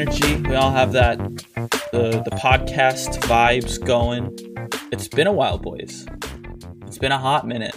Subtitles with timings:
[0.00, 0.36] energy.
[0.48, 1.18] We all have that
[1.92, 4.34] the the podcast vibes going.
[4.90, 6.06] It's been a while, boys.
[6.86, 7.76] It's been a hot minute.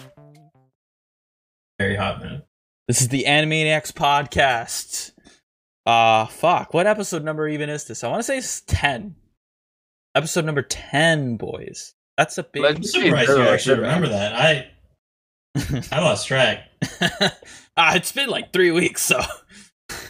[1.80, 2.44] Very hot man.
[2.88, 5.12] This is the Animaniacs podcast.
[5.86, 6.74] Uh fuck.
[6.74, 8.04] What episode number even is this?
[8.04, 9.16] I want to say it's 10.
[10.16, 11.94] Episode number 10, boys.
[12.18, 14.34] That's a big I'm Let's- surprised you actually remember that.
[14.34, 14.70] I
[15.92, 16.70] I lost track.
[17.76, 19.20] ah, it's been like 3 weeks, so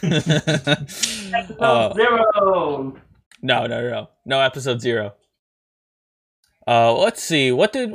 [0.02, 2.96] Uh, Zero.
[3.42, 4.40] No, no, no, no.
[4.40, 5.14] Episode zero.
[6.66, 7.52] Uh, let's see.
[7.52, 7.92] What did,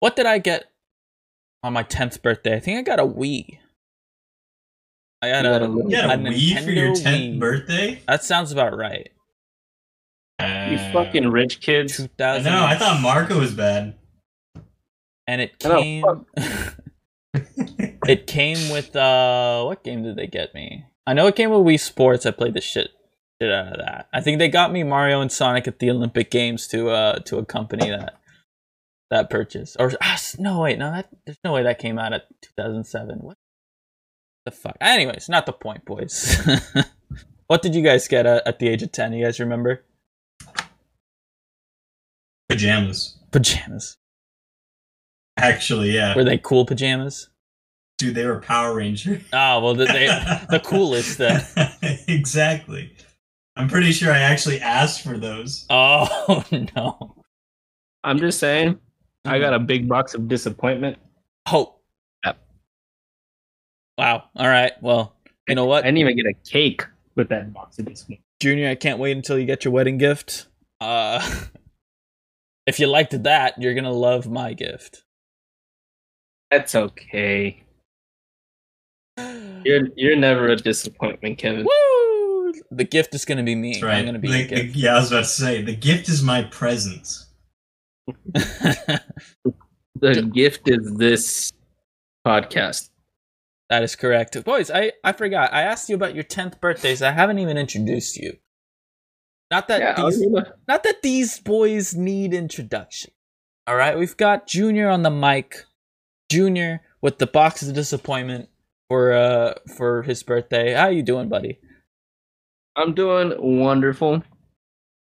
[0.00, 0.66] what did I get
[1.62, 2.56] on my tenth birthday?
[2.56, 3.58] I think I got a Wii.
[5.22, 5.84] I got, You got a, a Wii?
[5.90, 8.02] You got a a Wii for your 10th birthday?
[8.06, 9.08] That sounds about right.
[10.38, 11.98] You Uh, fucking rich kids.
[11.98, 12.52] No, I thousand.
[12.52, 13.94] know, I thought Marco was bad.
[15.26, 16.04] And it I know, came.
[18.08, 20.84] it came with uh, what game did they get me?
[21.06, 22.26] I know it came with Wii Sports.
[22.26, 22.90] I played the shit
[23.40, 24.08] shit out of that.
[24.12, 27.38] I think they got me Mario and Sonic at the Olympic Games to uh to
[27.38, 28.18] accompany that
[29.10, 29.76] that purchase.
[29.78, 33.18] Or ah, no, wait, no, that there's no way that came out at 2007.
[33.20, 33.36] What
[34.44, 34.76] the fuck?
[34.80, 36.36] Anyways, not the point, boys.
[37.46, 39.12] what did you guys get at, at the age of 10?
[39.12, 39.84] You guys remember?
[42.48, 43.18] Pajamas.
[43.30, 43.96] Pajamas.
[45.36, 46.16] Actually, yeah.
[46.16, 47.28] Were they cool pajamas?
[47.98, 49.20] Dude, they were Power Ranger.
[49.32, 50.06] Oh well, the, they,
[50.50, 51.18] the coolest.
[51.18, 51.44] Then.
[52.08, 52.92] exactly.
[53.56, 55.64] I'm pretty sure I actually asked for those.
[55.70, 56.44] Oh
[56.76, 57.16] no.
[58.04, 58.78] I'm just saying.
[59.24, 60.98] I got a big box of disappointment.
[61.50, 61.76] Oh.
[62.24, 62.38] Yep.
[63.98, 64.24] Wow.
[64.36, 64.72] All right.
[64.82, 65.16] Well,
[65.48, 68.22] you know what, I didn't even get a cake with that box of disappointment.
[68.40, 68.68] Junior?
[68.68, 70.46] I can't wait until you get your wedding gift.
[70.80, 71.44] Uh,
[72.66, 75.02] if you liked that, you're gonna love my gift.
[76.50, 77.64] That's okay.
[79.18, 81.64] You're you're never a disappointment, Kevin.
[81.64, 82.52] Woo!
[82.70, 83.72] The gift is gonna be me.
[83.74, 83.98] That's right.
[83.98, 84.76] I'm gonna be The- the the- gift.
[84.76, 87.26] yeah, I was about to say, the gift is my presence.
[89.98, 91.52] The gift is this
[92.26, 92.90] podcast.
[93.70, 94.70] that is correct, boys.
[94.70, 95.54] I I forgot.
[95.54, 97.00] I asked you about your tenth birthdays.
[97.00, 98.36] I haven't even introduced you.
[99.50, 103.12] Not that Yeah, these gonna- not that these boys need introduction.
[103.66, 105.64] All right, we've got Junior on the mic.
[106.30, 108.50] Junior with the box of disappointment
[108.88, 110.72] for uh for his birthday.
[110.74, 111.58] How you doing, buddy?
[112.76, 114.22] I'm doing wonderful.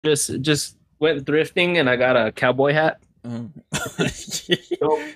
[0.05, 3.01] Just just went thrifting and I got a cowboy hat.
[3.25, 3.51] Mm.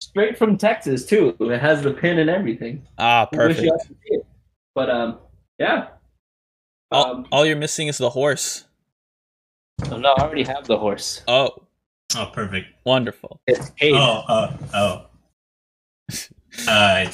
[0.00, 1.36] Straight from Texas too.
[1.40, 2.86] It has the pin and everything.
[2.98, 3.62] ah, perfect.
[3.62, 4.26] you all could see it.
[4.74, 5.18] But um,
[5.58, 5.88] yeah.
[6.90, 8.64] All, Um, all you're missing is the horse.
[9.88, 11.22] no, I already have the horse.
[11.28, 11.50] Oh,
[12.14, 12.66] Oh, perfect.
[12.84, 13.40] wonderful.
[13.46, 13.94] It's paid.
[13.94, 15.06] Oh, uh, oh.
[16.68, 17.10] Uh,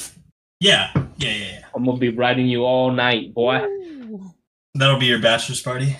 [0.61, 1.65] yeah, yeah, yeah, yeah.
[1.75, 3.61] I'm gonna be riding you all night, boy.
[4.75, 5.97] That'll be your bachelor's party.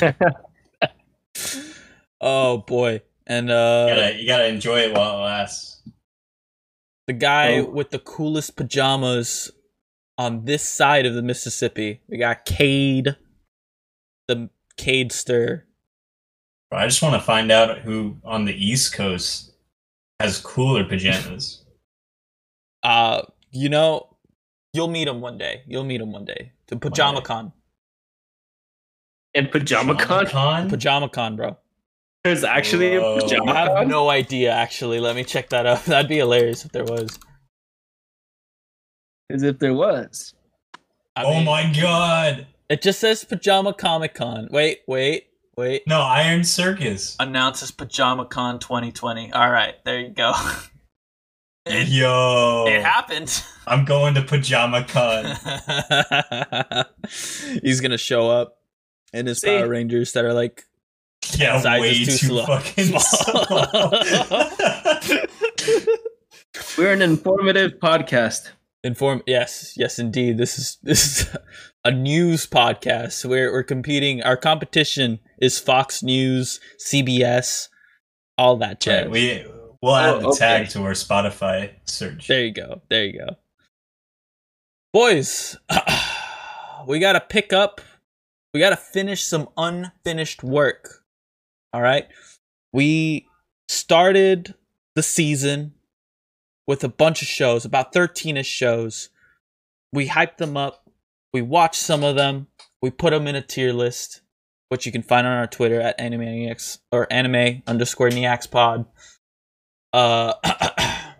[2.20, 5.82] Oh boy, and You uh, gotta, you gotta enjoy it while it lasts.
[7.06, 7.64] the guy Oh.
[7.70, 9.50] with the coolest pajamas
[10.18, 12.00] on this side of the Mississippi.
[12.08, 13.16] We got Cade,
[14.28, 14.48] the
[14.78, 15.62] Cadester.
[16.72, 19.52] I just want to find out who on the East Coast
[20.18, 21.62] has cooler pajamas.
[22.82, 23.22] Uh,
[23.56, 24.16] you know,
[24.72, 25.62] you'll meet him one day.
[25.66, 26.52] You'll meet him one day.
[26.68, 27.22] To Pajama.
[27.22, 27.52] Con.
[29.36, 30.26] And pajama con.
[30.26, 30.70] Con?
[30.70, 31.58] Pajama Con, bro.
[32.24, 33.18] There's actually Whoa.
[33.18, 34.98] a pajama I have no idea, actually.
[34.98, 35.84] Let me check that up.
[35.86, 37.18] That'd be hilarious if there was.
[39.30, 40.34] As if there was.
[41.14, 42.46] I oh mean, my god!
[42.68, 44.48] It just says Pajama Comic Con.
[44.50, 45.26] Wait, wait,
[45.56, 45.82] wait.
[45.86, 47.16] No, Iron Circus.
[47.20, 49.32] Announces Pajama Con 2020.
[49.32, 50.32] All right, there you go.
[51.66, 53.42] it, Yo, it happened.
[53.66, 55.24] I'm going to Pajama Con.
[57.62, 58.58] He's gonna show up
[59.12, 59.48] in his See?
[59.48, 60.64] Power Rangers that are like
[61.36, 62.46] Yeah, Size way is too, too slow.
[62.46, 63.00] fucking Small.
[63.00, 63.92] small.
[66.78, 68.50] We're an informative podcast.
[68.84, 69.22] inform.
[69.26, 70.38] Yes, yes, indeed.
[70.38, 71.36] This is this is
[71.84, 73.24] a news podcast.
[73.24, 74.22] We're we're competing.
[74.22, 77.68] Our competition is Fox News, CBS,
[78.38, 79.02] all that jazz.
[79.04, 79.46] Right, we
[79.82, 80.38] we'll add Oh, the okay.
[80.38, 82.26] tag to our Spotify search.
[82.28, 82.82] There you go.
[82.88, 83.36] There you go.
[84.92, 85.56] Boys,
[86.86, 87.80] we got to pick up.
[88.54, 91.04] We got to finish some unfinished work.
[91.72, 92.06] All right?
[92.72, 93.26] We
[93.68, 94.54] started
[94.94, 95.74] the season
[96.66, 99.10] with a bunch of shows, about 13 ish shows.
[99.92, 100.88] We hyped them up.
[101.32, 102.46] We watched some of them.
[102.80, 104.22] We put them in a tier list,
[104.70, 108.86] which you can find on our Twitter at animaniacs or anime underscore niacs pod.
[109.96, 110.34] Uh,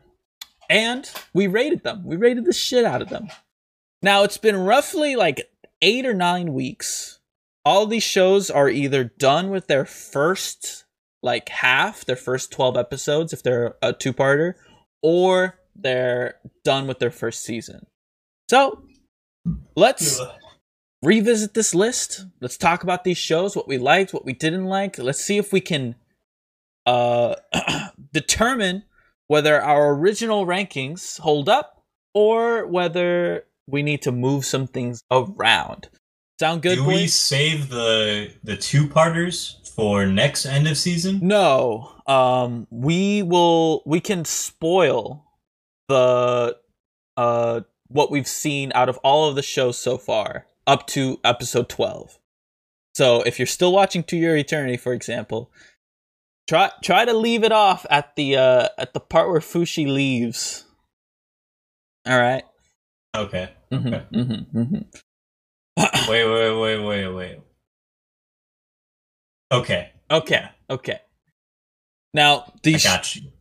[0.70, 2.05] and we rated them.
[2.05, 3.28] We rated the shit out of them.
[4.02, 5.50] Now it's been roughly like
[5.81, 7.19] eight or nine weeks.
[7.64, 10.84] All these shows are either done with their first
[11.23, 14.55] like half, their first 12 episodes if they're a two-parter,
[15.02, 17.87] or they're done with their first season.
[18.50, 18.82] So,
[19.75, 20.20] let's
[21.02, 22.26] revisit this list.
[22.43, 24.99] Let's talk about these shows, what we liked, what we didn't like.
[24.99, 25.96] Let's see if we can
[26.87, 27.35] uh
[28.12, 28.85] determine
[29.27, 31.83] whether our original rankings hold up
[32.15, 35.88] or whether we need to move some things around.
[36.38, 36.94] Sound good, Do boys?
[36.94, 41.21] we save the the two parters for next end of season?
[41.23, 41.93] No.
[42.06, 45.25] Um we will we can spoil
[45.88, 46.56] the
[47.17, 51.69] uh what we've seen out of all of the shows so far up to episode
[51.69, 52.19] 12.
[52.94, 55.50] So if you're still watching To Your Eternity for example,
[56.49, 60.65] try try to leave it off at the uh at the part where Fushi leaves.
[62.07, 62.45] All right.
[63.17, 63.51] Okay.
[63.73, 64.05] Mhm, Okay.
[64.13, 64.85] mhm, mhm.
[66.09, 67.41] Wait, wait, wait, wait, wait.
[69.53, 69.91] Okay.
[70.11, 70.49] okay.
[70.71, 71.01] Okay.
[72.15, 72.87] Now these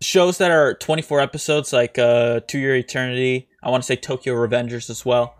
[0.01, 4.33] shows that are 24 episodes like uh to your eternity i want to say tokyo
[4.33, 5.35] revengers as well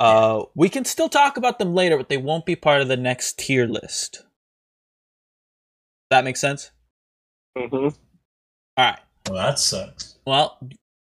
[0.00, 2.96] uh we can still talk about them later but they won't be part of the
[2.96, 4.24] next tier list
[6.10, 6.72] that makes sense
[7.56, 7.74] Mm-hmm.
[7.76, 7.92] all
[8.78, 10.16] right Well, that sucks.
[10.26, 10.58] well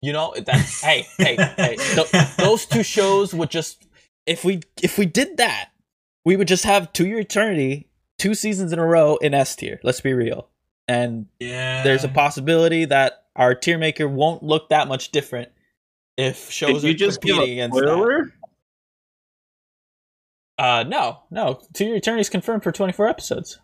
[0.01, 3.87] you know that hey hey hey th- those two shows would just
[4.27, 5.71] if we if we did that
[6.25, 9.79] we would just have to your eternity two seasons in a row in s tier
[9.85, 10.49] let's be real
[10.89, 11.85] and Yeah.
[11.85, 15.49] there's a possibility that our tier maker won't look that much different
[16.17, 17.87] if shows Did you are just give competing a against that.
[17.87, 18.33] spoiler?
[20.59, 21.61] Uh, no, no.
[21.75, 23.59] To Your Eternity is confirmed for 24 episodes.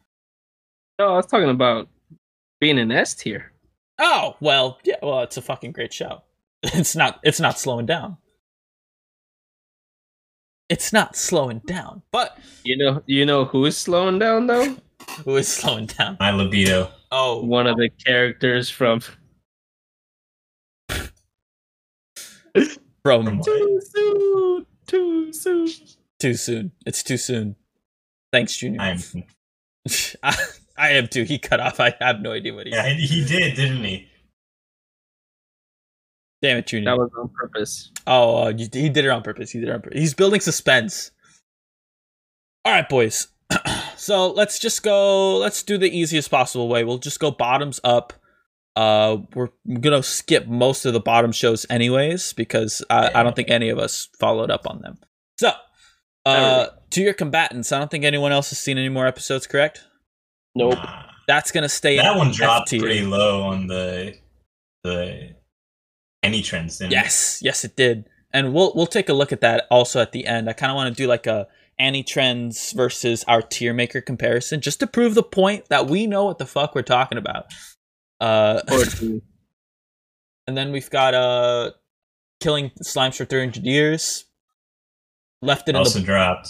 [0.99, 1.89] No, I was talking about
[2.61, 3.53] being an S tier.
[3.99, 4.97] Oh well, yeah.
[5.03, 6.23] Well, it's a fucking great show.
[6.63, 7.21] It's not.
[7.23, 8.17] It's not slowing down.
[10.69, 12.03] It's not slowing down.
[12.13, 14.77] But You know, you know who is slowing down though?
[15.25, 16.17] who is slowing down?
[16.21, 16.91] My libido.
[17.11, 19.01] Oh, One of the characters from
[23.03, 25.69] from From- Too soon, too soon.
[26.19, 26.73] too soon.
[26.85, 27.57] It's too soon.
[28.33, 28.81] Thanks, Junior.
[28.81, 28.99] I'm.
[30.79, 31.25] I, I am too.
[31.25, 31.81] He cut off.
[31.81, 32.73] I have no idea what he.
[32.73, 34.09] Yeah, he he did, didn't he?
[36.41, 36.91] Damn it, Junior.
[36.91, 37.91] That was on purpose.
[38.07, 39.51] Oh, uh, you- he did it on purpose.
[39.51, 39.99] He did it on purpose.
[39.99, 41.11] He's building suspense.
[42.65, 43.29] All right, boys.
[43.97, 45.37] so let's just go.
[45.39, 46.85] Let's do the easiest possible way.
[46.85, 48.13] We'll just go bottoms up.
[48.77, 49.49] Uh, we're
[49.81, 53.79] gonna skip most of the bottom shows anyways because I, I don't think any of
[53.79, 54.99] us followed up on them.
[55.41, 55.51] So,
[56.25, 59.49] uh, to your combatants, I don't think anyone else has seen any more episodes.
[59.49, 59.83] Correct?
[60.59, 60.79] Nope.
[61.27, 61.97] That's gonna stay.
[61.97, 62.81] that in one F dropped tier.
[62.81, 64.17] pretty low on the
[64.83, 65.35] the
[66.25, 66.79] AniTrendz.
[66.79, 66.97] Didn't it?
[66.97, 70.27] Yes, yes, it did, and we'll we'll take a look at that also at the
[70.27, 70.49] end.
[70.49, 71.47] I kind of want to do like a
[71.81, 76.39] AniTrendz versus our tier maker comparison, just to prove the point that we know what
[76.39, 77.47] the fuck we're talking about.
[78.21, 78.61] Uh,
[80.47, 81.73] and then we've got uh,
[82.41, 84.25] killing slimes for three hundred years.
[85.41, 86.49] Left it in Also the dropped.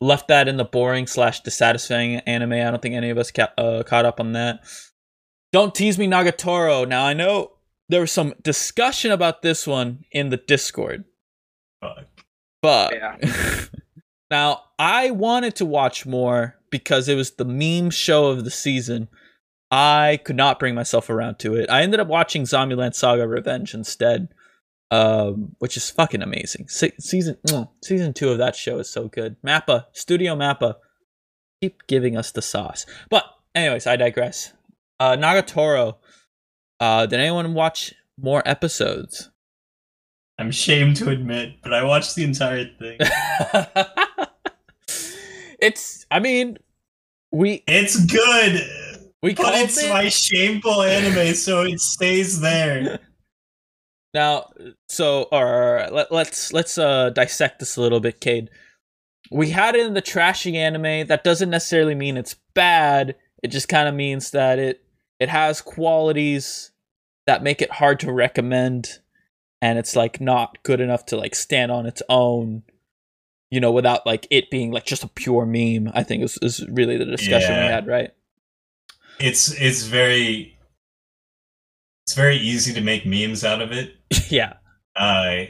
[0.00, 2.52] Left that in the boring slash dissatisfying anime.
[2.52, 4.60] I don't think any of us ca- uh, caught up on that.
[5.52, 6.86] Don't tease me, Nagatoro.
[6.86, 7.52] Now I know
[7.88, 11.04] there was some discussion about this one in the Discord.
[11.82, 12.04] Fuck.
[12.62, 13.16] But Yeah.
[14.30, 19.08] now I wanted to watch more because it was the meme show of the season.
[19.70, 21.68] I could not bring myself around to it.
[21.70, 24.28] I ended up watching Zombieland Saga Revenge instead,
[24.90, 26.68] um, which is fucking amazing.
[26.68, 29.36] Se- season mm, season two of that show is so good.
[29.42, 30.76] Mappa Studio Mappa,
[31.60, 32.86] keep giving us the sauce.
[33.10, 34.52] But anyways, I digress.
[35.00, 35.96] Uh, Nagatoro.
[36.80, 39.30] Uh, did anyone watch more episodes?
[40.38, 42.98] I'm ashamed to admit, but I watched the entire thing.
[45.60, 46.56] it's i mean
[47.32, 48.62] we it's good,
[49.22, 53.00] we but it's it my shameful anime, so it stays there.
[54.14, 54.50] now
[54.88, 58.50] so or let, let's let's uh dissect this a little bit cade.
[59.30, 61.06] We had it in the trashy anime.
[61.06, 63.16] That doesn't necessarily mean it's bad.
[63.42, 64.82] It just kind of means that it
[65.20, 66.70] it has qualities
[67.26, 69.00] that make it hard to recommend
[69.60, 72.62] and it's like not good enough to like stand on its own
[73.50, 76.66] you know without like it being like just a pure meme i think is, is
[76.68, 78.12] really the discussion we had right?
[79.20, 80.57] It's it's very
[82.08, 83.94] it's very easy to make memes out of it.
[84.30, 84.54] yeah.
[84.96, 85.44] Uh,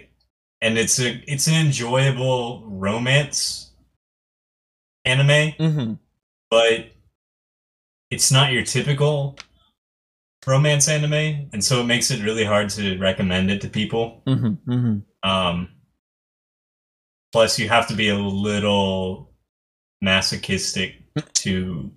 [0.60, 3.70] and it's a it's an enjoyable romance
[5.04, 5.92] anime, Mm-hmm.
[6.50, 6.86] but
[8.10, 9.38] it's not your typical
[10.48, 14.20] romance anime, and so it makes it really hard to recommend it to people.
[14.26, 14.72] Mm-hmm.
[14.72, 15.30] Mm-hmm.
[15.30, 15.68] Um,
[17.30, 19.30] plus, you have to be a little
[20.02, 20.96] masochistic
[21.34, 21.92] to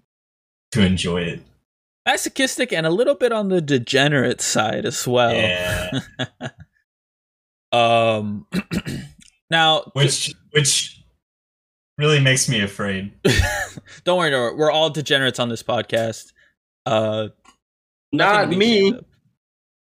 [0.74, 1.42] to enjoy it.
[2.06, 5.34] Masochistic and a little bit on the degenerate side as well.
[5.34, 5.92] Yeah,
[7.72, 8.48] Um.
[9.50, 11.02] now, which which
[11.98, 13.14] really makes me afraid.
[14.04, 16.34] don't worry, don't worry, we're all degenerates on this podcast.
[16.86, 17.30] Uh,
[18.12, 18.90] Not me.
[18.90, 19.06] ashamed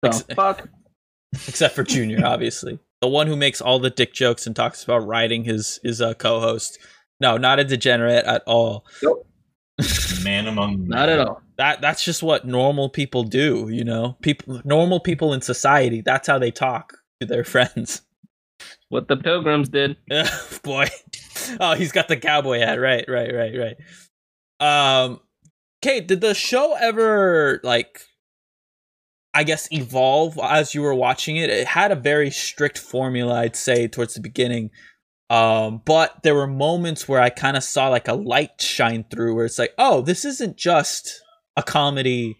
[0.03, 0.67] Ex- fuck?
[1.47, 5.05] except for Junior, obviously, the one who makes all the dick jokes and talks about
[5.05, 6.79] riding his his uh, co-host.
[7.19, 8.85] No, not a degenerate at all.
[9.03, 9.27] Nope.
[10.23, 10.87] Man among men.
[10.89, 11.41] Not at all.
[11.57, 14.17] That that's just what normal people do, you know.
[14.21, 16.01] People, normal people in society.
[16.01, 18.01] That's how they talk to their friends.
[18.89, 19.97] What the pilgrims did.
[20.63, 20.87] Boy.
[21.59, 22.79] Oh, he's got the cowboy hat.
[22.79, 23.75] Right, right, right,
[24.59, 25.05] right.
[25.05, 25.19] Um,
[25.81, 27.99] Cade, did the show ever like,
[29.33, 31.49] I guess, evolve as you were watching it?
[31.49, 34.71] It had a very strict formula, I'd say, towards the beginning.
[35.29, 39.35] Um, but there were moments where I kind of saw like a light shine through,
[39.35, 41.21] where it's like, oh, this isn't just
[41.57, 42.37] a comedy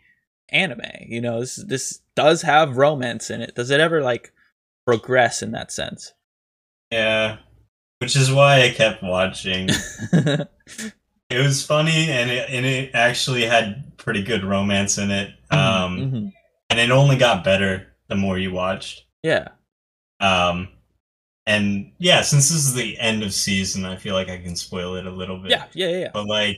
[0.49, 0.81] anime.
[1.07, 3.55] You know, this this does have romance in it.
[3.55, 4.31] Does it ever like
[4.85, 6.13] progress in that sense?
[6.91, 7.37] Yeah,
[7.99, 9.69] which is why I kept watching.
[10.13, 10.47] it
[11.31, 15.31] was funny, and it and it actually had pretty good romance in it.
[15.51, 16.31] Um, Mhm.
[16.69, 19.05] and it only got better the more you watched.
[19.23, 19.49] Yeah.
[20.19, 20.69] Um,
[21.47, 24.95] and yeah, since this is the end of season, I feel like I can spoil
[24.95, 25.51] it a little bit.
[25.51, 26.09] Yeah, yeah, yeah.
[26.13, 26.57] But like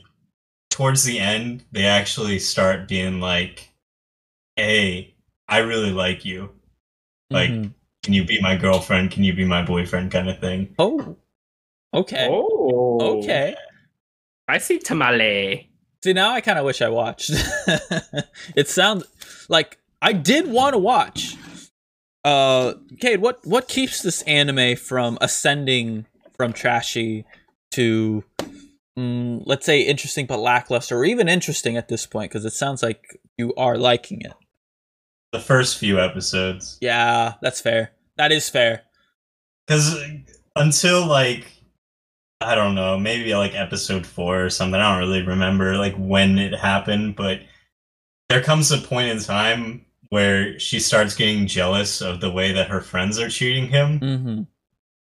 [0.70, 3.68] towards the end, they actually start being like,
[4.56, 5.14] "Hey,
[5.48, 6.50] I really like you.
[7.30, 7.74] Like, Mhm.
[8.02, 9.10] can you be my girlfriend?
[9.10, 10.74] Can you be my boyfriend?" Kind of thing.
[10.78, 11.16] oh,
[11.94, 13.18] okay, Oh.
[13.18, 13.54] okay.
[14.46, 15.68] I see tamale.
[16.02, 17.30] See, now I kind of wish I watched.
[18.56, 19.04] it sounds
[19.48, 21.34] like I did want to watch.
[22.24, 26.06] Uh, Cade, what what keeps this anime from ascending
[26.36, 27.24] from trashy
[27.72, 28.22] to,
[28.98, 32.30] mm, let's say, interesting but lackluster, or even interesting at this point?
[32.30, 34.32] Because it sounds like you are liking it.
[35.32, 36.78] The first few episodes.
[36.80, 37.92] Yeah, that's fair.
[38.16, 38.82] That is fair.
[39.66, 40.02] Because
[40.56, 41.46] until like
[42.40, 44.80] I don't know, maybe like episode four or something.
[44.80, 47.40] I don't really remember like when it happened, but
[48.28, 52.70] there comes a point in time where she starts getting jealous of the way that
[52.70, 54.42] her friends are treating him, Mm-hmm.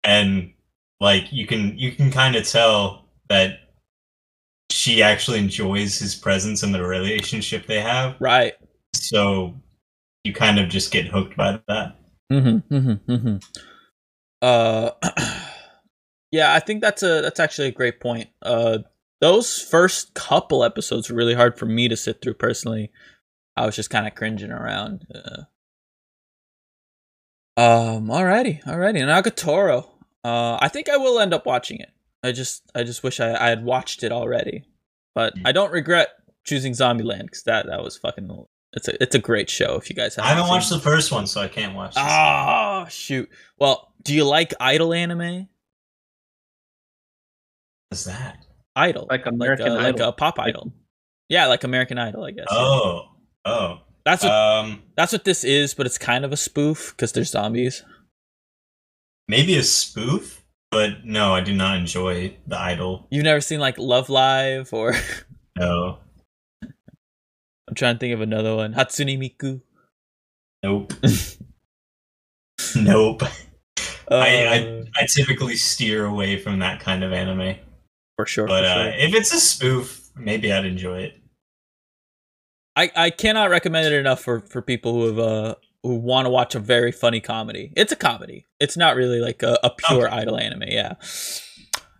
[0.05, 0.53] and
[1.01, 3.68] like you can you can kind of tell that
[4.71, 8.17] she actually enjoys his presence and the relationship they have.
[8.21, 8.55] Right.
[8.95, 9.55] So
[10.25, 11.97] you kind of just get hooked by that.
[12.31, 13.37] Mm-hmm, mm-hmm, mm-hmm.
[14.43, 14.91] Uh,
[16.31, 18.29] yeah, I think that's a that's actually a great point.
[18.43, 18.79] Uh,
[19.21, 22.91] those first couple episodes were really hard for me to sit through personally.
[23.57, 25.07] I was just kind of cringing around.
[25.13, 25.43] Uh,
[27.61, 29.89] um, alrighty, alrighty, Nagatoro.
[30.23, 31.91] Uh, I think I will end up watching it.
[32.23, 34.65] I just I just wish I, I had watched it already,
[35.15, 36.09] but I don't regret
[36.45, 38.29] choosing Zombieland because that that was fucking.
[38.75, 39.77] It's a it's a great show.
[39.77, 41.95] If you guys I haven't haven't seen watched the first one, so I can't watch.
[41.95, 42.03] This.
[42.07, 43.29] Ah, shoot.
[43.59, 45.49] Well, do you like idol anime?
[47.89, 48.45] What's that?
[48.77, 50.73] Idol, Like American like, a, like a pop idol.
[51.29, 52.47] Yeah, like American Idol, I guess.
[52.51, 52.57] yeah.
[52.57, 53.09] Oh,
[53.45, 53.79] oh.
[54.05, 57.31] that's what Um, that's what this is, but it's kind of a spoof because there's
[57.31, 57.83] zombies.
[59.27, 63.07] maybe a spoof, but no, I do not enjoy the idol.
[63.11, 64.95] You've never seen like Love Live or
[65.57, 65.99] No,
[66.63, 68.75] I'm trying to think of another one.
[68.75, 69.61] Hatsune Miku.
[70.63, 70.93] nope,
[72.77, 73.23] nope.
[74.11, 77.57] Uh, I, I typically steer away from that kind of anime.
[78.17, 78.47] for sure.
[78.47, 81.15] But for uh, if it's a spoof, maybe I'd enjoy it.
[82.75, 86.31] I, I cannot recommend it enough for, for people who have uh who want to
[86.31, 87.73] watch a very funny comedy.
[87.77, 88.47] It's a comedy.
[88.61, 90.17] It's not really like a, a pure Okay.
[90.17, 90.65] idol anime.
[90.67, 90.95] Yeah.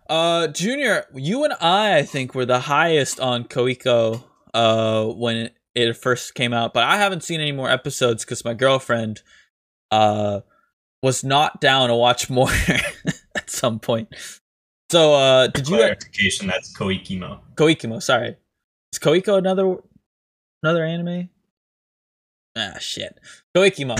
[0.09, 5.95] Uh, Junior, you and I, I think, were the highest on Koiko uh when it,
[5.95, 9.21] first came out, but I haven't seen any more episodes because my girlfriend
[9.91, 10.41] uh
[11.03, 12.49] was not down to watch more
[13.35, 14.09] at some point.
[14.91, 17.39] So, uh, did you Clarification: That's Koikimo.
[17.55, 18.35] Koikimo, sorry.
[18.91, 19.77] Is Koiko another
[20.63, 21.29] another anime?
[22.55, 23.19] Ah shit.
[23.55, 23.95] Koikimo.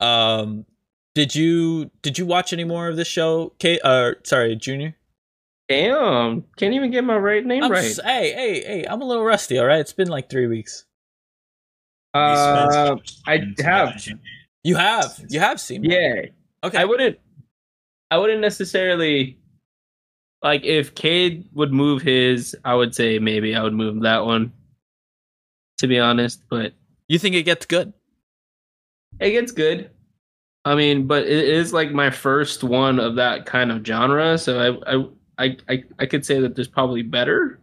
[0.00, 0.64] um
[1.14, 3.52] did you did you watch any more of this show?
[3.58, 4.96] K uh sorry, Junior?
[5.68, 6.44] Damn.
[6.56, 7.84] Can't even get my right name I'm right.
[7.84, 9.80] s- hey, hey, hey, I'm a little rusty, alright?
[9.80, 10.84] It's been like three weeks.
[12.14, 14.06] Uh, I have.
[14.64, 15.18] You have.
[15.30, 15.80] You have seen.
[15.82, 15.90] one.
[15.90, 16.22] Yeah.
[16.62, 16.76] Okay.
[16.78, 17.18] I wouldn't.
[18.10, 19.38] I wouldn't necessarily.
[20.42, 24.52] Like if Cade would move his, I would say maybe I would move that one.
[25.82, 26.74] To be honest, but
[27.08, 27.92] you think it gets good?
[29.18, 29.90] it gets good.
[30.64, 34.80] I mean, but it is like my first one of that kind of genre, so
[34.86, 35.04] I I
[35.44, 37.58] I I, I could say that there's probably better,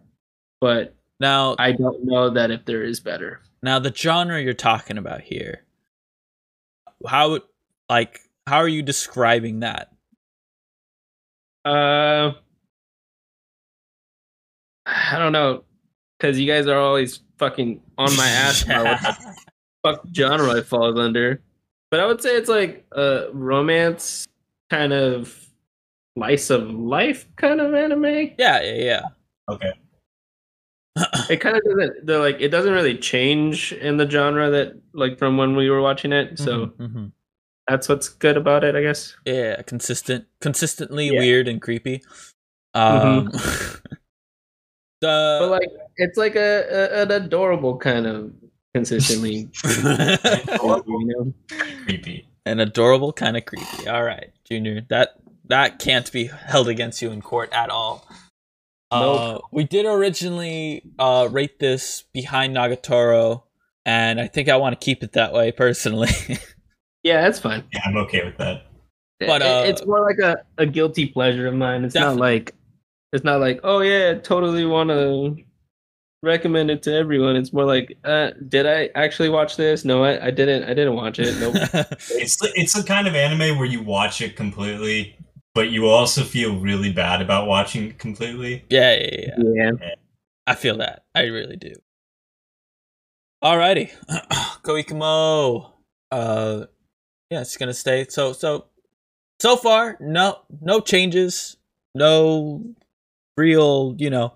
[0.59, 3.39] but Now, I don't know that if there is better.
[3.63, 5.63] now the genre you're talking about here.
[7.07, 7.39] How
[7.89, 9.93] like how are you describing that?
[11.63, 12.33] Uh,
[14.85, 15.63] I don't know,
[16.19, 19.35] because you guys are always fucking on my ass about what the
[19.83, 21.41] fuck genre it falls under.
[21.91, 24.27] But I would say it's like a romance
[24.69, 25.47] kind of
[26.17, 28.03] slice of life kind of anime.
[28.37, 29.01] yeah, yeah, yeah.
[29.49, 29.71] Okay.
[31.29, 32.05] It kind of doesn't.
[32.05, 35.81] They're like it doesn't really change in the genre that like from when we were
[35.81, 36.37] watching it.
[36.37, 37.11] So Mhm, mhm.
[37.67, 39.15] that's what's good about it, I guess.
[39.25, 41.19] yeah, consistent, consistently Yeah.
[41.19, 42.03] weird and creepy.
[42.73, 43.81] Um, But
[45.01, 48.33] the like it's like a, a an adorable kind of
[48.73, 49.49] consistently.
[49.63, 49.83] you
[50.85, 51.33] know?
[51.85, 52.27] Creepy.
[52.45, 53.87] an adorable kind of creepy.
[53.87, 55.15] All right, Junior, that
[55.47, 58.07] that can't be held against you in court at all.
[58.91, 59.43] Uh, Nope.
[59.51, 63.43] we did originally uh, rate this behind Nagatoro,
[63.85, 66.09] and I think I want to keep it that way personally.
[67.03, 67.63] Yeah, that's fine.
[67.71, 68.65] Yeah, I'm okay with that.
[69.19, 71.83] But, uh, it's more like a, a guilty pleasure of mine.
[71.83, 72.15] It's Definitely.
[72.15, 72.55] not like
[73.13, 75.37] it's not like oh yeah, I totally want to
[76.21, 77.35] recommend it to everyone.
[77.35, 79.85] It's more like uh, did I actually watch this?
[79.85, 80.63] No, I, I didn't.
[80.63, 81.37] I didn't watch it.
[81.39, 81.55] Nope.
[82.11, 85.17] It's the, it's the kind of anime where you watch it completely,
[85.53, 88.65] but you also feel really bad about watching it completely.
[88.69, 89.71] yeah, yeah, yeah.
[89.79, 89.95] yeah.
[90.47, 91.03] I feel that.
[91.13, 91.73] I really do.
[93.43, 93.91] Alrighty,
[94.63, 95.71] Koikimo.
[96.11, 96.65] Uh,
[97.29, 98.05] yeah, it's gonna stay.
[98.09, 98.65] So, so,
[99.39, 101.55] so far, no, no changes,
[101.95, 102.63] no
[103.39, 104.33] real, you know.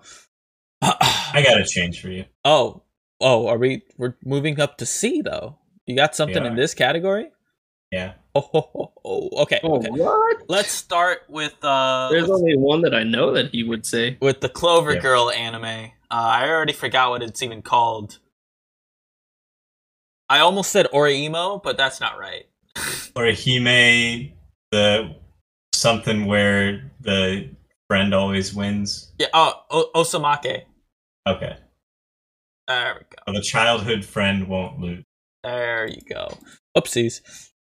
[0.82, 2.26] I got a change for you.
[2.44, 2.82] oh,
[3.22, 3.84] oh, are we?
[3.98, 5.58] We're moving up to C though.
[5.86, 7.30] You got something in this category?
[7.92, 8.13] Yeah.
[8.36, 9.30] Oh, ho, ho, ho.
[9.44, 9.89] okay, Oh okay.
[9.92, 10.38] what?
[10.50, 14.18] Let's start with uh, There's only one that I know that he would say.
[14.22, 15.02] with the Clover Yeah.
[15.02, 15.66] Girl anime.
[15.66, 18.18] Uh, I already forgot what it's even called.
[20.30, 22.46] I almost said Oreimo, but that's not right.
[23.16, 24.32] Or Hime,
[24.72, 25.16] the
[25.74, 27.52] something where the
[27.93, 29.12] friend always wins.
[29.19, 30.63] Yeah, oh, o- Osamake.
[31.27, 31.56] Okay.
[32.67, 33.17] There we go.
[33.27, 35.03] Well, the childhood friend won't lose.
[35.43, 36.36] There you go.
[36.75, 37.21] Oopsies.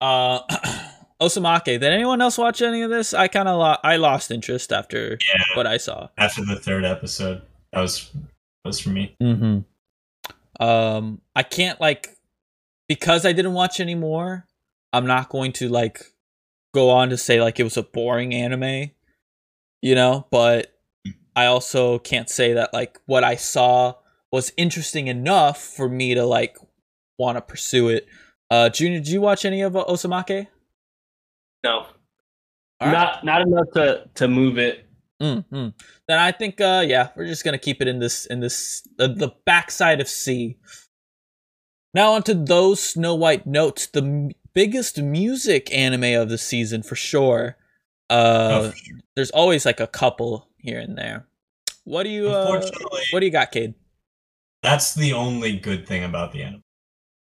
[0.01, 0.41] Uh,
[1.21, 1.65] Osamake.
[1.65, 3.13] Did anyone else watch any of this?
[3.13, 5.43] I kind of lo- I lost interest after Yeah.
[5.57, 6.09] what I saw.
[6.17, 8.23] After the third episode, that was that
[8.69, 9.17] was for me.
[9.21, 10.63] Mm-hmm.
[10.65, 12.17] Um, I can't like
[12.89, 14.47] because I didn't watch any more.
[14.93, 16.05] I'm not going to like
[16.73, 18.91] go on to say like it was a boring anime,
[19.85, 20.27] you know.
[20.31, 20.75] But
[21.37, 23.95] I also can't say that like what I saw
[24.33, 26.57] was interesting enough for me to like
[27.19, 28.09] want to pursue it.
[28.51, 30.49] Uh, Junior, did you watch any of uh, Osamake?
[31.65, 31.87] No, All
[32.81, 32.93] right.
[32.93, 34.87] not not enough to to move it.
[35.23, 35.69] Mm-hmm.
[36.09, 39.09] Then I think, uh, yeah, we're just gonna keep it in this in this the,
[39.09, 40.57] the backside of C.
[41.95, 46.97] Now onto those Snow White notes, the m- biggest music anime of the season for
[46.97, 47.57] sure.
[48.11, 48.99] Uh, Oh, sure.
[49.17, 51.27] there's always like a couple here and there.
[51.85, 52.29] What do you?
[52.29, 52.61] Uh,
[53.11, 53.75] what do you got, Cade?
[54.63, 56.63] that's the only good thing about the anime.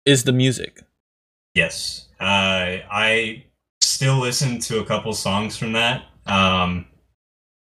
[0.07, 0.81] Is the music?
[1.55, 2.09] Yes.
[2.19, 3.45] Uh, I
[3.83, 6.87] still listen to a couple songs from that um,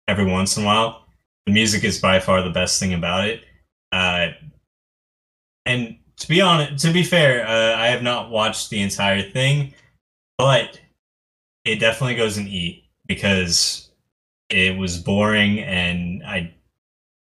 [0.07, 1.07] every once in a while.
[1.47, 3.43] The music is by far the best thing about it.
[3.91, 4.29] Uh,
[5.67, 9.75] and to be honest, to be fair, uh, I have not watched the entire thing,
[10.37, 10.81] but
[11.65, 13.91] it definitely goes in E because
[14.49, 16.55] it was boring and I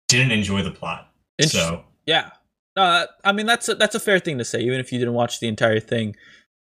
[0.07, 1.11] didn't enjoy the plot.
[1.41, 2.31] So Yeah.
[2.75, 5.13] That, I mean that's a, that's a fair thing to say, even if you didn't
[5.13, 6.15] watch the entire thing.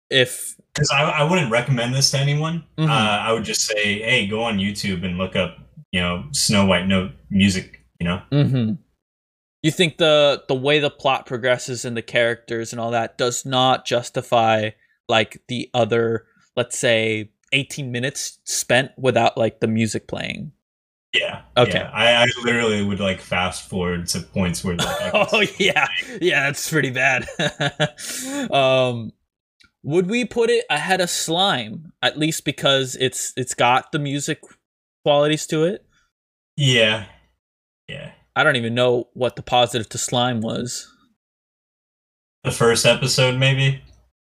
[0.08, 2.64] If because I, I wouldn't recommend this to anyone.
[2.78, 2.88] Mhm.
[2.88, 5.58] Uh, I would just say, hey, go on YouTube and look up,
[5.90, 7.80] you know, Snow White note music.
[7.98, 8.74] You know, Mm-hmm.
[9.62, 13.44] You think the the way the plot progresses and the characters and all that does
[13.44, 14.70] not justify
[15.08, 20.52] like the other, let's say, eighteen minutes spent without like the music playing.
[21.14, 21.42] yeah.
[21.56, 21.78] Okay.
[21.78, 21.90] yeah.
[21.92, 25.86] I, I literally would like fast forward to points where like, oh yeah,
[26.20, 27.26] yeah, that's pretty bad.
[28.50, 29.12] um,
[29.82, 34.40] would we put it ahead of Slime at least because it's it's got the music
[35.04, 35.86] qualities to it?
[36.56, 37.06] yeah,
[37.88, 38.12] yeah.
[38.34, 40.92] I don't even know what the positive to Slime was.
[42.44, 43.82] the first episode, maybe.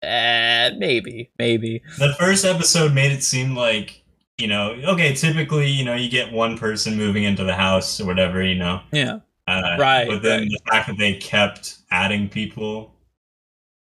[0.03, 1.83] Uh, maybe, maybe.
[1.99, 4.03] The first episode made it seem like
[4.38, 8.07] you know, okay, typically, you know, you get one person moving into the house or
[8.07, 8.81] whatever, you know.
[8.91, 9.21] Yeah.
[9.47, 10.49] Uh, Right, But then right.
[10.49, 12.95] the fact that they kept adding people,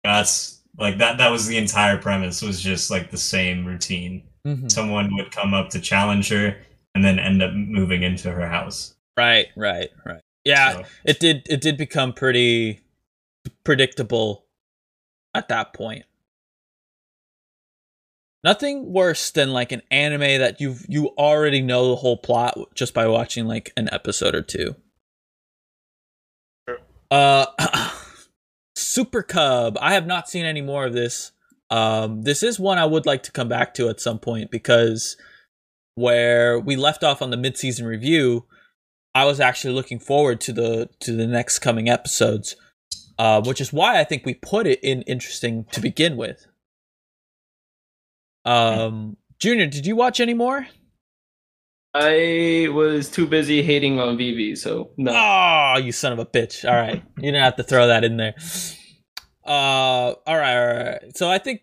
[0.03, 1.17] that's like that.
[1.17, 2.41] That was the entire premise.
[2.41, 4.23] Was just like the same routine.
[4.47, 4.71] Mhm.
[4.71, 6.55] Someone would come up to challenge her,
[6.95, 8.95] and then end up moving into her house.
[9.17, 10.21] Right, right, right.
[10.45, 11.45] Yeah, So, it did.
[11.49, 12.79] It did become pretty
[13.63, 14.45] predictable
[15.37, 16.05] at that point.
[18.43, 22.93] Nothing worse than like an anime that you you already know the whole plot just
[22.93, 24.75] by watching like an episode or two.
[27.09, 27.45] Uh,
[28.77, 29.77] Super Cub.
[29.81, 31.31] I have not seen any more of this.
[31.69, 35.17] Um, this is one I would like to come back to at some point because
[35.95, 38.45] where we left off on the mid-season review,
[39.15, 42.55] I was actually looking forward to the to the next coming episodes,
[43.17, 46.45] uh, which is why I think we put it in interesting to begin with.
[48.45, 50.67] Um, Junior, did you watch any more?
[51.93, 55.11] I was too busy hating on Vivi, so no.
[55.13, 56.67] Oh, you son of a bitch!
[56.67, 58.35] All right, you didn't have to throw that in there.
[59.45, 61.17] Uh, all right, all right.
[61.17, 61.61] So I think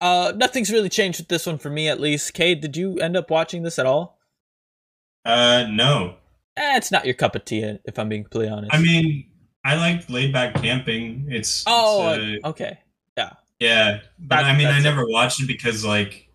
[0.00, 2.32] uh nothing's really changed with this one for me at least.
[2.34, 4.18] Cade, did you end up watching this at all?
[5.24, 6.16] uh, no.
[6.56, 8.74] Eh, it's not your cup of tea, if I'm being completely honest.
[8.74, 9.24] I mean,
[9.64, 11.26] I like laid back camping.
[11.30, 12.78] It's oh, it's, uh, okay.
[13.16, 14.00] Yeah, yeah.
[14.18, 14.82] but That- I mean, I it.
[14.82, 16.28] never watched it because like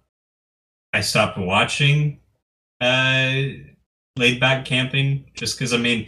[0.93, 2.19] I stopped watching
[2.79, 3.33] uh
[4.15, 6.05] laid back camping just because I mean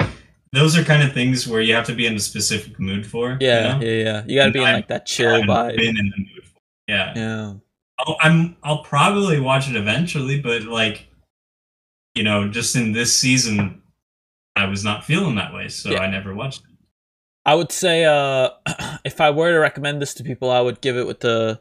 [0.51, 3.38] those are kind of things where you have to be in a specific mood for.
[3.39, 3.86] Yeah, you know?
[3.86, 4.23] yeah, yeah.
[4.27, 5.75] You got to be in like that chill vibe.
[5.77, 6.60] been in the mood for.
[6.88, 7.53] Yeah, Yeah.
[7.99, 11.08] I'll, I'm I'll probably watch it eventually, but like
[12.15, 13.82] you know, just in this season,
[14.55, 15.99] I was not feeling that way, so Yeah.
[15.99, 16.65] I never watched it.
[17.49, 18.49] I would say uh
[19.03, 21.59] if I were to recommend this to people, I would give it with the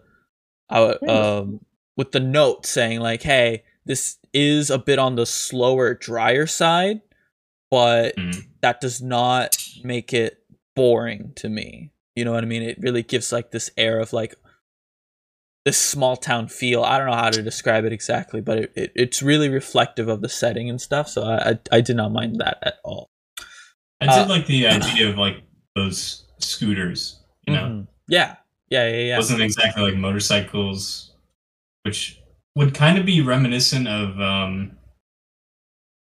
[0.68, 1.64] I would, um
[1.96, 7.00] with the note saying like, "Hey, this is a bit on the slower, drier side,
[7.70, 8.44] but Mhm.
[8.60, 10.44] that does not make it
[10.76, 12.62] boring to me." You know what I mean?
[12.62, 14.34] It really gives like this air of like
[15.64, 16.82] this small town feel.
[16.82, 20.20] I don't know how to describe it exactly, but it, it it's really reflective of
[20.20, 21.08] the setting and stuff.
[21.08, 23.08] So I I, I did not mind that at all.
[24.02, 25.47] I Uh, did like the idea of like
[25.78, 27.62] those scooters, you know.
[27.62, 27.86] Mhm.
[28.08, 28.36] Yeah.
[28.70, 29.16] Yeah, yeah, yeah.
[29.16, 31.12] wasn't exactly like motorcycles,
[31.84, 32.20] which
[32.54, 34.76] would kind of be reminiscent of um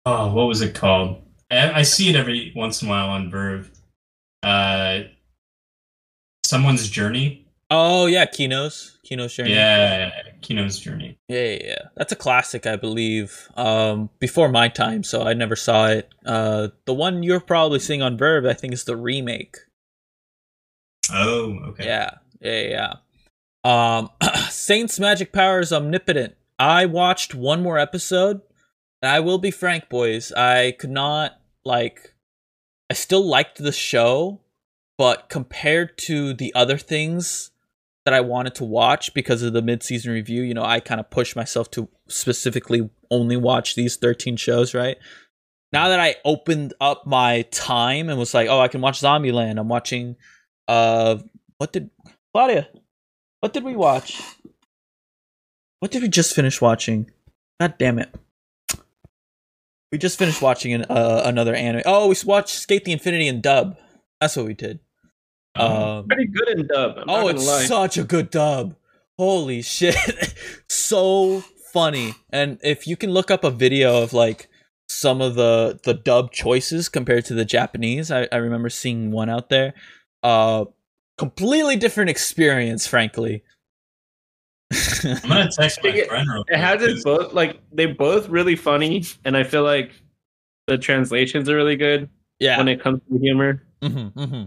[0.07, 1.23] oh what was it called?
[1.51, 3.69] I, I see it every once in a while on VRV.
[4.43, 5.09] Uh,
[6.45, 7.48] someone's journey.
[7.71, 9.53] Oh yeah, Kino's Kino's journey.
[9.53, 11.19] Yeah, Kino's journey.
[11.29, 11.83] yeah, yeah, yeah.
[11.97, 13.49] That's a classic, I believe.
[13.57, 16.09] Um, before my time, so I never saw it.
[16.25, 19.57] Uh, the one you're probably seeing on VRV, I think, is the remake.
[21.13, 21.87] Oh, okay.
[21.87, 22.95] Yeah, yeah,
[23.65, 23.99] yeah.
[23.99, 24.11] Um,
[24.49, 26.35] Saints' magic power is omnipotent.
[26.59, 28.41] I watched one more episode.
[29.03, 30.33] And I will be frank, boys.
[30.33, 32.15] I could not like.
[32.91, 34.41] I still liked the show,
[34.97, 37.51] but compared to the other things
[38.09, 41.11] that I wanted to watch because of the mid-season review, you know, I kind of
[41.11, 44.97] pushed myself to specifically only watch these 13 shows, right?
[45.75, 49.61] Now that I opened up my time and was like, "Oh, I can watch Zombieland."
[49.61, 50.17] I'm watching
[50.67, 51.17] uh
[51.59, 51.91] what did
[52.33, 52.69] Claudia?
[53.41, 54.19] What did we watch?
[55.81, 57.11] What did we just finish watching?
[57.61, 58.15] God damn it.
[59.93, 61.83] We just finished watching an, uh, another anime.
[61.85, 63.77] Oh, we watched SK8 the Infinity in dub.
[64.21, 64.81] That's what we did.
[65.59, 66.99] Um, Pretty good in dub.
[66.99, 67.65] I'm oh, it's lie.
[67.65, 68.75] such a good dub.
[69.19, 69.97] Holy shit.
[70.69, 71.41] so
[71.73, 72.15] funny.
[72.31, 74.49] And if you can look up a video of like
[74.89, 79.29] some of the the dub choices compared to the Japanese, I, I remember seeing one
[79.29, 79.75] out there.
[80.23, 80.67] Uh
[81.19, 83.43] completely different experience, frankly.
[85.05, 88.29] I'm gonna text my it- friend real It has quick, it both like they both
[88.29, 89.93] really funny, and I feel like
[90.67, 92.59] the translations are really good yeah.
[92.59, 93.63] when it comes to humor.
[93.83, 94.45] hmm hmm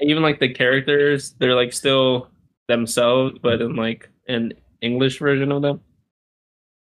[0.00, 2.28] Even like the characters, they're like still
[2.68, 5.80] themselves, but in like an English version of them.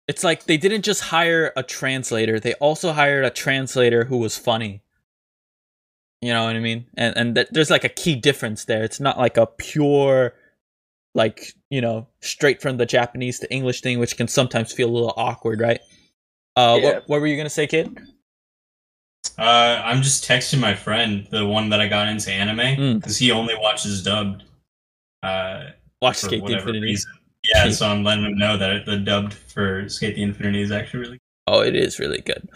[0.09, 4.37] It's like they didn't just hire a translator; they also hired a translator who was
[4.37, 4.83] funny.
[6.20, 6.87] You know what I mean?
[6.96, 8.83] And and th- there's like a key difference there.
[8.85, 10.35] It's not like a pure,
[11.14, 14.92] like you know, straight from the Japanese to English thing, which can sometimes feel a
[14.92, 15.81] little awkward, right?
[16.57, 16.85] Uh, Yeah.
[16.94, 17.96] what what were you gonna say, kid?
[19.39, 22.95] Uh, I'm just texting my friend, the one that I got into anime, Mm.
[23.01, 24.45] because he only watches dubbed.
[25.23, 25.71] Uh,
[26.03, 26.81] Watch for SK8 the Infinity.
[26.81, 27.11] reason.
[27.55, 31.01] Yeah, so I'm letting him know that the dubbed for SK8 the Infinity is actually
[31.01, 31.19] really.
[31.47, 32.49] Oh, it is really good.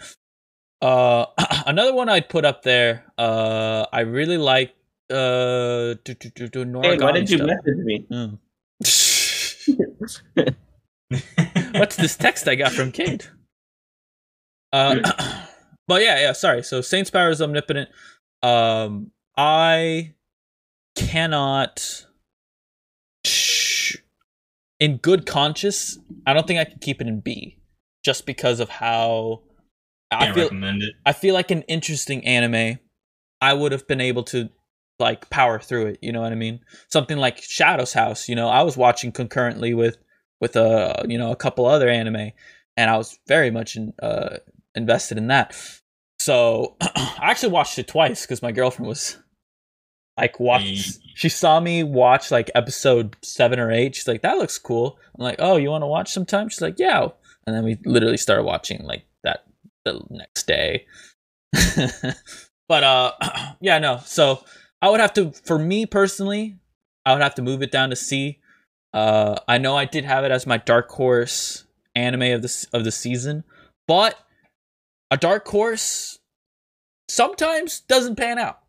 [0.81, 1.25] Uh,
[1.67, 3.03] another one I'd put up there.
[3.17, 4.73] Uh, I really like
[5.11, 7.47] Uh, do, do, do, do, Hey, why did you stuff.
[7.49, 8.05] message me?
[8.11, 8.37] Mm.
[11.73, 13.25] What's this text I got from Cade?
[14.71, 14.99] Uh,
[15.89, 16.31] but yeah, yeah.
[16.33, 16.63] Sorry.
[16.63, 17.89] So Saints Power is omnipotent.
[18.43, 20.13] Um, I
[20.95, 22.05] cannot,
[24.79, 25.97] in good conscience,
[26.27, 27.57] I don't think I can keep it in B,
[28.05, 29.41] just because of how
[30.11, 30.43] I feel.
[30.43, 30.93] recommend it.
[31.07, 32.77] I feel like an interesting anime.
[33.41, 34.49] I would have been able to
[34.99, 35.99] like power through it.
[36.03, 36.59] You know what I mean?
[36.89, 38.29] Something like Shadow's House.
[38.29, 39.97] You know, I was watching concurrently with
[40.39, 42.31] with a you know a couple other anime,
[42.77, 44.37] and I was very much in, uh,
[44.75, 45.55] invested in that.
[46.29, 49.17] So I actually watched it twice because my girlfriend was
[50.15, 50.61] like watch.
[50.61, 50.81] Hey.
[51.15, 53.95] She saw me watch like episode seven or eight.
[53.95, 56.77] She's like, "That looks cool." I'm like, "Oh, you want to watch sometime?" She's like,
[56.77, 57.07] "Yeah."
[57.47, 59.45] And then we literally started watching like that
[59.85, 60.85] the next day.
[62.67, 63.13] but uh,
[63.59, 63.99] yeah, no.
[64.05, 64.43] So
[64.83, 66.59] I would have to, for me personally,
[67.07, 68.37] I would have to move it down to C.
[68.93, 71.65] Uh, I know I did have it as my dark horse
[71.95, 73.45] anime of the of the season,
[73.87, 74.15] but
[75.09, 76.18] a dark horse
[77.09, 78.59] sometimes doesn't pan out.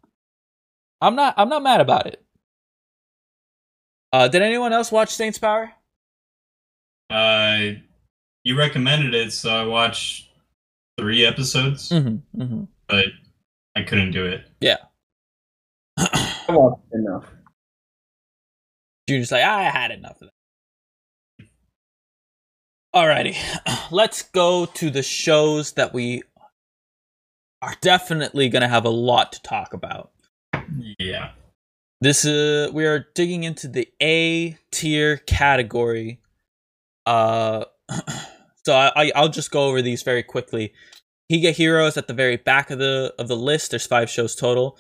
[1.01, 2.23] I'm not I'm not mad about it.
[4.13, 5.73] Uh, did anyone else watch Saints Power?
[7.09, 7.73] Uh,
[8.45, 10.29] you recommended it, so I watched
[10.99, 12.65] three episodes, Mm-hmm, mm-hmm.
[12.89, 13.07] but
[13.77, 14.47] I couldn't do it.
[14.61, 14.77] Yeah,
[15.99, 17.25] I watched enough.
[19.09, 20.29] Junior's like, I had enough of
[21.39, 21.47] that.
[22.95, 23.37] Alrighty,
[23.93, 26.23] let's go to the shows that we
[27.63, 30.11] are definitely going to have a lot to talk about.
[30.99, 31.33] Yeah.
[32.01, 36.21] This is we are digging into the A tier category.
[37.05, 37.65] Uh,
[38.65, 40.73] so I, I I'll just go over these very quickly.
[41.31, 43.71] Higa Heroes at the very back of the of the list.
[43.71, 44.79] There's five shows total.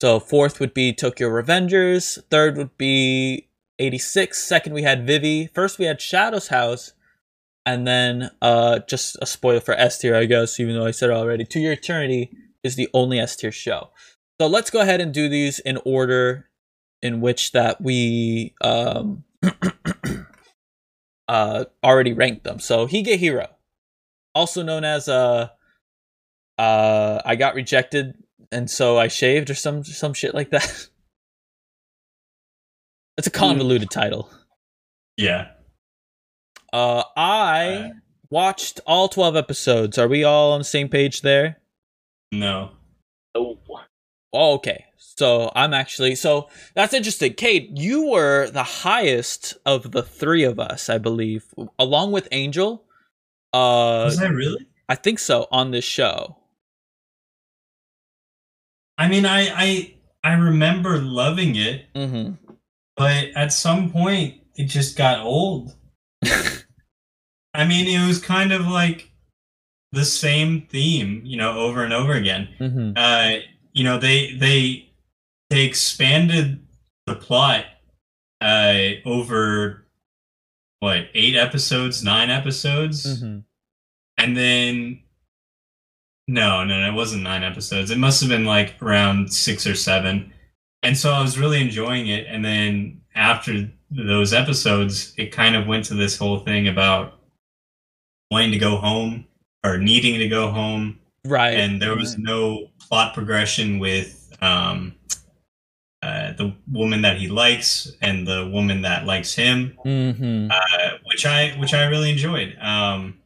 [0.00, 2.22] So fourth would be Tokyo Revengers.
[2.30, 4.38] Third would be 86.
[4.38, 5.48] Second we had Vivi.
[5.48, 6.92] First we had Shadow's House.
[7.70, 11.10] And then uh just a spoiler for S tier, I guess, even though I said
[11.10, 11.44] it already.
[11.44, 12.32] To Your Eternity
[12.64, 13.90] is the only S tier show.
[14.40, 16.48] So let's go ahead and do these in order
[17.00, 19.22] in which that we um
[21.28, 22.58] uh already ranked them.
[22.58, 23.46] So Higehiro,
[24.34, 25.50] also known as uh
[26.58, 28.14] uh I got rejected
[28.50, 30.88] and so I shaved or some some shit like that.
[33.18, 34.30] It's a convoluted title.
[35.18, 35.48] Yeah.
[36.72, 37.92] Uh I
[38.30, 39.98] watched all 12 episodes.
[39.98, 41.58] Are we all on the same page there?
[42.32, 42.70] No.
[43.34, 43.58] Oh,
[44.32, 44.84] Oh, okay.
[44.98, 47.34] So I'm actually so that's interesting.
[47.34, 51.44] Cade, you were the highest of the three of us, I believe,
[51.78, 52.84] along with Angel.
[53.52, 54.66] Uh, Was I really?
[54.88, 56.36] I think so on this show.
[58.98, 62.34] I mean, I I I remember loving it, Mm-hmm.
[62.96, 65.74] but at some point it just got old.
[67.54, 69.10] I mean, it was kind of like
[69.92, 72.48] the same theme, you know, over and over again.
[72.60, 72.92] mm-hmm.
[72.96, 73.40] uh,
[73.72, 74.90] you know they they
[75.50, 76.64] they expanded
[77.06, 77.64] the plot
[78.40, 79.86] uh, over
[80.80, 83.38] what eight episodes, nine episodes, Mm-hmm.
[84.18, 85.02] and then
[86.28, 87.90] no, no, no, it wasn't nine episodes.
[87.90, 90.32] It must have been like around six or seven.
[90.82, 92.26] And so I was really enjoying it.
[92.28, 97.18] And then after those episodes, it kind of went to this whole thing about
[98.30, 99.26] wanting to go home
[99.64, 101.54] or needing to go home Right.
[101.54, 104.94] and there was no plot progression with um,
[106.02, 110.48] uh, the woman that he likes and the woman that likes him, mm-hmm.
[110.50, 112.56] uh, which I which I really enjoyed.
[112.58, 113.18] Um,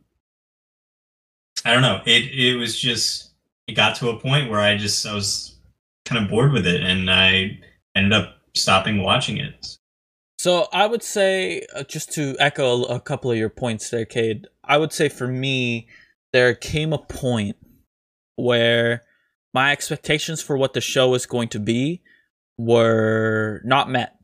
[1.64, 2.00] I don't know.
[2.04, 3.30] It it was just
[3.68, 5.56] it got to a point where I just I was
[6.04, 7.60] kind of bored with it, and I
[7.94, 9.78] ended up stopping watching it.
[10.38, 14.48] So I would say, uh, just to echo a couple of your points there, Cade,
[14.66, 15.88] I would say for me,
[16.32, 17.56] there came a point
[18.36, 19.02] where
[19.52, 22.02] my expectations for what the show was going to be
[22.58, 24.16] were not met.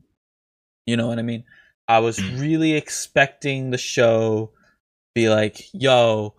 [0.87, 1.45] You know what I mean?
[1.89, 2.41] I was Mm.
[2.41, 4.53] really expecting the show
[5.15, 6.35] be like, yo,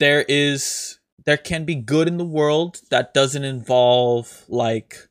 [0.00, 5.08] there is there can be good in the world that doesn't involve like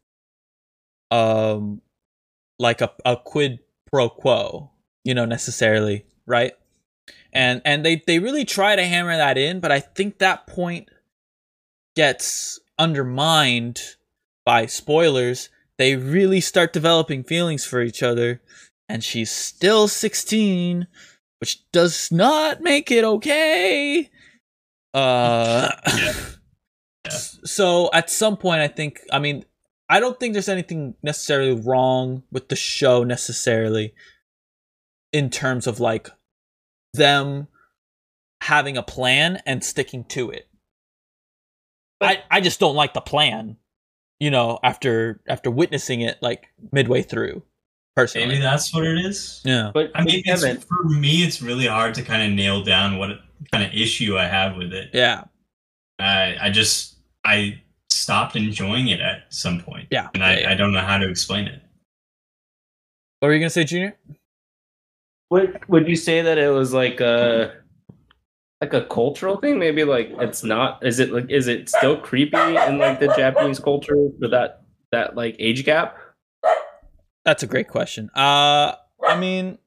[1.12, 1.82] um
[2.60, 3.60] like a, a quid
[3.92, 4.72] pro quo
[5.04, 6.54] you know necessarily right
[7.38, 10.90] and and they they really try to hammer that in but i think that point
[11.96, 13.80] gets undermined
[14.46, 18.42] by spoilers they really start developing feelings for each other
[18.90, 20.88] and she's still 16
[21.40, 24.10] which does not make it okay
[24.94, 26.14] uh Yeah.
[27.06, 27.12] Yeah.
[27.14, 29.46] so at some point i think i mean
[29.90, 33.94] I don't think there's anything necessarily wrong with the show necessarily
[35.14, 36.10] in terms of like
[36.98, 37.48] them
[38.42, 40.48] having a plan and sticking to it.
[42.02, 43.58] I I just don't like the plan,
[44.20, 47.44] you know, after after witnessing it like midway through.
[47.96, 48.28] Personally.
[48.28, 49.42] Maybe that's what it is.
[49.44, 49.72] yeah.
[49.74, 53.10] But I mean, it's, for me, it's really hard to kind of nail down what
[53.52, 54.92] kind of issue I have with it.
[54.94, 55.24] Yeah.
[55.98, 60.10] I I just I stopped enjoying it at some point, Yeah.
[60.14, 60.52] and I, yeah, yeah.
[60.52, 61.60] I don't know how to explain it.
[63.20, 63.98] What were you gonna say, Junior?
[65.30, 67.54] Would would you say that it was like a
[68.62, 69.60] like a cultural thing?
[69.60, 70.86] Maybe like it's not.
[70.86, 74.62] Is it like is it still creepy in like the Japanese culture for that
[74.92, 75.98] that like age gap?
[77.26, 78.10] That's a great question.
[78.16, 78.74] Uh
[79.08, 79.58] I mean,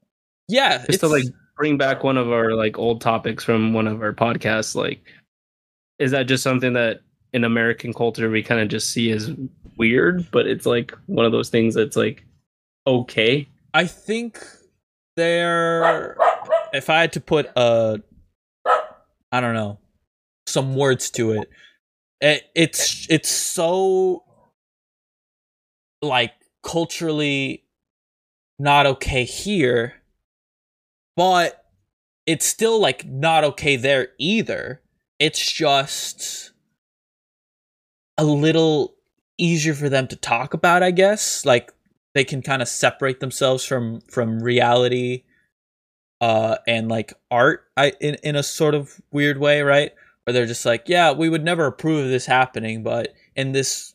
[0.48, 3.86] yeah, Just to it's- like bring back one of our like old topics from one
[3.86, 4.74] of our podcasts.
[4.74, 5.04] Like,
[5.98, 7.00] is that just something that
[7.32, 9.30] in American culture we kind of just see as
[9.76, 12.24] weird, but it's like one of those things that's like
[12.86, 13.46] okay.
[13.74, 14.42] I think
[15.16, 16.16] there
[16.72, 18.00] if I had to put a
[19.32, 19.78] I don't know
[20.46, 21.50] some words to it,
[22.20, 24.24] it it's it's so
[26.02, 27.64] like culturally
[28.58, 29.94] not okay here
[31.16, 31.60] but
[32.26, 34.80] it's still like not okay there either.
[35.18, 36.52] It's just
[38.16, 38.94] a little
[39.36, 41.44] easier for them to talk about i guess.
[41.44, 41.72] Like
[42.14, 45.24] they can kind of separate themselves from from reality
[46.20, 49.92] uh and like art i in, in a sort of weird way right?
[50.24, 53.94] Where they're just like yeah we would never approve of this happening but in this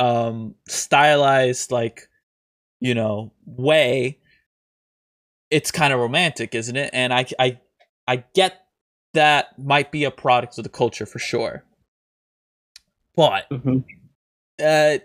[0.00, 2.08] um stylized like
[2.80, 4.18] you know way
[5.50, 6.90] it's kind of romantic isn't it?
[6.92, 7.60] And i i
[8.08, 8.58] i get
[9.14, 11.64] that might be a product of the culture for sure.
[13.14, 13.46] But
[14.62, 14.98] uh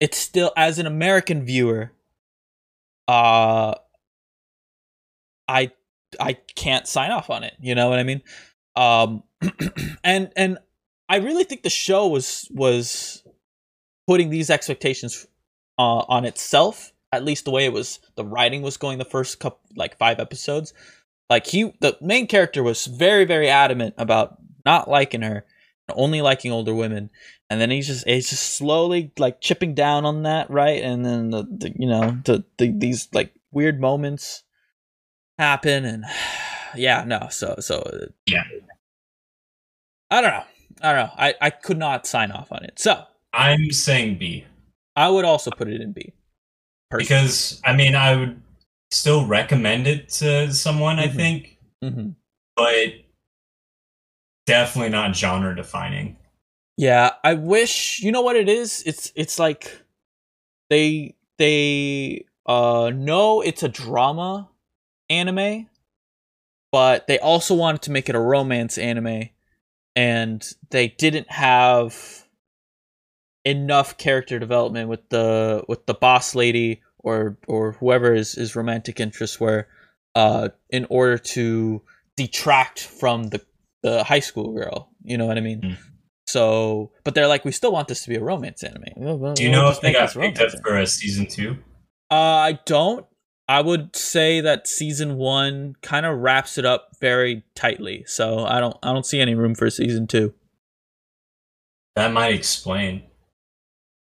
[0.00, 1.92] it's still as an American viewer,
[3.08, 3.74] uh
[5.48, 5.70] I
[6.20, 7.54] I can't sign off on it.
[7.60, 8.22] You know what I mean?
[8.74, 9.22] Um
[10.04, 10.58] and and
[11.08, 13.22] I really think the show was was
[14.06, 15.26] putting these expectations
[15.78, 19.38] uh, on itself, at least the way it was the writing was going the first
[19.40, 20.72] couple like 5 episodes.
[21.30, 25.44] Like he the main character was very very adamant about not liking her,
[25.94, 27.10] only liking older women
[27.48, 31.30] and then he's just he's just slowly like chipping down on that right and then
[31.30, 34.42] the, the you know the, the these like weird moments
[35.38, 36.04] happen and
[36.76, 38.42] yeah no so so uh, Yeah.
[40.10, 40.44] i don't know
[40.82, 44.44] i don't know i i could not sign off on it so I'm saying B
[44.96, 46.12] i would also put it in b
[46.90, 47.04] personally.
[47.04, 48.42] because I mean I would
[48.90, 50.98] still recommend it to someone.
[50.98, 51.14] I Mhm.
[51.14, 52.14] think, Mhm.
[52.56, 52.94] but
[54.46, 56.16] definitely not genre defining.
[56.76, 58.82] Yeah, I wish you know what it is.
[58.86, 59.82] It's it's like
[60.70, 64.48] they they uh know it's a drama
[65.08, 65.68] anime,
[66.72, 69.30] but they also wanted to make it a romance anime,
[69.94, 72.26] and they didn't have
[73.44, 78.98] enough character development with the with the boss lady or or whoever is is romantic
[78.98, 79.68] interest where
[80.16, 81.80] uh in order to
[82.16, 83.40] detract from the
[83.86, 84.78] the high school girl
[85.10, 85.76] you know what i mean Mm.
[86.34, 88.84] so but they're like we still want this to be a romance anime
[89.34, 91.50] Do you know if they got picked up for a season two?
[92.10, 92.14] uh,
[92.50, 93.04] I don't.
[93.48, 98.02] I would say that season one kind of wraps it up very tightly.
[98.06, 98.76] So I don't.
[98.82, 100.34] I don't see any room for season two.
[101.94, 103.04] That might explain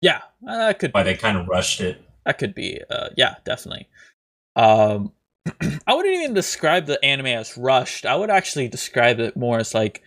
[0.01, 0.93] Yeah, uh, that could.
[0.95, 2.01] why they kind of rushed it.
[2.27, 2.81] That could be.
[2.91, 3.89] Uh, yeah, definitely.
[4.57, 5.13] Um,
[5.87, 8.07] I wouldn't even describe the anime as rushed.
[8.07, 10.03] I would actually describe it more as like.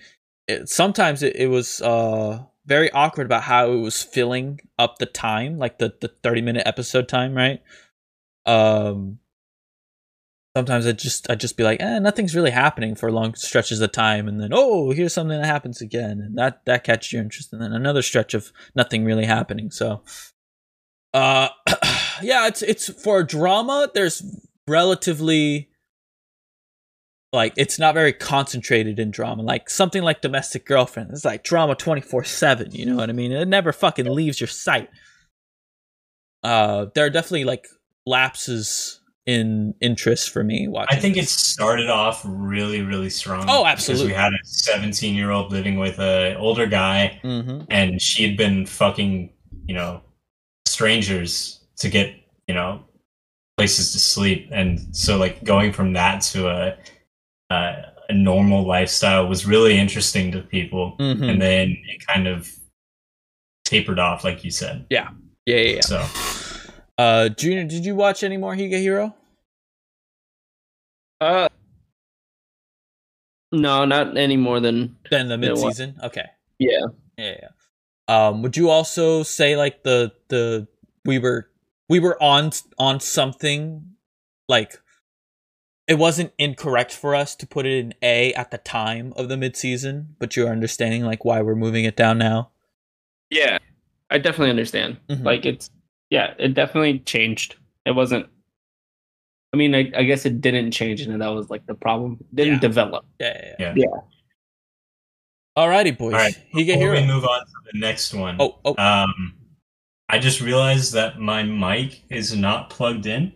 [0.48, 5.06] It, sometimes it, it was uh very awkward about how it was filling up the
[5.06, 7.62] time, like the the thirty minute episode time, right?
[8.46, 9.20] Um.
[10.56, 13.92] Sometimes I just I just be like, eh, nothing's really happening for long stretches of
[13.92, 17.54] time, and then oh, here's something that happens again, and that that catches your interest,
[17.54, 19.70] and then another stretch of nothing really happening.
[19.70, 20.02] So,
[21.14, 21.50] uh,
[22.24, 23.92] yeah, it's it's for drama.
[23.94, 24.24] There's
[24.68, 25.70] relatively
[27.34, 29.44] like it's not very concentrated in drama.
[29.44, 32.72] Like something like Domestic Girlfriend, it's like drama twenty four seven.
[32.72, 33.32] You know what I mean?
[33.32, 34.90] It never fucking leaves your sight.
[36.44, 37.68] Uh, there are definitely like
[38.06, 40.98] lapses in interest for me watching.
[40.98, 43.46] I think it started off really, really strong.
[43.50, 47.66] Oh, absolutely Because we had a 17 year old living with a older guy, Mhm.
[47.70, 49.34] and she had been fucking,
[49.66, 50.02] you know,
[50.66, 52.16] strangers to get,
[52.48, 52.86] you know,
[53.58, 56.78] places to sleep, and so like going from that to a
[57.50, 57.74] a,
[58.10, 61.30] a normal lifestyle was really interesting to people, Mhm.
[61.30, 62.50] and then it kind of
[63.66, 64.86] tapered off, like you said.
[64.90, 65.10] Yeah,
[65.46, 65.76] Yeah, yeah.
[65.76, 65.82] yeah.
[65.82, 66.06] So
[66.98, 69.14] Uh, Junior, did you watch any more Higehiro?
[71.22, 71.48] Uh,
[73.52, 75.96] no, not any more than Than the Yeah, mid what- season?
[76.04, 76.26] Okay.
[76.60, 76.86] yeah.
[77.18, 77.50] Yeah, yeah.
[78.10, 80.68] Um, would you also say like the the
[81.06, 81.50] we were
[81.90, 83.94] we were on on something
[84.48, 84.80] like
[85.88, 89.36] it wasn't incorrect for us to put it in A at the time of the
[89.36, 92.50] midseason, but you're understanding like why we're moving it down now.
[93.30, 93.58] Yeah,
[94.10, 94.98] I definitely understand.
[95.10, 95.24] Mhm.
[95.24, 95.70] Like it's
[96.10, 97.56] yeah, it definitely changed.
[97.86, 98.28] It wasn't.
[99.54, 102.18] I mean, I, I guess it didn't change, and that was like the problem.
[102.20, 102.60] It didn't Yeah.
[102.60, 103.06] develop.
[103.20, 103.74] Yeah, yeah, yeah.
[103.78, 103.86] Yeah.
[103.86, 104.02] Yeah.
[105.58, 106.14] Alrighty, boys.
[106.14, 107.02] all right, Higa before Hero.
[107.02, 108.36] we move on to the next one.
[108.40, 108.76] Oh, oh.
[108.78, 109.34] Um,
[110.10, 113.34] I just realized that my mic is not plugged in.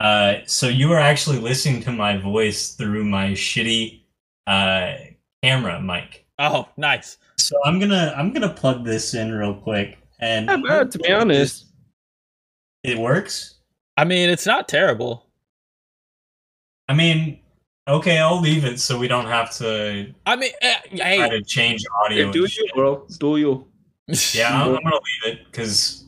[0.00, 4.02] Uh, so you are actually listening to my voice through my shitty
[4.46, 4.94] uh,
[5.42, 6.24] camera mic.
[6.38, 7.18] oh, nice.
[7.38, 11.12] So I'm gonna I'm gonna plug this in real quick, and Yeah, bro, to be
[11.12, 11.66] honest,
[12.84, 13.54] it works.
[13.96, 15.26] I mean, it's not terrible.
[16.88, 17.40] I mean,
[17.88, 21.84] okay, I'll leave it so we don't have to I mean, try hey, to change
[22.04, 22.26] audio.
[22.26, 22.74] yeah, do you, shit.
[22.74, 23.06] bro?
[23.18, 23.66] Do you?
[24.34, 26.04] Yeah, I'm, I'm gonna leave it because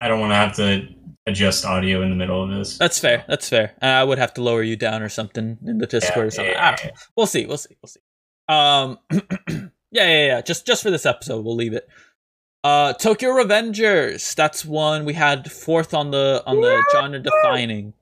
[0.00, 0.88] I don't want to have to
[1.26, 2.78] adjust audio in the middle of this.
[2.78, 3.24] That's fair.
[3.28, 3.74] That's fair.
[3.82, 6.54] Uh, I would have to lower you down or something in the Discord or something.
[6.54, 6.92] I don't.
[7.16, 7.46] We'll see.
[7.46, 7.76] We'll see.
[7.82, 8.00] We'll see.
[8.48, 8.98] Um,
[9.90, 10.40] yeah, yeah, yeah.
[10.40, 11.88] Just, just for this episode, we'll leave it.
[12.62, 14.34] Uh, Tokyo Revengers.
[14.34, 17.92] That's one we had fourth on the on the genre defining.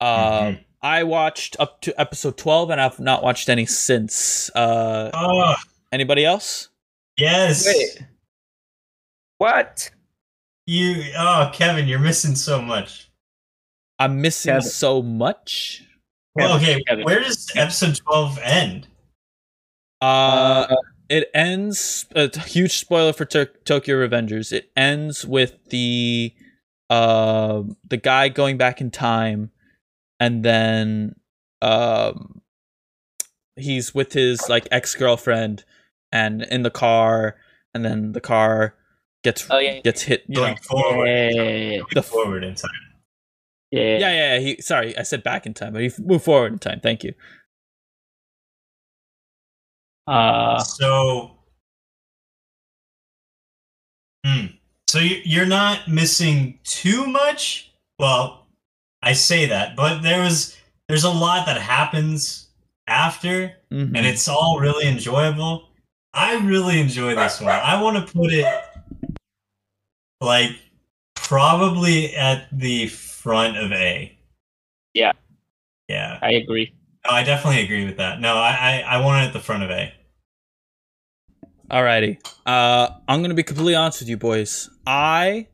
[0.00, 0.64] Uh, Mhm.
[0.84, 4.50] I watched up to episode twelve, and I've not watched any since.
[4.54, 5.54] Uh, Oh
[5.92, 6.68] anybody else?
[7.16, 8.02] yes, Wait.
[9.42, 9.90] What?
[10.66, 11.02] you.
[11.18, 13.10] Oh, Kevin, you're missing so much.
[13.98, 14.68] I'm missing Kevin.
[14.68, 15.82] so much.
[16.36, 17.04] Well, okay, Kevin.
[17.04, 18.86] where does episode twelve end?
[20.00, 20.72] Uh,
[21.08, 22.06] it ends.
[22.14, 24.52] A huge spoiler for Tur- Tokyo Revengers.
[24.52, 26.32] It ends with the
[26.88, 29.50] uh, the guy going back in time,
[30.20, 31.16] and then
[31.60, 32.42] um,
[33.56, 35.64] he's with his like ex girlfriend,
[36.12, 37.34] and in the car,
[37.74, 38.76] and then the car
[39.22, 39.80] gets Oh, yeah.
[39.80, 40.24] gets hit.
[40.28, 41.32] You Going know, forward, Yeah,
[41.78, 42.70] going The- forward in time.
[43.70, 44.38] yeah, yeah, yeah.
[44.40, 46.80] He sorry, I said back in time, but he moved forward in time.
[46.80, 47.14] Thank you.
[50.06, 51.38] Uh, So,
[54.24, 54.46] hmm.
[54.88, 57.70] So you- you're not missing too much.
[57.98, 58.46] Well,
[59.02, 60.56] I say that, but there was
[60.88, 62.48] there's a lot that happens
[62.86, 63.96] after, Mhm.
[63.96, 65.70] and it's all really enjoyable.
[66.12, 67.50] I really enjoy this one.
[67.50, 68.44] I want to put it
[70.22, 70.50] like
[71.14, 74.16] probably at the front of A.
[74.94, 75.12] Yeah.
[75.88, 76.18] Yeah.
[76.22, 76.74] I agree.
[77.04, 78.20] No, I definitely agree with that.
[78.20, 79.92] No, I, I, I want it at the front of A.
[81.70, 82.18] Alrighty.
[82.44, 84.68] Uh, I'm gonna be completely honest with you, boys.
[84.86, 85.48] I,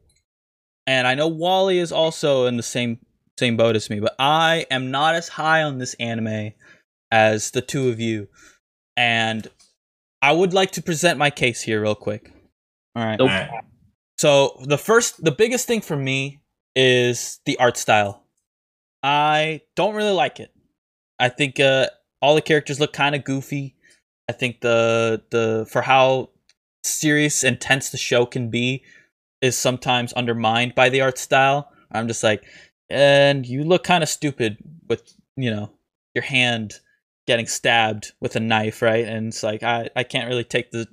[0.86, 2.98] and I know Wally is also in the same
[3.38, 6.54] same boat as me, but I am not as high on this anime
[7.12, 8.26] as the two of you,
[8.96, 9.46] and
[10.20, 12.32] I would like to present my case here real quick.
[12.96, 13.18] All right.
[13.18, 13.30] Nope.
[13.30, 13.50] Alright.
[14.18, 16.40] So the first, the biggest thing for me
[16.74, 18.24] is the art style.
[19.02, 20.52] I don't really like it.
[21.18, 21.86] I think uh,
[22.20, 23.76] all the characters look kind of goofy.
[24.28, 26.30] I think the the for how
[26.84, 28.82] serious and tense the show can be
[29.40, 31.70] is sometimes undermined by the art style.
[31.92, 32.44] I'm just like,
[32.90, 34.58] and you look kind of stupid
[34.88, 35.70] with you know
[36.14, 36.80] your hand
[37.26, 39.04] getting stabbed with a knife, right?
[39.06, 40.86] And it's like I I can't really take the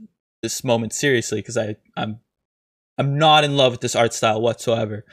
[0.43, 2.19] this moment seriously because I I'm
[2.97, 5.05] I'm not in love with this art style whatsoever.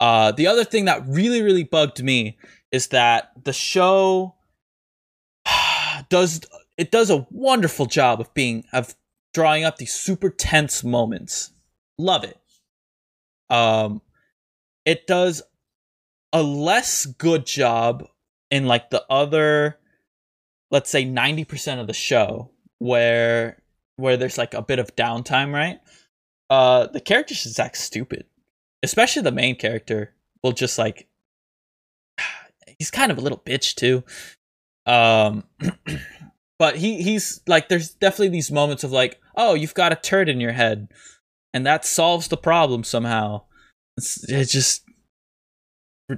[0.00, 2.38] Uh, the other thing that really, really bugged me
[2.70, 4.36] is that the show
[6.08, 6.40] does
[6.76, 8.94] it does a wonderful job of being of
[9.34, 11.50] drawing up these super tense moments.
[11.98, 12.38] Love it.
[13.50, 14.00] Um,
[14.84, 15.42] it does
[16.32, 18.06] a less good job
[18.50, 19.78] in like the other,
[20.70, 23.60] let's say ninety percent of the show where
[23.96, 25.80] where there's like a bit of downtime, right?
[26.50, 28.24] Uh the characters just act stupid.
[28.82, 31.08] Especially the main character will just like
[32.78, 34.04] he's kind of a little bitch too.
[34.86, 35.44] Um
[36.58, 40.28] but he he's like there's definitely these moments of like oh you've got a turd
[40.28, 40.88] in your head.
[41.54, 43.42] And that solves the problem somehow.
[43.96, 44.84] It's, it's just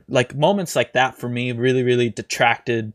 [0.08, 2.92] like moments like that for me really really detracted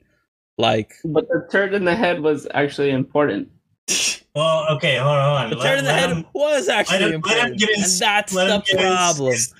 [0.57, 3.49] like But the turd in the head was actually important.
[4.35, 5.23] Well, okay, hold on.
[5.23, 5.49] Hold on.
[5.59, 8.61] the turd in the head him- was actually him- important get his- and that's the
[8.65, 9.59] his- problem his thing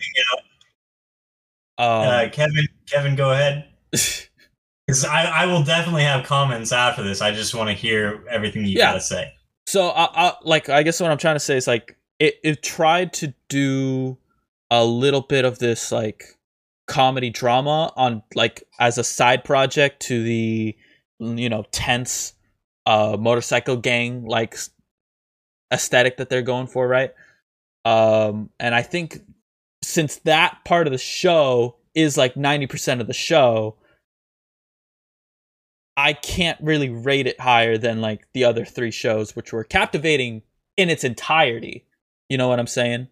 [1.78, 1.86] um.
[1.88, 3.66] Uh, Kevin, Kevin, go ahead.
[4.88, 7.20] Because I, I will definitely have comments after this.
[7.20, 8.92] I just want to hear everything you Yeah.
[8.92, 9.34] gotta say.
[9.66, 12.62] So I, I like I guess what I'm trying to say is like it it
[12.62, 14.16] tried to do
[14.70, 16.26] a little bit of this like
[16.86, 20.78] comedy drama on like as a side project to the
[21.20, 22.34] you know tense
[22.86, 24.58] uh motorcycle gang like
[25.72, 27.14] aesthetic that they're going for right
[27.86, 29.22] um and i think
[29.82, 33.76] since that part of the show is like 90% of the show
[35.98, 40.42] i can't really rate it higher than like the other three shows which were captivating
[40.78, 41.86] in its entirety
[42.30, 43.08] you know what i'm saying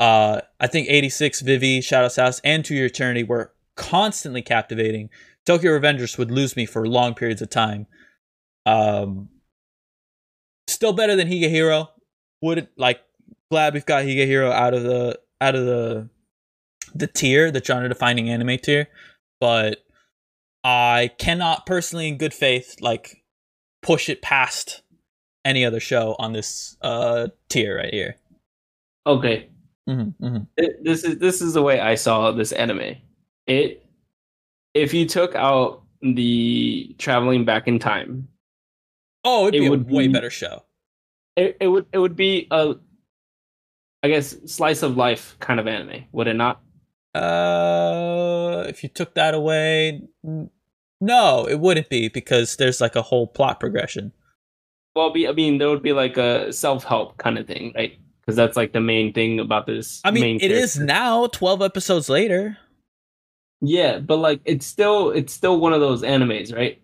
[0.00, 5.10] uh, I think 86, Vivy, Shadow's House, and To Your Eternity were constantly captivating.
[5.46, 7.86] Tokyo Revengers would lose me for long periods of time.
[8.66, 9.28] Um,
[10.68, 11.88] still better than Higehiro.
[12.42, 13.00] Would like
[13.50, 16.08] glad we've got Higehiro out of the out of the
[16.94, 18.88] the tier, the genre defining anime tier,
[19.40, 19.78] but
[20.62, 23.22] I cannot personally, in good faith, like
[23.82, 24.82] push it past
[25.44, 28.16] any other show on this uh tier right here.
[29.06, 29.48] Okay,
[29.88, 30.44] Mm-hmm, mm-hmm.
[30.56, 32.96] It, this is this is the way I saw this anime.
[33.46, 33.84] It
[34.72, 38.28] if you took out the traveling back in time,
[39.24, 40.64] oh, it'd It be a way be- better show.
[41.36, 42.74] it, it would it would be a
[44.02, 46.60] I guess slice of life kind of anime, would it not?
[47.14, 50.02] Uh, if you took that away,
[51.00, 54.12] no, it wouldn't be because there's like a whole plot progression.
[54.94, 57.98] Well, be I mean there would be like a self help kind of thing, right?
[58.20, 60.00] Because that's like the main thing about this.
[60.04, 62.56] I mean, it is now 12 episodes later.
[63.60, 66.80] Yeah, but like it's still it's still one of those animes, right?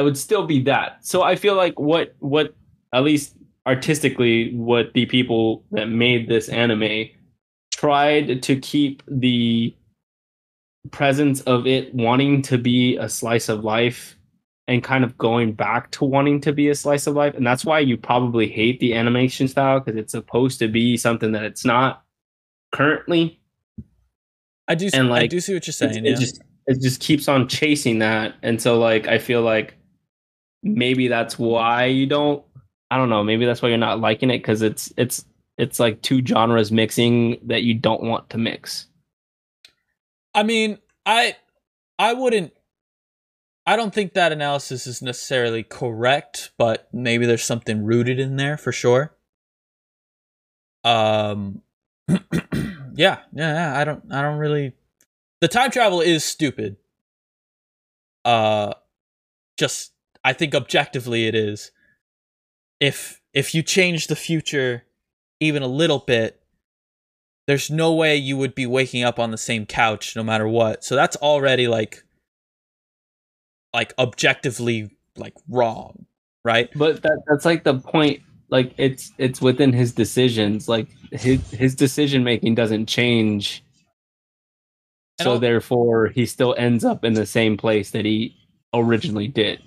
[0.00, 1.04] It would still be that.
[1.04, 2.54] So I feel like what what
[2.92, 3.36] at least
[3.66, 7.08] artistically what the people that made this anime
[7.72, 9.74] tried to keep the
[10.90, 14.16] presence of it wanting to be a slice of life
[14.66, 17.64] and kind of going back to wanting to be a slice of life and that's
[17.64, 21.64] why you probably hate the animation style because it's supposed to be something that it's
[21.64, 22.02] not
[22.72, 23.38] currently
[24.68, 26.06] I do, And, like, I do see what you're saying.
[26.06, 26.16] it yeah.
[26.16, 29.76] just it just keeps on chasing that and so like i feel like
[30.62, 32.44] maybe that's why you don't
[32.90, 35.24] i don't know maybe that's why you're not liking it because it's it's
[35.58, 38.86] it's like two genres mixing that you don't want to mix
[40.34, 41.36] I mean, I,
[41.98, 42.52] I wouldn't.
[43.66, 48.56] I don't think that analysis is necessarily correct, but maybe there's something rooted in there
[48.56, 49.14] for sure.
[50.82, 51.62] Um,
[52.08, 52.18] yeah,
[52.94, 53.74] yeah, yeah.
[53.76, 54.72] I don't, I don't really.
[55.40, 56.76] The time travel is stupid.
[58.24, 58.74] Uh,
[59.56, 59.92] just
[60.24, 61.70] I think objectively it is.
[62.80, 64.84] If if you change the future
[65.40, 66.40] even a little bit,
[67.46, 70.84] there's no way you would be waking up on the same couch no matter what.
[70.84, 72.04] So that's already like
[73.72, 76.06] like objectively like wrong,
[76.44, 76.70] right?
[76.74, 81.74] but that that's like the point like it's it's within his decisions like his his
[81.74, 83.62] decision making doesn't change
[85.18, 88.36] And so therefore he still ends up in the same place that he
[88.74, 89.60] originally did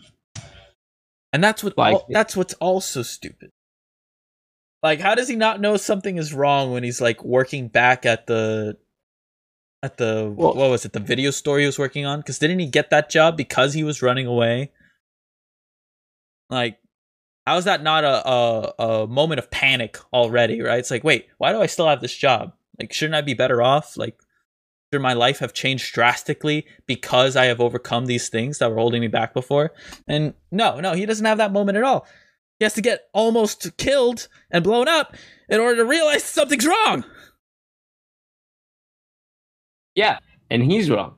[1.34, 3.50] And that's what Like- al- that's what's also stupid.
[4.82, 8.28] Like how does he not know something is wrong when he's like working back at
[8.28, 8.78] the
[9.82, 12.60] at the Well- what was it the video store he was working on cuz didn't
[12.60, 14.72] he get that job because he was running away?
[16.50, 16.80] Like
[17.48, 18.74] how is that not a, a
[19.04, 20.80] a moment of panic already, right?
[20.80, 22.54] It's like, wait, why do I still have this job?
[22.80, 23.98] Like shouldn't I be better off?
[23.98, 24.18] Like
[24.94, 29.02] should my life have changed drastically because I have overcome these things that were holding
[29.02, 29.72] me back before?
[30.08, 32.06] And no, no, he doesn't have that moment at all.
[32.60, 35.16] He has to get almost killed and blown up
[35.50, 37.04] in order to realize something's wrong.
[39.96, 40.20] Yeah,
[40.52, 41.16] and he's wrong.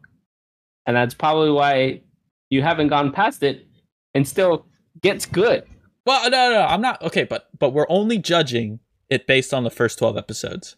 [0.86, 2.02] And that's probably why
[2.50, 3.68] you haven't gone past it
[4.14, 4.68] and still
[5.02, 5.66] gets good.
[6.06, 9.64] Well, no, no, no, I'm not okay, but but we're only judging it based on
[9.66, 10.78] the first twelve episodes.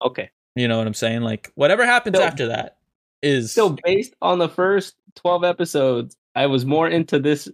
[0.00, 0.30] Okay.
[0.54, 1.22] You know what I'm saying?
[1.22, 2.78] Like whatever happens Still- after that
[3.22, 7.48] is So based on the first 12 episodes, I was more into this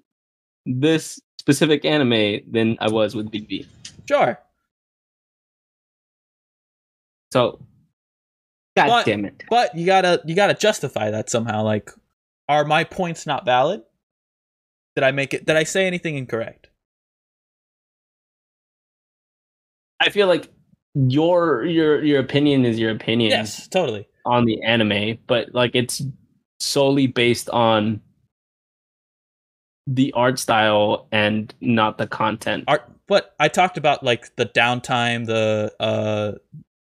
[0.66, 3.66] this specific anime than I was with Vivy.
[4.08, 4.38] sure.
[7.32, 7.60] So
[8.76, 9.42] God But- damn it.
[9.50, 11.62] But you gotta you gotta justify that somehow.
[11.62, 11.90] Like,
[12.48, 13.82] are my points not valid?
[14.96, 15.44] Did I make it?
[15.46, 16.70] Did I say anything incorrect?
[20.00, 20.50] I feel like
[21.06, 24.08] your your your opinion is your opinion Yes, totally.
[24.24, 26.02] on the anime, but like it's
[26.58, 28.00] solely based on
[29.86, 32.64] the art style and not the content.
[32.66, 36.32] Art, but I talked about like the downtime, the uh,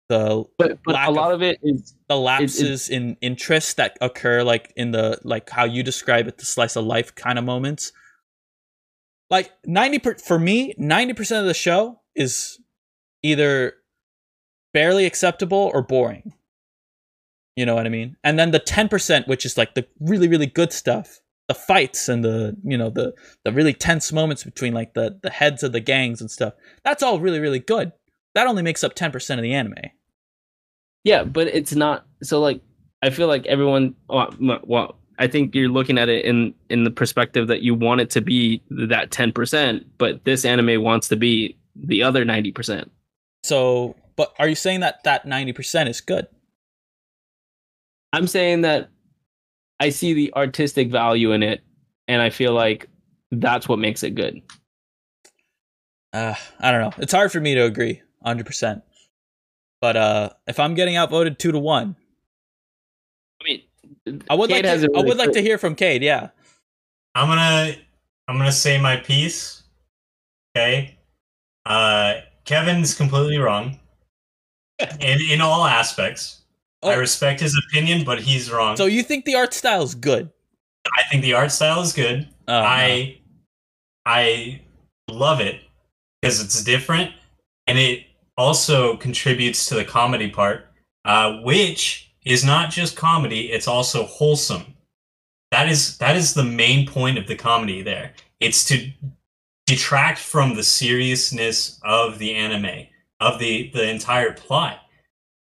[0.08, 4.72] the But but a lot of it is the lapses in interest that occur like
[4.76, 7.92] in the like how you describe it the slice of life kind of moments
[9.30, 12.58] like 90 per, for me 90% of the show is
[13.22, 13.72] either
[14.72, 16.32] barely acceptable or boring.
[17.56, 18.16] You know what I mean?
[18.24, 22.24] And then the 10%, which is like the really, really good stuff, the fights and
[22.24, 23.12] the, you know, the
[23.44, 26.54] the really tense moments between like the the heads of the gangs and stuff.
[26.82, 27.92] That's all really, really good.
[28.34, 29.74] That only makes up 10% of the anime.
[31.04, 32.62] Yeah, but it's not so like
[33.02, 36.84] I feel like everyone uh, well, well I think you're looking at it in in
[36.84, 41.16] the perspective that you want it to be that 10%, but this anime wants to
[41.16, 42.88] be the other 90%.
[43.44, 46.26] So, but are you saying that that 90% is good?
[48.12, 48.90] I'm saying that
[49.80, 51.62] I see the artistic value in it
[52.08, 52.88] and I feel like
[53.30, 54.42] that's what makes it good.
[56.12, 56.92] Uh, I don't know.
[56.98, 58.82] It's hard for me to agree 100%.
[59.82, 61.96] But uh if I'm getting outvoted 2 to 1,
[63.40, 65.74] I mean, I would Cade like to, a I really would like to hear from
[65.74, 66.28] Cade, yeah.
[67.16, 67.74] I'm gonna
[68.28, 69.64] I'm gonna say my piece.
[70.56, 70.96] Okay.
[71.66, 73.80] Uh Kevin's completely wrong.
[75.00, 76.38] In in all aspects.
[76.82, 76.98] I Oh.
[76.98, 78.76] respect his opinion, but he's wrong.
[78.76, 80.30] So you think the art style is good?
[80.98, 82.28] I think the art style is good.
[82.48, 82.66] Oh, no.
[82.66, 83.18] I
[84.04, 84.60] I
[85.08, 85.60] love it
[86.20, 87.12] because it's different
[87.68, 88.06] and it
[88.36, 90.66] also contributes to the comedy part,
[91.04, 94.74] uh, which is not just comedy; it's also wholesome.
[95.52, 97.82] That is that is the main point of the comedy.
[97.82, 98.90] There, it's to
[99.66, 102.88] detract from the seriousness of the anime
[103.22, 104.80] of the the entire plot.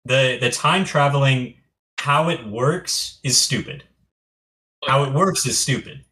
[0.05, 1.55] the The time traveling,
[1.99, 3.85] how it works, is stupid.
[4.87, 6.05] How it works is stupid,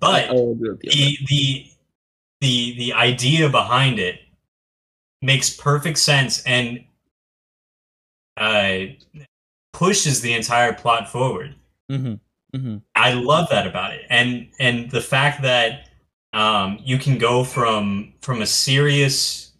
[0.00, 0.96] but I will agree with you on that.
[0.96, 1.70] the the
[2.40, 4.20] the the idea behind it
[5.22, 6.84] makes perfect sense and
[8.36, 8.78] uh
[9.72, 11.54] pushes the entire plot forward
[11.90, 12.20] Mhm.
[12.54, 12.82] Mhm.
[12.94, 15.88] i love that about it and and the fact that
[16.32, 19.52] um you can go from from a serious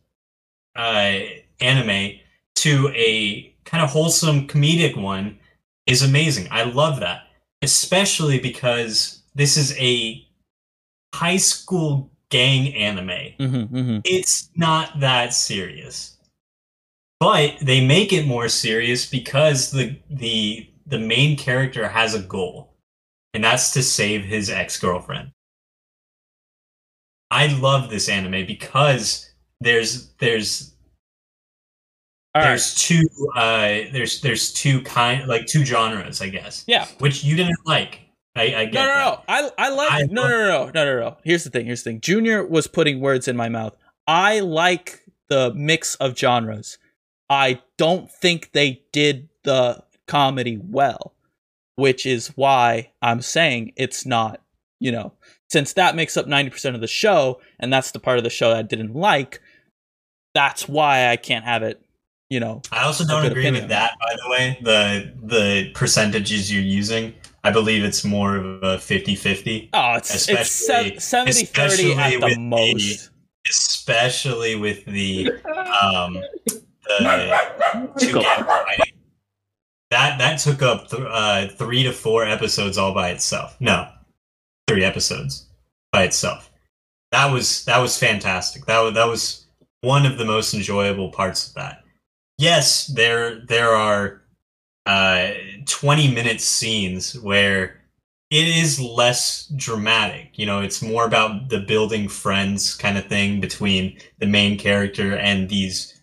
[0.77, 1.19] uh
[1.61, 2.19] anime
[2.57, 5.39] to a kind of wholesome comedic one
[5.87, 7.23] is amazing i love that
[7.63, 10.27] especially because this is a
[11.15, 13.69] high school gang anime Mhm.
[13.69, 14.01] Mhm.
[14.05, 16.17] it's not that serious
[17.21, 22.75] but they make it more serious because the the the main character has a goal
[23.33, 25.31] and that's to save his ex-girlfriend
[27.31, 29.31] i love this anime because
[29.61, 30.74] there's there's
[32.35, 32.49] All right.
[32.49, 36.87] there's two uh there's there's two kind like two genres i guess Yeah.
[36.99, 38.01] which you didn't like
[38.35, 39.20] i i get No, no, no.
[39.28, 39.93] I, I like.
[39.93, 41.16] I no, no, no, no, no, no, no.
[41.22, 41.66] Here's the thing.
[41.66, 42.01] Here's the thing.
[42.01, 43.76] Junior was putting words in my mouth.
[44.09, 46.76] I like the mix of genres.
[47.30, 51.14] I don't think they did the comedy well,
[51.76, 54.41] which is why I'm saying it's not.
[54.80, 55.12] You know,
[55.49, 58.30] since that makes up ninety percent of the show, and that's the part of the
[58.30, 59.41] show that I didn't like.
[60.35, 61.80] That's why I can't have it.
[62.35, 63.62] You know, I also don't agree opinion.
[63.64, 64.59] with that, by the way.
[64.62, 67.14] The the percentages you're using,
[67.45, 72.12] I believe it's more of a 50-50, oh, it's it's Especially- 70 30 especially at
[72.20, 73.11] with the the- most.
[73.49, 75.30] especially with the
[75.82, 76.14] um
[76.89, 77.39] the
[77.99, 78.20] two.
[79.91, 83.57] That that took up th- uh, three to four episodes all by itself.
[83.61, 83.89] No,
[84.66, 85.47] three episodes
[85.93, 86.51] by itself.
[87.12, 88.66] That was that was fantastic.
[88.66, 89.47] That was that was
[89.82, 91.84] one of the most enjoyable parts of that.
[92.39, 94.22] Yes, there there are
[94.87, 95.30] uh,
[95.66, 97.80] twenty minute scenes where
[98.30, 100.30] it is less dramatic.
[100.35, 105.16] You know, it's more about the building friends kind of thing between the main character
[105.16, 106.03] and these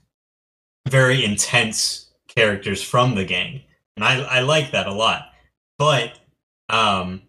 [0.88, 3.62] very intense characters from the gang.
[3.96, 5.34] And I, I like that a lot.
[5.78, 6.20] But,
[6.70, 7.24] um,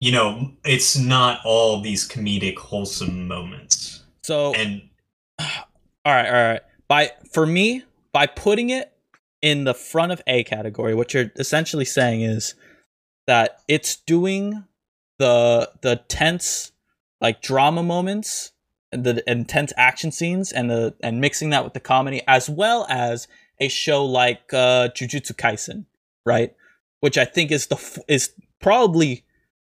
[0.00, 4.04] you know, it's not all these comedic, wholesome moments.
[4.22, 4.82] So And
[5.40, 5.46] all
[6.04, 6.60] right, all right.
[6.88, 7.82] By for me,
[8.16, 8.94] by putting it
[9.42, 12.54] in the front of A category, what you're essentially saying is
[13.26, 14.64] that it's doing
[15.18, 16.72] the the tense
[17.20, 18.52] like drama moments
[18.90, 22.86] and the intense action scenes and the and mixing that with the comedy as well
[22.88, 23.28] as
[23.60, 25.84] a show like uh Jujutsu Kaisen,
[26.24, 26.54] right?
[27.00, 28.30] Which I think is the is
[28.62, 29.26] probably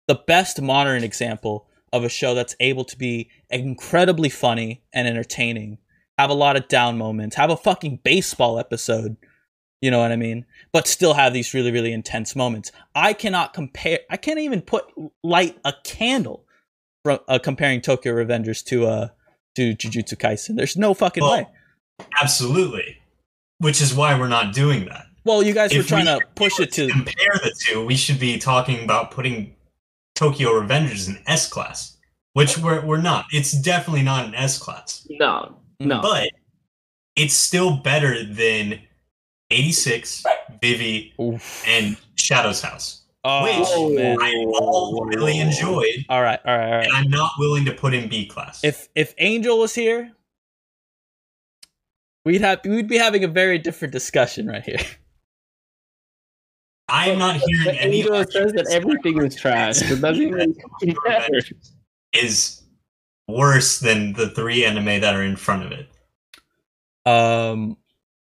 [0.09, 5.77] the best modern example of a show that's able to be incredibly funny and entertaining,
[6.17, 9.17] have a lot of down moments, have a fucking baseball episode,
[9.81, 10.45] you know what I mean?
[10.71, 12.71] But still have these really, really intense moments.
[12.95, 14.85] I cannot compare, I can't even put
[15.23, 16.45] light a candle
[17.03, 19.07] from uh, comparing Tokyo Revengers to uh
[19.55, 20.55] to Jujutsu Kaisen.
[20.55, 21.47] There's no fucking Well, way.
[22.21, 22.97] absolutely.
[23.59, 25.05] Which is why we're not doing that.
[25.25, 27.95] Well, you guys were if trying we- to push it to compare the two, we
[27.95, 29.55] should be talking about putting
[30.15, 31.97] Tokyo Revengers in S class,
[32.33, 33.25] which we're we're not.
[33.31, 35.55] It's definitely not an S class, No,
[35.85, 36.01] no.
[36.01, 36.29] but
[37.15, 38.79] it's still better than
[39.51, 40.23] 86,
[40.61, 41.63] Vivy, Oof.
[41.67, 43.01] and Shadow's House.
[43.25, 44.17] Oh, which man.
[44.21, 46.85] I all really enjoyed, All right, all right, all right.
[46.87, 48.63] and I'm not willing to put in B class.
[48.65, 50.11] if if Angel was here,
[52.25, 54.79] we'd have we'd be having a very different discussion right here.
[56.89, 59.81] I'm not hearing The any Angel says that everything is trash.
[59.89, 60.53] It doesn't even
[61.05, 61.39] matter.
[62.11, 62.62] is
[63.27, 65.89] worse than the three anime that are in front of it.
[67.05, 67.77] Um,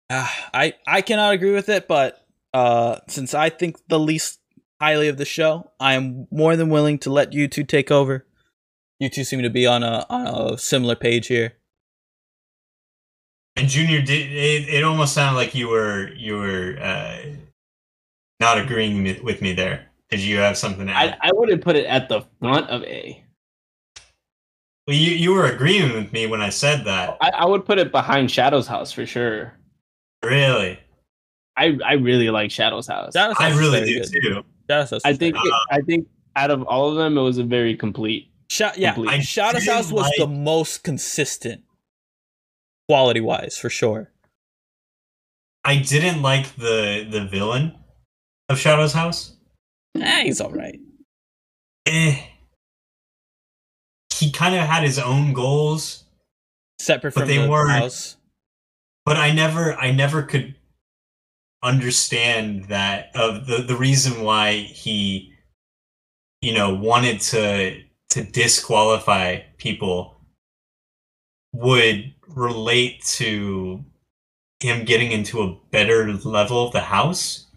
[0.10, 4.40] ah, I I cannot agree with it, but uh, since I think the least
[4.80, 8.26] highly of the show, I am more than willing to let you two take over.
[9.00, 11.54] You two seem to be on a on a similar page here.
[13.56, 17.18] And Junior did it, it almost sounded like you were you were uh,
[18.40, 19.88] not agreeing with- with me there.
[20.10, 21.18] Did you have something to add?
[21.22, 23.23] I, I wouldn't put it at the front of A.
[24.88, 27.18] well, you you were agreeing with me when I said that.
[27.22, 29.54] I, I would put it behind Shadow's house for sure.
[30.24, 30.80] Really,
[31.58, 33.14] I, I really like Shadow's house.
[33.14, 34.10] That I really do good.
[34.22, 34.44] too.
[34.68, 37.38] That sounds I think Uh, it, I think out of all of them, it was
[37.38, 38.30] a very complete.
[38.50, 39.14] Shot, yeah, Complete.
[39.14, 41.64] I Shadow's House was the most consistent,
[42.88, 44.12] quality wise, for sure.
[45.66, 47.74] I didn't like the the villain
[48.50, 49.36] of Shadow's House.
[50.00, 50.80] Eh, he's all right.
[51.86, 52.18] Eh.
[54.24, 56.06] He kind of had his own goals,
[56.80, 58.16] Separate But from they the weren't- house.
[59.04, 60.56] but I never I never could
[61.62, 65.34] understand that of the the reason why he
[66.42, 70.16] you know wanted to to disqualify people
[71.54, 73.84] would relate to
[74.62, 77.48] him getting into a better level of the house.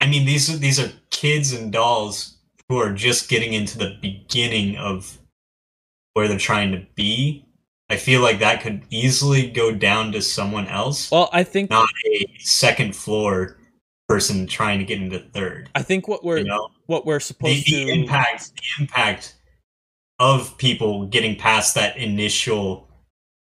[0.00, 2.35] I mean these are these are kids and dolls
[2.68, 5.18] who are just getting into the beginning of
[6.14, 7.46] where they're trying to be
[7.88, 11.88] I feel like that could easily go down to someone else, Well, I think not
[12.06, 13.58] a second floor
[14.08, 15.70] person trying to get into third.
[15.74, 19.36] I think what we're You know, what we're supposed the to impact, the impact
[20.18, 22.88] of people getting past that initial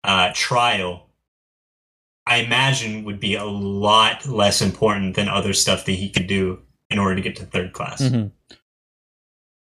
[0.04, 1.10] uh, trial,
[2.28, 6.62] I imagine would be a lot less important than other stuff that he could do
[6.92, 8.02] in order to get to third class.
[8.02, 8.32] Mhm.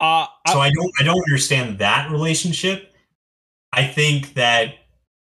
[0.01, 2.92] Uh, So I, I don't I don't understand that relationship.
[3.72, 4.74] I think that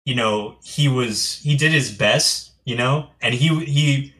[0.05, 4.13] you know he was he did his best, you know, and he he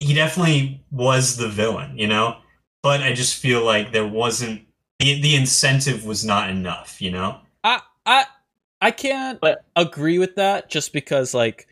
[0.00, 2.36] he definitely was the villain, you know.
[2.82, 4.62] But I just feel like there wasn't
[4.98, 7.40] the the incentive was not enough, you know.
[7.64, 8.24] I I
[8.80, 11.66] I can't But- agree with that just because like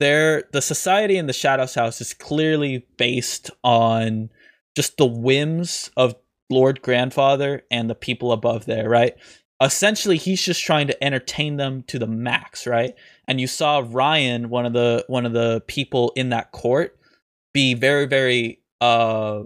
[0.00, 4.30] there the society in the Shadows House is clearly based on
[4.76, 6.14] just the whims of
[6.50, 9.14] Lord Grandfather and the people above there, right?
[9.62, 12.94] Essentially, he's just trying to entertain them to the max, right?
[13.28, 16.98] And you saw Ryan, one of the one of the people in that court,
[17.52, 19.42] be very very uh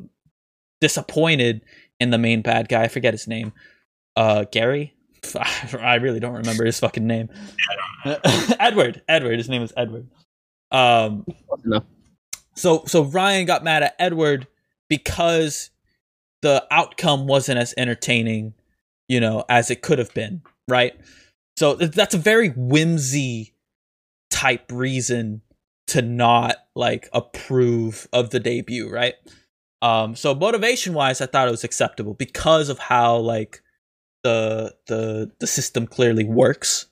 [0.80, 1.62] disappointed
[2.00, 2.82] in the main bad guy.
[2.84, 3.52] I forget his name.
[4.16, 4.94] Uh Gary?
[5.80, 7.28] I really don't remember his fucking name.
[8.60, 9.02] Edward.
[9.08, 9.38] Edward.
[9.38, 10.06] His name is Edward.
[10.70, 11.26] Um
[11.64, 11.84] enough.
[12.54, 14.46] so so Ryan got mad at Edward
[14.88, 15.70] because
[16.44, 18.52] the outcome wasn't as entertaining,
[19.08, 20.92] you know, as it could have been, right?
[21.56, 23.54] So th- that's a very whimsy
[24.30, 25.40] type reason
[25.86, 29.14] to not like approve of the debut, right?
[29.80, 33.62] Um so motivation wise I thought it was acceptable because of how like
[34.22, 36.88] the the the system clearly works.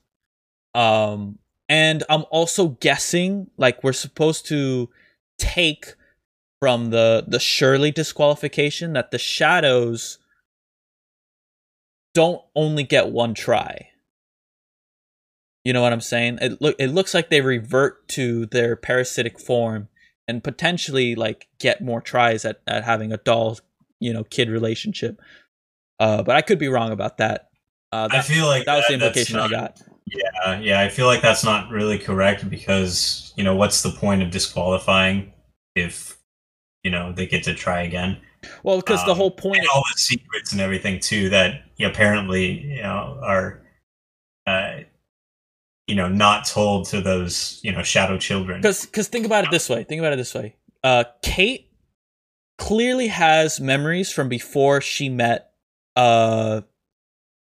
[0.73, 1.37] Um
[1.69, 4.89] and I'm also guessing like we're supposed to
[5.37, 5.93] take
[6.63, 10.17] from the the Shirley disqualification that the shadows
[12.13, 13.89] don't only get one try.
[15.65, 16.37] You know what I'm saying?
[16.39, 19.89] It look it looks like they revert to their parasitic form
[20.25, 23.59] and potentially like get more tries at, at having a doll,
[23.99, 25.19] you know, kid relationship.
[25.99, 27.49] Uh, but I could be wrong about that.
[27.91, 29.81] Uh, I feel like that was the that's implication I got.
[30.07, 34.23] Yeah, yeah, I feel like that's not really correct because you know what's the point
[34.23, 35.33] of disqualifying
[35.75, 36.22] if
[36.83, 38.17] you know they get to try again?
[38.63, 41.87] Well, because the um, whole point and all the secrets and everything too that you
[41.87, 43.61] apparently you know are
[44.45, 44.79] uh,
[45.87, 48.61] you know not told to those you know shadow children.
[48.61, 51.69] because because think about it this way think about it this way uh kate
[52.57, 55.51] clearly has memories from before she met
[55.95, 56.61] uh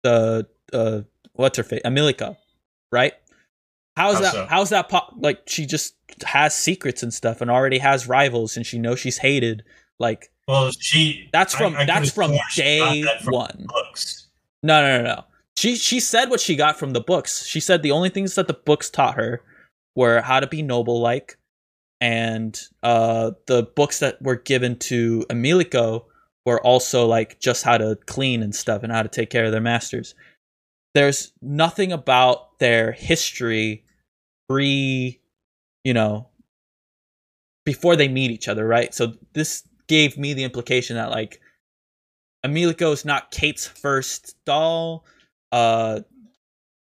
[0.04, 1.02] the uh
[1.34, 2.38] what's her face Emilico,
[2.92, 3.14] right
[3.98, 4.46] how's How that so?
[4.50, 8.66] how's that pop like she just has secrets and stuff and already has rivals and
[8.66, 9.64] she knows she's hated
[10.00, 14.28] like Well, she that's from I that's from day that from one Books.
[14.64, 15.24] no, no, no, no.
[15.58, 17.46] She she said what she got from the books.
[17.46, 19.42] She said the only things that the books taught her
[19.96, 21.38] were how to be noble like
[22.00, 26.06] and uh, the books that were given to Emilico
[26.48, 29.52] were also like just how to clean and stuff and how to take care of
[29.52, 30.16] their masters.
[30.94, 33.86] There's nothing about their history
[34.50, 35.20] pre,
[35.84, 36.28] you know,
[37.66, 38.94] before they meet each other, right?
[38.94, 41.40] So this gave me the implication that like
[42.46, 45.06] Emilico is not Kate's first doll.
[45.52, 46.02] Uh,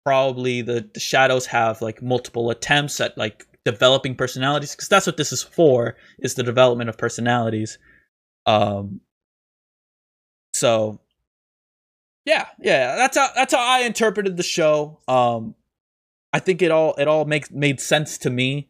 [0.04, 5.16] probably the, the shadows have like multiple attempts at like developing personalities because that's what
[5.16, 7.78] this is for is the development of personalities
[8.46, 9.00] um
[10.54, 10.98] so
[12.24, 14.98] yeah yeah that's how that's how i interpreted the show.
[15.08, 15.54] Um
[16.32, 18.68] i think it all it all makes made sense to me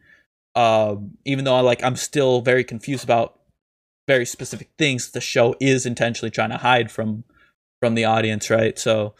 [0.55, 3.39] um even though i like i'm still very confused about
[4.09, 7.25] very specific things the show is intentionally trying to hide from
[7.81, 8.79] from the audience right?
[8.79, 9.15] So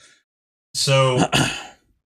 [0.75, 1.19] So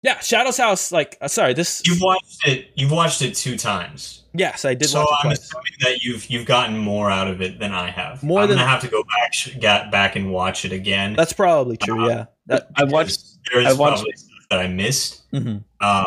[0.07, 2.71] yeah shadow's house like uh, sorry this you've watched it.
[2.75, 4.23] You've watched it two times.
[4.33, 7.27] yes i did so watch it I'm twice assuming that you've you've gotten more out
[7.27, 8.23] of it than I have.
[8.23, 11.13] More I'm than- gonna have to go back sh- get back and watch it again.
[11.15, 13.19] that's probably true Uh, yeah that I watched.
[13.51, 15.29] There is I watched- probably stuff that I missed.
[15.33, 15.63] mhm.
[15.81, 16.05] Um,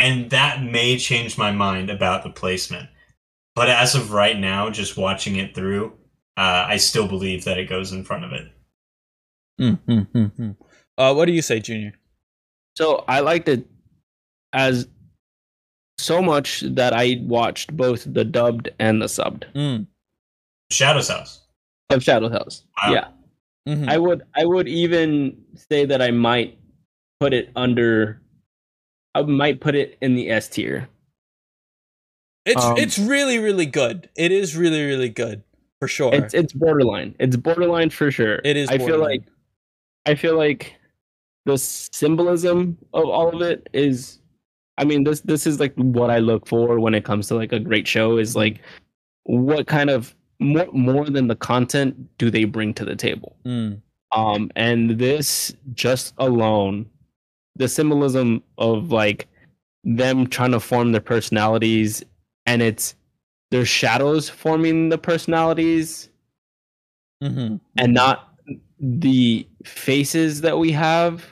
[0.00, 2.88] and that may change my mind about the placement.
[3.54, 5.92] But as of right now, just watching it through,
[6.36, 8.46] uh, I still believe that it goes in front of it.
[9.60, 10.56] Mm, mm, mm, mm.
[10.96, 11.97] Uh, what do you say, Junior?
[12.78, 13.66] So I liked it
[14.52, 14.86] as
[15.98, 19.88] so much that I watched both the dubbed and the subbed Mm,
[20.70, 21.40] Shadow's House.
[21.90, 22.62] of Shadow House.
[22.80, 22.92] Wow.
[22.92, 23.08] Yeah,
[23.68, 23.88] mhm.
[23.88, 24.22] I would.
[24.36, 26.56] I would even say that I might
[27.18, 28.20] put it under.
[29.12, 30.88] I might put it in the S tier.
[32.46, 34.08] it's um, it's really really good.
[34.16, 35.42] It is really really good
[35.80, 36.14] for sure.
[36.14, 37.16] It's it's borderline.
[37.18, 38.40] It's borderline for sure.
[38.44, 38.68] it is.
[38.68, 39.24] I feel like
[40.06, 40.77] I feel like
[41.44, 44.20] the symbolism of all of it is
[44.76, 47.52] I mean this this is like what I look for when it comes to like
[47.52, 48.60] a great show is like
[49.24, 53.36] what kind of more more than the content do they bring to the table.
[53.44, 53.80] Mm,
[54.12, 56.86] Um and this just alone
[57.56, 59.26] the symbolism of like
[59.84, 62.04] them trying to form their personalities
[62.46, 62.94] and it's
[63.50, 66.08] their shadows forming the personalities
[67.22, 67.60] mhm.
[67.76, 68.27] and not
[68.80, 71.24] the faces that we have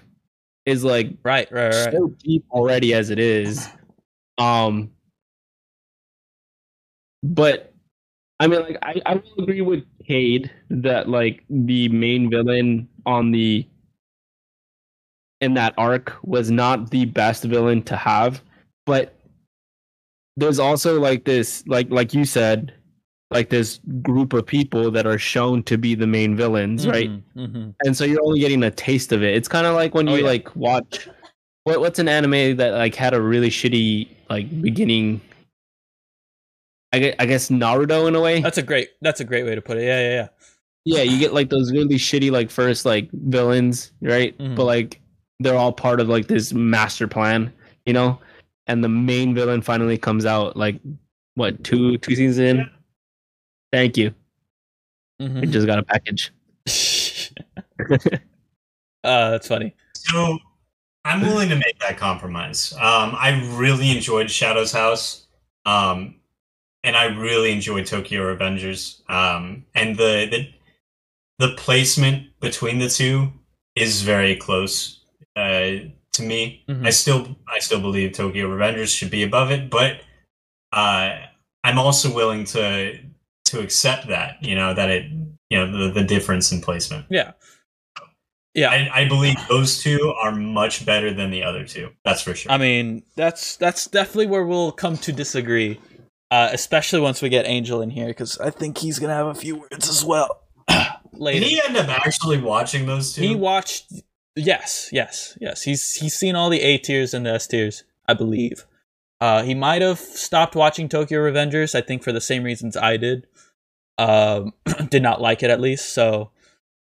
[0.64, 1.92] is like right, right, right.
[1.92, 3.68] so deep already as it is
[4.38, 4.90] um
[7.22, 7.72] but
[8.40, 13.30] i mean like i, I will agree with cade that like the main villain on
[13.30, 13.66] the
[15.40, 18.42] in that arc was not the best villain to have
[18.86, 19.16] but
[20.36, 22.74] there's also like this like like you said
[23.30, 27.22] like this group of people that are shown to be the main villains right Mhm,
[27.36, 27.74] mhm.
[27.84, 29.34] and so you're only getting a taste of it.
[29.34, 30.28] It's kind of like when Oh, you yeah.
[30.30, 31.08] like watch
[31.64, 35.20] what what's an anime that like had a really shitty like beginning.
[36.92, 38.40] I guess, I guess Naruto in a way.
[38.40, 38.90] That's a great.
[39.02, 39.82] That's a great way to put it.
[39.84, 40.28] Yeah, yeah,
[40.84, 40.98] yeah.
[40.98, 44.38] yeah, you get like those really shitty like first like villains, right?
[44.38, 44.54] Mhm.
[44.54, 45.00] But like
[45.40, 47.52] they're all part of like this master plan,
[47.84, 48.18] you know.
[48.68, 50.80] And the main villain finally comes out like
[51.34, 52.70] what two two seasons in.
[53.72, 54.14] Thank you.
[55.20, 55.50] I Mhm.
[55.50, 56.30] just got a package.
[59.04, 59.74] uh, that's funny.
[59.94, 60.38] So
[61.04, 62.72] I'm willing to make that compromise.
[62.74, 65.26] Um, I really enjoyed Shadow's House,
[65.64, 66.16] um,
[66.84, 69.00] and I really enjoyed Tokyo Revengers.
[69.10, 70.48] Um, and the, the
[71.38, 73.32] the placement between the two
[73.74, 75.00] is very close
[75.36, 75.70] uh,
[76.12, 76.64] to me.
[76.68, 76.86] Mhm.
[76.86, 80.00] I still I still believe Tokyo Revengers should be above it, but
[80.72, 81.18] uh,
[81.64, 82.98] I'm also willing to
[83.50, 85.10] to accept that you know that it
[85.50, 87.06] you know the, the difference in placement.
[87.10, 87.32] Yeah.
[88.54, 88.70] Yeah.
[88.70, 91.90] I, I believe those two are much better than the other two.
[92.06, 92.50] That's for sure.
[92.50, 95.78] I mean, that's that's definitely where we'll come to disagree,
[96.30, 99.34] uh, especially once we get Angel in here, because I think he's gonna have a
[99.34, 100.40] few words as well
[101.12, 101.40] later.
[101.40, 103.22] Did he end up actually watching those two?
[103.22, 103.92] He watched.
[104.34, 105.62] Yes, yes, yes.
[105.62, 108.64] He's he's seen all the A tiers and the S tiers, I believe.
[109.20, 111.74] Uh, he might have stopped watching Tokyo Revengers.
[111.74, 113.26] I think for the same reasons I did.
[113.98, 114.52] Um,
[114.90, 115.92] did not like it at least.
[115.94, 116.30] So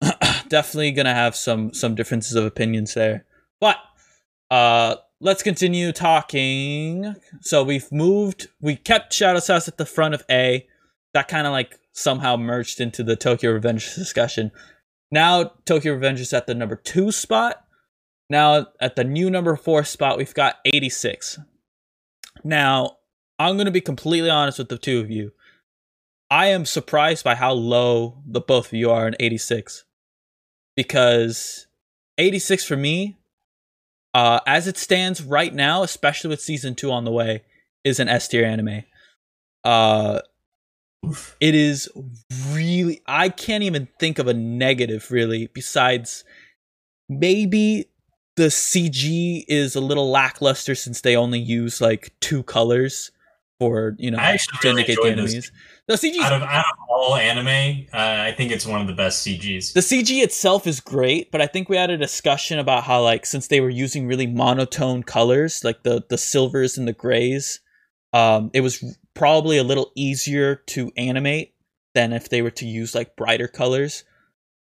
[0.47, 3.25] definitely gonna have some some differences of opinions there.
[3.59, 3.77] But
[4.51, 7.15] uh, let's continue talking.
[7.41, 8.47] So we've moved.
[8.61, 10.67] We kept Shadow House at the front of A.
[11.13, 14.51] That kind of like somehow merged into the Tokyo Revengers discussion.
[15.11, 17.65] Now Tokyo Revengers is at the number two spot.
[18.29, 21.39] Now at the new number four spot, we've got 86.
[22.43, 22.97] Now,
[23.39, 25.31] I'm gonna be completely honest with the two of you.
[26.29, 29.83] I am surprised by how low the both of you are in 86.
[30.75, 31.67] Because
[32.17, 33.17] 86 for me,
[34.13, 37.43] uh, as it stands right now, especially with season two on the way,
[37.83, 38.83] is an S tier anime.
[39.63, 40.21] Uh,
[41.39, 41.89] it is
[42.49, 46.23] really I can't even think of a negative really besides
[47.09, 47.85] maybe
[48.35, 53.11] the CG is a little lackluster since they only use like two colors
[53.59, 54.17] for you know
[54.61, 55.51] to indicate the enjoyed this.
[55.87, 58.93] The CG Out of, out of all anime, uh, I think it's one of the
[58.93, 59.73] best CGs.
[59.73, 63.25] the CG itself is great, but I think we had a discussion about how like
[63.25, 67.59] since they were using really monotone colors, like the the silvers and the grays,
[68.13, 71.53] um, it was probably a little easier to animate
[71.93, 74.05] than if they were to use like brighter colors.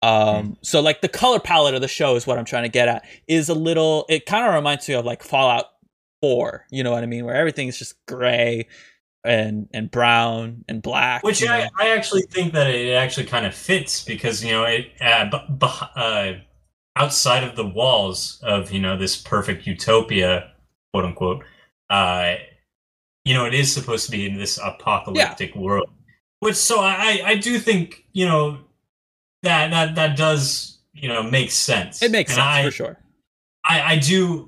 [0.03, 2.87] Um, so like the color palette of the show is what I'm trying to get
[2.87, 4.07] at is a little.
[4.09, 5.65] It kind of reminds me of like Fallout
[6.21, 6.65] Four.
[6.71, 7.25] You know what I mean?
[7.25, 8.69] Where everything is just gray
[9.25, 11.23] and and brown and black.
[11.23, 11.53] Which know?
[11.53, 15.27] I, I actually think that it actually kind of fits because you know it uh,
[15.31, 16.33] b- beh- uh,
[16.97, 20.53] outside of the walls of you know this perfect utopia,
[20.93, 21.45] quote unquote.
[21.91, 22.35] Uh,
[23.25, 25.91] you know, it is supposed to be in this apocalyptic world.
[26.41, 28.59] Which so I I do think you know
[29.43, 32.03] that that that does you know make sense.
[32.03, 32.99] it makes And sense I, for sure.
[33.67, 34.48] I I do.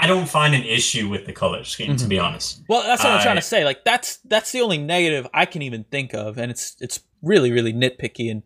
[0.00, 2.08] I don't find an issue with the color scheme, to Mhm.
[2.08, 2.62] be honest.
[2.68, 3.64] Well, that's what I'm trying to say.
[3.64, 7.50] Like that's that's the only negative I can even think of, and it's it's really
[7.50, 8.42] really nitpicky and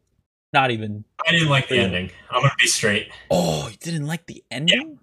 [0.53, 1.05] not even.
[1.27, 1.83] I didn't like the Yeah.
[1.83, 2.11] ending.
[2.31, 3.09] I'm gonna be straight.
[3.31, 4.99] Oh, you didn't like the ending?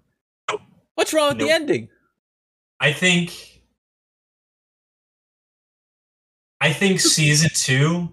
[0.50, 0.60] Nope.
[0.96, 1.88] What's wrong with the ending?
[2.80, 3.62] I think
[6.60, 8.12] I think season two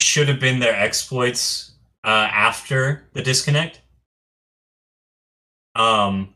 [0.00, 1.72] should have been their exploits
[2.04, 3.80] uh, after the disconnect.
[5.74, 6.34] Um,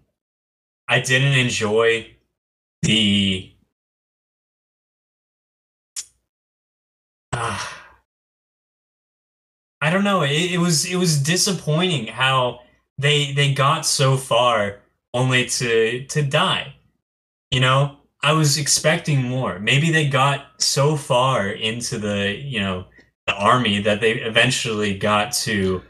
[0.89, 2.15] I didn't enjoy
[2.83, 3.53] the.
[7.33, 7.67] Uh,
[9.81, 10.23] I don't know.
[10.23, 12.61] It, it was it was disappointing how
[12.99, 14.81] they they got so far
[15.13, 16.75] only to to die.
[17.51, 19.59] You know, I was expecting more.
[19.59, 22.87] Maybe they got so far into the you know
[23.27, 25.83] the army that they eventually got to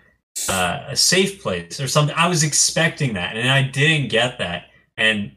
[0.48, 2.14] uh, a safe place or something.
[2.16, 4.64] I was expecting that, and I didn't get that.
[4.96, 5.32] And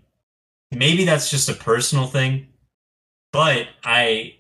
[0.72, 2.48] maybe that's just a personal thing,
[3.32, 4.36] but I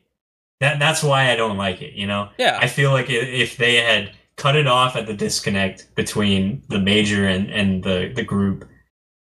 [0.59, 1.93] that that's why I don't like it.
[1.93, 5.93] You know, Yeah, I feel like if they had cut it off at the disconnect
[5.95, 8.67] between the major and, and the, the group,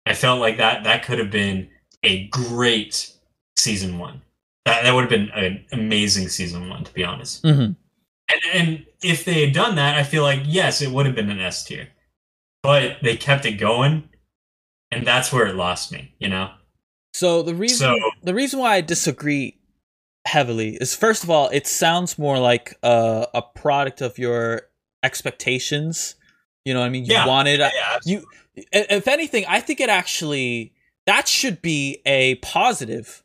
[0.05, 1.69] I felt like that that could have been
[2.03, 3.11] a great
[3.57, 4.21] season one.
[4.65, 7.43] That that would have been an amazing season one, to be honest.
[7.43, 7.75] Mhm.
[8.31, 11.29] And and if they had done that, I feel like yes, it would have been
[11.29, 11.89] an S tier.
[12.61, 14.08] But they kept it going,
[14.91, 16.13] and that's where it lost me.
[16.19, 16.51] You know.
[17.13, 19.57] So the reason So the reason why I disagree
[20.25, 24.63] heavily is first of all, it sounds more like a, a product of your
[25.03, 26.15] expectations.
[26.65, 27.05] You know what I mean?
[27.05, 27.25] You Yeah.
[27.27, 28.25] wanted yeah, you
[28.55, 30.73] if anything i think it actually
[31.05, 33.23] that should be a positive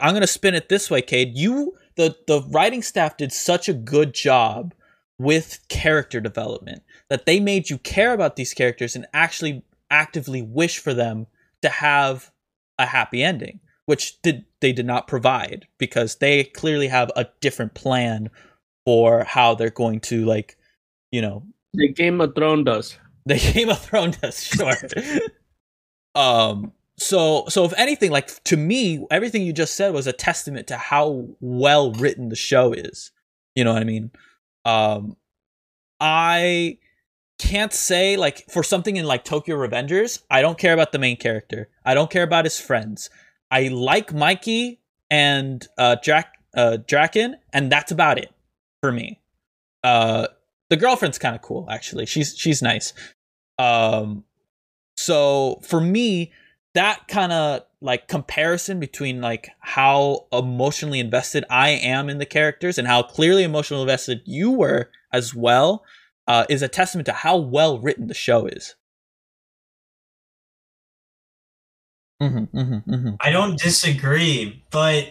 [0.00, 3.68] i'm going to spin it this way cade you the the writing staff did such
[3.68, 4.72] a good job
[5.18, 10.78] with character development that they made you care about these characters and actually actively wish
[10.78, 11.26] for them
[11.62, 12.30] to have
[12.78, 13.60] a happy ending
[13.90, 18.30] which did they did not provide because they clearly have a different plan
[18.84, 20.56] for how they're going to like
[21.10, 21.42] you know
[21.74, 22.96] The Game of Thrones does.
[23.26, 24.76] the Game of Thrones does, sure.
[26.14, 26.72] um.
[26.98, 30.76] So, so if anything, like to me, everything you just said was a testament to
[30.76, 33.10] how well written the show is.
[33.56, 34.12] You know what I mean?
[34.66, 35.16] Um,
[35.98, 36.78] I
[37.40, 41.16] can't say like for something in like Tokyo Revengers, I don't care about the main
[41.16, 41.70] character.
[41.86, 43.08] I don't care about his friends.
[43.50, 44.78] I like Mikey
[45.10, 48.30] and uh Jack uh Draken, and that's about it
[48.82, 49.20] for me.
[49.82, 50.26] Uh
[50.68, 52.04] the girlfriend's kind of cool actually.
[52.04, 52.92] She's she's nice.
[53.58, 54.24] Um
[54.98, 56.32] so for me
[56.74, 62.76] that kind of like comparison between like how emotionally invested I am in the characters
[62.76, 65.84] and how clearly emotionally invested you were as well
[66.30, 68.76] uh, is a testament to how well written the show is.
[72.22, 73.14] Mm-hmm, mm-hmm, mm-hmm.
[73.18, 75.08] I don't disagree, but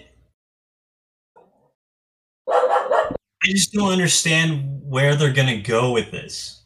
[2.48, 6.64] I just don't understand where they're gonna go with this.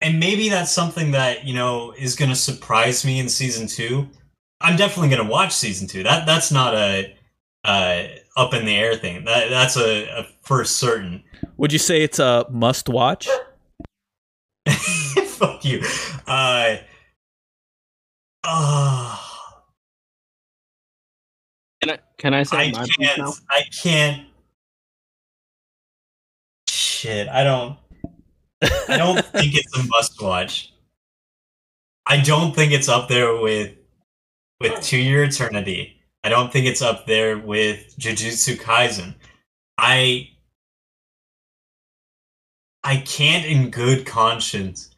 [0.00, 4.08] And maybe that's something that, you know, is gonna surprise me in season two.
[4.60, 6.02] I'm definitely gonna watch season two.
[6.02, 7.16] That that's not a
[7.62, 8.06] uh
[8.36, 9.24] up in the air thing.
[9.24, 11.22] That that's a, a for certain.
[11.56, 13.28] Would you say it's a must watch?
[14.68, 15.82] Fuck you.
[16.26, 16.76] Uh
[18.46, 19.20] oh,
[21.82, 23.24] Can I, can I say I my piece now?
[23.24, 23.40] can't.
[23.50, 24.26] I can't.
[26.68, 27.78] Shit, I don't.
[28.88, 30.72] I don't think it's a must watch.
[32.06, 33.72] I don't think it's up there with
[34.60, 35.93] with To Your Eternity.
[36.24, 39.14] I don't think it's up there with Jujutsu Kaisen.
[39.76, 40.30] I
[42.82, 44.90] I can't in good conscience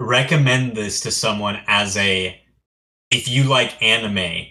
[0.00, 2.40] recommend this to someone as a
[3.10, 4.46] if you like anime,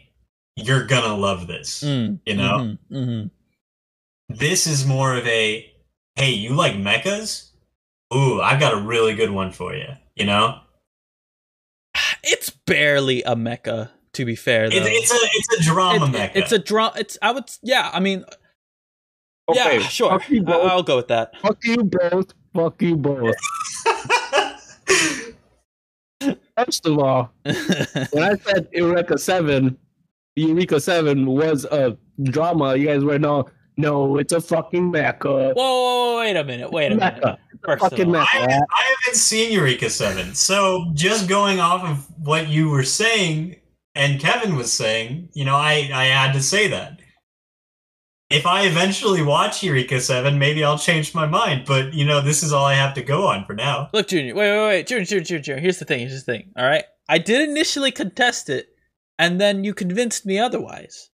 [0.58, 1.84] you're gonna love this.
[1.84, 2.58] Mm, You know?
[2.58, 3.32] mhm, mhm.
[4.30, 5.72] This is more of a
[6.16, 7.52] hey, you like mechas?
[8.14, 9.88] Ooh, I've got a really good one for you.
[10.16, 10.60] You know?
[12.24, 14.70] It's barely a mecha, to be fair.
[14.70, 14.76] Though.
[14.76, 16.32] It, it's a it's a drama It- mecha.
[16.36, 16.93] It's a drama.
[16.97, 17.45] It's I would.
[17.63, 18.26] Yeah, I mean,
[19.49, 20.20] Okay, yeah, sure.
[20.20, 20.72] Fuck you I- both.
[20.72, 21.34] I'll go with that.
[21.41, 22.34] Fuck you both.
[22.53, 23.36] Fuck you both.
[26.57, 29.78] First of all, when I said Eureka Seven,
[30.36, 32.76] Eureka Seven was a drama.
[32.76, 33.47] You guys were no,
[33.78, 35.26] no, it's a fucking mecha.
[35.26, 35.55] whoa, whoa,
[36.15, 36.72] whoa, wait a minute.
[36.72, 37.22] Wait a minute.
[37.24, 37.38] Mecha.
[37.63, 40.34] First fucking all, I haven't, I haven't seen Eureka 7.
[40.34, 43.57] So just going off of what you were saying
[43.98, 47.00] and Kevin was saying, you know, I, I had to say that.
[48.30, 51.64] If I eventually watch Eureka 7, maybe I'll change my mind.
[51.66, 53.89] But, you know, this is all I have to go on for now.
[53.93, 54.36] Look, Junior.
[54.36, 54.88] Wait, wait, wait.
[54.88, 55.62] Junior, Junior, Junior, Junior.
[55.62, 56.00] Here's the thing.
[56.00, 56.52] Here's the thing.
[56.58, 56.84] All right.
[57.08, 58.68] I did initially contest it,
[59.18, 61.10] and then you convinced me otherwise.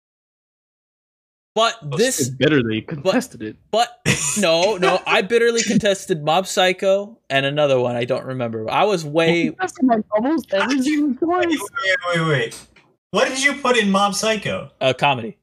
[1.55, 3.57] But It's this, bitterly that you contested it.
[3.69, 3.89] but
[4.39, 4.99] no, no.
[5.05, 7.95] I bitterly contested Mob Psycho and another one.
[7.95, 8.67] I don't remember.
[8.71, 9.49] I was way.
[9.49, 11.59] That's like almost every single Wait, wait,
[12.15, 12.59] wait, wait.
[13.13, 14.71] What did you put in Mob Psycho?
[14.81, 15.37] Uh, comedy.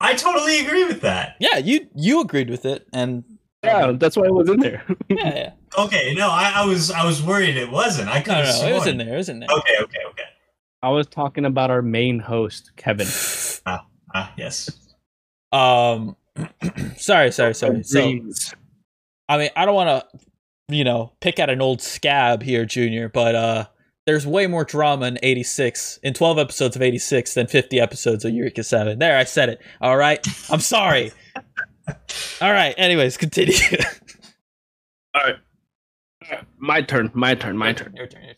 [0.00, 1.36] I totally agree with that.
[1.38, 3.22] Yeah, you you agreed with it, and
[3.62, 4.84] Yeah, that's why it was in there.
[5.08, 5.52] yeah, yeah.
[5.78, 8.08] Okay, no, I, I was I was worried it wasn't.
[8.08, 8.88] I could No, no, it was sworn.
[8.88, 9.14] in there.
[9.14, 9.48] It was in there.
[9.48, 10.24] Okay, okay, okay.
[10.82, 13.06] I was talking about our main host, Kevin.
[13.64, 14.68] Ah, ah, yes.
[15.52, 16.16] Um,
[16.96, 17.84] sorry, sorry, sorry.
[17.84, 18.00] So,
[19.28, 20.18] I mean, I don't want to,
[20.74, 23.66] you know, pick at an old scab here, Junior, but uh,
[24.06, 28.32] there's way more drama in 86, in 12 episodes of 86 than 50 episodes of
[28.32, 28.98] Eureka 7.
[28.98, 29.60] There, I said it.
[29.80, 30.26] All right.
[30.50, 31.12] I'm sorry.
[32.40, 32.74] All right.
[32.76, 33.54] Anyways, continue.
[35.14, 35.36] All right.
[36.24, 36.44] All right.
[36.58, 37.10] My turn.
[37.14, 37.56] My turn.
[37.56, 37.94] My turn.
[37.94, 38.22] Your turn.
[38.24, 38.36] Your turn.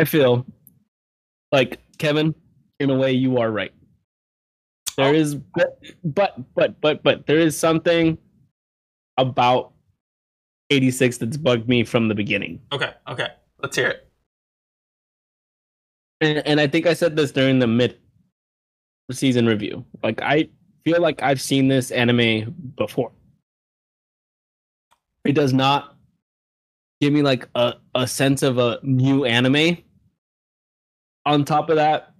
[0.00, 0.46] I feel
[1.52, 2.34] like Kevin,
[2.80, 3.72] in a way, you are right.
[4.96, 5.14] There oh.
[5.14, 8.16] is, but, but, but, but, but, there is something
[9.18, 9.72] about
[10.70, 12.60] 86 that's bugged me from the beginning.
[12.72, 12.92] Okay.
[13.08, 13.28] Okay.
[13.62, 14.08] Let's hear it.
[16.20, 17.98] And, and I think I said this during the mid
[19.12, 19.84] season review.
[20.02, 20.48] Like, I
[20.84, 23.12] feel like I've seen this anime before.
[25.24, 25.96] It does not
[27.00, 29.78] give me like a, a sense of a new anime.
[31.24, 32.14] On top of that,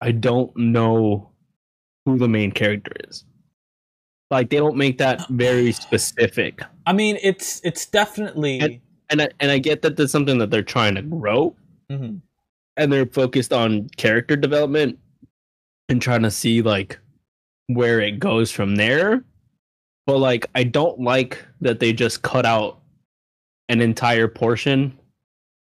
[0.00, 1.30] I don't know
[2.04, 3.24] who the main character is.
[4.30, 6.60] Like they don't make that very specific.
[6.86, 8.80] I mean, it's it's definitely.
[9.10, 11.54] And I, and I get that that's something that they're trying to grow
[11.92, 12.20] Mhm.
[12.78, 14.98] and they're focused on character development
[15.90, 16.98] and trying to see like
[17.66, 19.22] where it goes from there.
[20.06, 22.80] But like I don't like that they just cut out
[23.68, 24.98] an entire portion.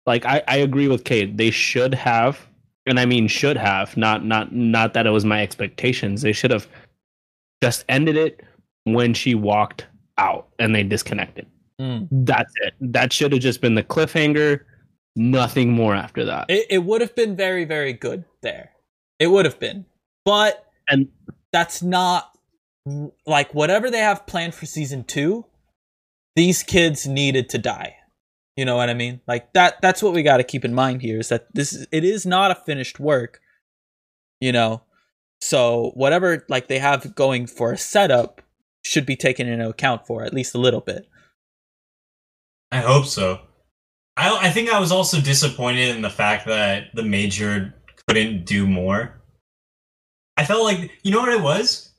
[0.05, 1.39] Like I, I agree with Cade.
[1.39, 2.45] They should have
[2.87, 6.23] and I mean should have, not not not that it was my expectations.
[6.23, 6.67] They should have
[7.63, 8.41] just ended it
[8.85, 9.87] when she walked
[10.17, 11.47] out and they disconnected.
[11.81, 12.09] Mm.
[12.11, 12.75] That's it.
[12.81, 14.61] That should have just been the cliffhanger.
[15.17, 16.47] Nothing more after that.
[16.49, 18.71] It, it would have been very, very good there.
[19.19, 19.85] It would have been.
[20.25, 21.09] But And-
[21.53, 22.37] that's not
[23.27, 25.47] like whatever they have planned for season two,
[26.37, 27.97] these kids needed to die.
[28.57, 29.21] You know what I mean?
[29.27, 32.05] Like that that's what we gotta keep in mind here is that this is it
[32.05, 33.41] is not a finished work.
[34.41, 34.83] You know.
[35.41, 38.43] So whatever like they have going for a setup
[38.85, 41.09] should be taken into account for at least a little bit.
[42.73, 43.41] I hope so.
[44.17, 47.75] I I think I was also disappointed in the fact that the major
[48.07, 49.21] couldn't do more.
[50.37, 51.93] I felt like you know what it was?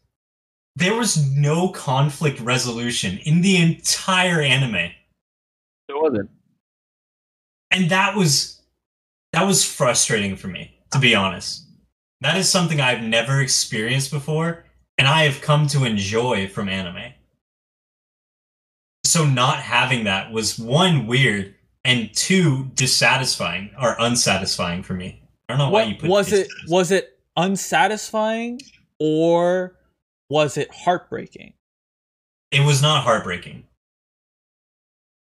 [0.75, 4.91] There was no conflict resolution in the entire anime.
[5.87, 6.29] There wasn't.
[7.71, 8.61] And that was
[9.33, 11.68] that was frustrating for me, to be honest.
[12.21, 14.65] That is something I've never experienced before,
[14.97, 17.13] and I have come to enjoy from anime.
[19.05, 21.55] So not having that was one weird
[21.85, 25.21] and two dissatisfying or unsatisfying for me.
[25.47, 28.59] I don't know why you What, put was it was it unsatisfying
[28.99, 29.75] or
[30.29, 31.53] was it heartbreaking?
[32.51, 33.63] It was not heartbreaking.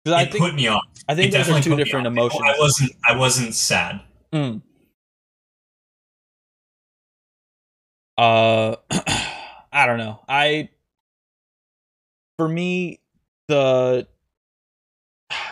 [0.06, 0.84] I it think put me off.
[1.08, 2.42] I think It those are two different emotions.
[2.44, 4.02] I wasn't I wasn't sad.
[4.34, 4.62] Mm.
[8.18, 8.76] Uh,
[9.72, 10.20] I don't know.
[10.28, 10.70] I,
[12.38, 13.00] for me,
[13.48, 14.08] the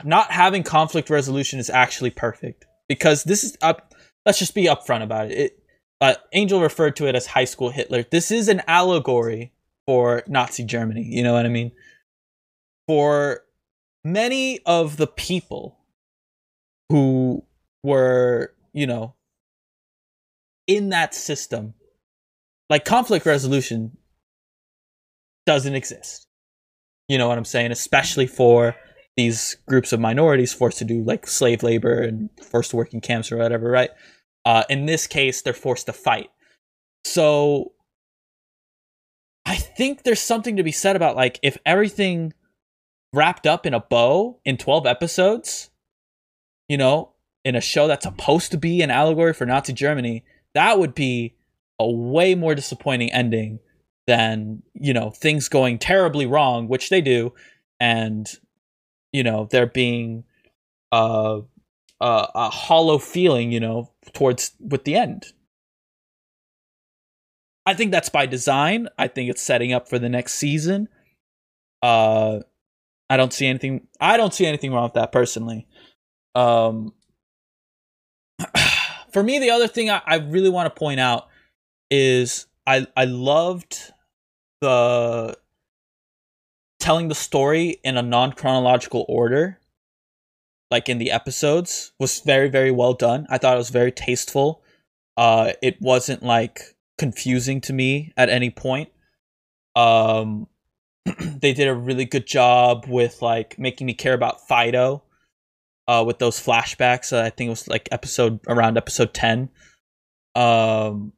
[0.03, 3.93] not having conflict resolution is actually perfect because this is up.
[4.25, 5.37] Let's just be upfront about it.
[5.37, 5.63] It
[6.01, 8.03] uh, Angel referred to it as high school Hitler.
[8.03, 9.51] This is an allegory
[9.85, 11.03] for Nazi Germany.
[11.03, 11.71] You know what I mean?
[12.87, 13.41] For
[14.03, 15.77] many of the people
[16.89, 17.43] who
[17.83, 19.15] were, you know,
[20.67, 21.73] in that system,
[22.69, 23.97] like conflict resolution
[25.45, 26.27] doesn't exist.
[27.07, 27.71] You know what I'm saying?
[27.71, 28.75] Especially for
[29.17, 33.01] these groups of minorities forced to do like slave labor and forced to work in
[33.01, 33.89] camps or whatever, right?
[34.45, 36.29] Uh, in this case, they're forced to fight.
[37.03, 37.73] So
[39.45, 42.33] I think there's something to be said about like if everything
[43.13, 45.71] wrapped up in a bow in 12 episodes,
[46.67, 47.13] you know,
[47.43, 50.23] in a show that's supposed to be an allegory for Nazi Germany,
[50.53, 51.35] that would be
[51.79, 53.59] a way more disappointing ending
[54.07, 57.33] than, you know, things going terribly wrong, which they do,
[57.79, 58.27] and,
[59.13, 60.23] you know, there being
[60.91, 61.41] a
[62.01, 65.25] hollow feeling, you know, towards with the end.
[67.65, 68.87] I think that's by design.
[68.97, 70.89] I think it's setting up for the next season.
[71.83, 72.39] Uh,
[73.09, 73.87] I don't see anything.
[74.01, 75.67] I don't see anything wrong with that personally.
[76.35, 76.93] Um,
[79.13, 81.28] for me, the other thing I, I really want to point out
[81.89, 83.91] is I I loved
[84.61, 85.37] the
[86.79, 89.59] telling the story in a non chronological order,
[90.71, 93.25] like in the episodes, was very very well done.
[93.29, 94.63] I thought it was very tasteful.
[95.17, 98.89] Uh, it wasn't like confusing to me at any point.
[99.75, 100.47] Um,
[101.19, 105.03] they did a really good job with like making me care about Fido
[105.87, 107.11] uh, with those flashbacks.
[107.11, 109.49] Uh, I think it was like episode around episode ten.
[110.35, 111.13] Um,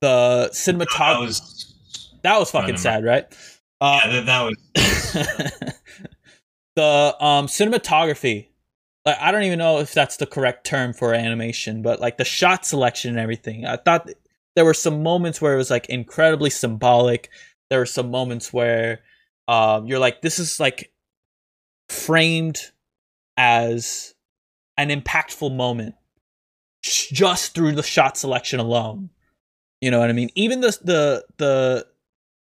[0.00, 1.74] the cinematography That was
[2.22, 3.26] that was fucking sad, right?
[3.80, 5.74] Uh, yeah, that, that was
[6.76, 8.48] the um cinematography,
[9.04, 12.24] like I don't even know if that's the correct term for animation, but like the
[12.24, 13.66] shot selection and everything.
[13.66, 14.10] I thought
[14.56, 17.30] there were some moments where it was like incredibly symbolic.
[17.70, 19.00] There were some moments where
[19.46, 20.92] um you're like, this is like
[21.88, 22.58] framed
[23.36, 24.14] as
[24.76, 25.94] an impactful moment
[26.82, 29.10] just through the shot selection alone.
[29.80, 30.30] You know what I mean?
[30.34, 31.86] Even the the the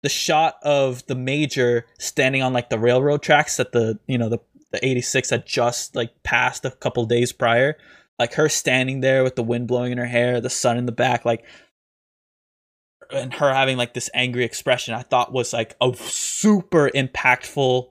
[0.03, 4.29] the shot of the major standing on like the railroad tracks that the you know
[4.29, 4.39] the
[4.71, 7.77] the 86 had just like passed a couple days prior
[8.19, 10.91] like her standing there with the wind blowing in her hair the sun in the
[10.91, 11.43] back like
[13.11, 17.89] and her having like this angry expression i thought was like a super impactful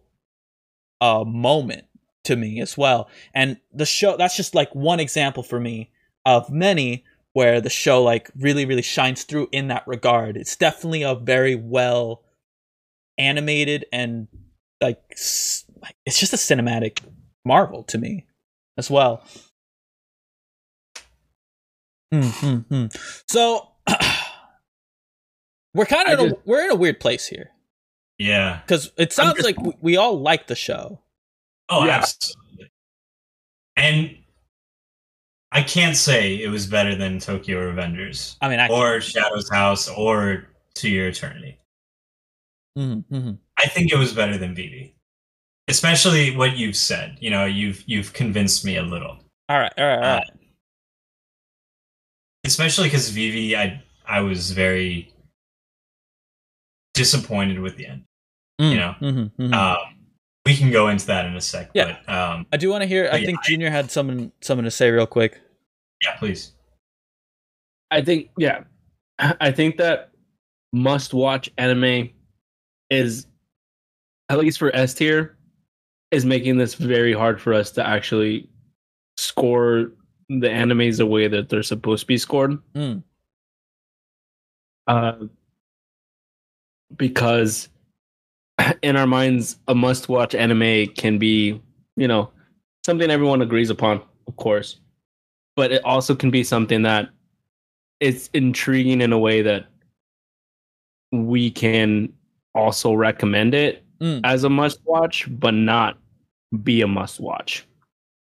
[1.01, 1.85] uh moment
[2.23, 5.91] to me as well and the show that's just like one example for me
[6.27, 7.05] of many
[7.35, 11.55] where the show like really really shines through in that regard it's definitely a very
[11.55, 12.23] well
[13.19, 14.27] animated and
[14.81, 15.65] like it's
[16.19, 17.01] just a cinematic
[17.45, 18.25] marvel to me
[18.79, 19.23] as well
[22.13, 22.87] mm-hmm.
[23.29, 23.69] so
[25.75, 27.51] we're kind of in a, just- we're in a weird place here
[28.19, 28.61] yeah.
[28.67, 31.01] because it sounds just- like we, we all like the show
[31.71, 31.97] Oh, Yeah.
[31.97, 32.71] absolutely.
[33.77, 34.17] And
[35.55, 39.89] I can't say it was better than Tokyo Revengers i mean I, or Shadow's House
[39.89, 41.59] or To Your Eternity.
[42.77, 43.39] Mhm, mhm.
[43.57, 44.97] I think it was better than Vivy.
[45.69, 47.17] Especially what you've said.
[47.21, 49.17] You know, you've you've convinced me a little.
[49.49, 50.21] all right all right all Uh,
[52.45, 55.13] Especially because Vivy, I I was very
[56.95, 58.05] disappointed with the end.
[58.61, 59.55] Mm, know, mhm, mhm.
[59.55, 59.79] Um,
[60.45, 61.71] we can go into that in a sec.
[61.75, 61.97] Yeah.
[62.07, 64.71] But um, i do want to hear i yeah, think junior had something something to
[64.71, 65.41] say real quick
[66.05, 66.53] yeah, please.
[67.91, 68.65] I think yeah,
[69.19, 70.11] I think that
[70.73, 72.11] must watch anime
[72.91, 73.27] is
[74.29, 75.37] at least for S tier
[76.11, 78.49] is making this very hard for us to actually
[79.17, 79.93] score
[80.29, 82.59] the animes the way that they're supposed to be scored.
[82.75, 83.03] Mm.
[84.87, 85.15] Uh,
[86.97, 87.69] because
[88.83, 91.61] in our minds, a must watch anime can be,
[91.97, 92.31] you know,
[92.85, 94.81] something everyone agrees upon, of course,
[95.57, 97.09] but it also can be something that
[98.01, 99.67] it's intriguing in a way that
[101.13, 102.13] we can
[102.55, 104.21] also recommend it Mm.
[104.25, 105.97] as a must watch, but not
[106.65, 107.65] be a must watch.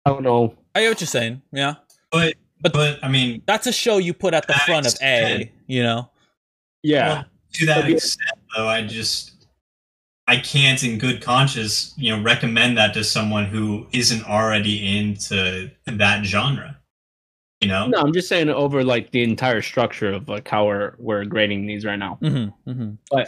[0.06, 0.56] I don't know.
[0.76, 1.76] i get what you're saying yeah
[2.12, 4.95] But But- but, I mean, that's a show you put at the That front of
[5.02, 6.10] A, you know?
[6.82, 7.08] Yeah.
[7.08, 9.32] well, to that But extent, though, I just
[10.28, 15.70] I can't, in good conscience, you know, recommend that to someone who isn't already into
[15.86, 16.73] that genre.
[17.64, 20.94] You know, No, I'm just saying over like the entire structure of like how we're
[20.98, 22.18] we're grading these right now.
[22.22, 23.22] Mm-hmm, mm-hmm.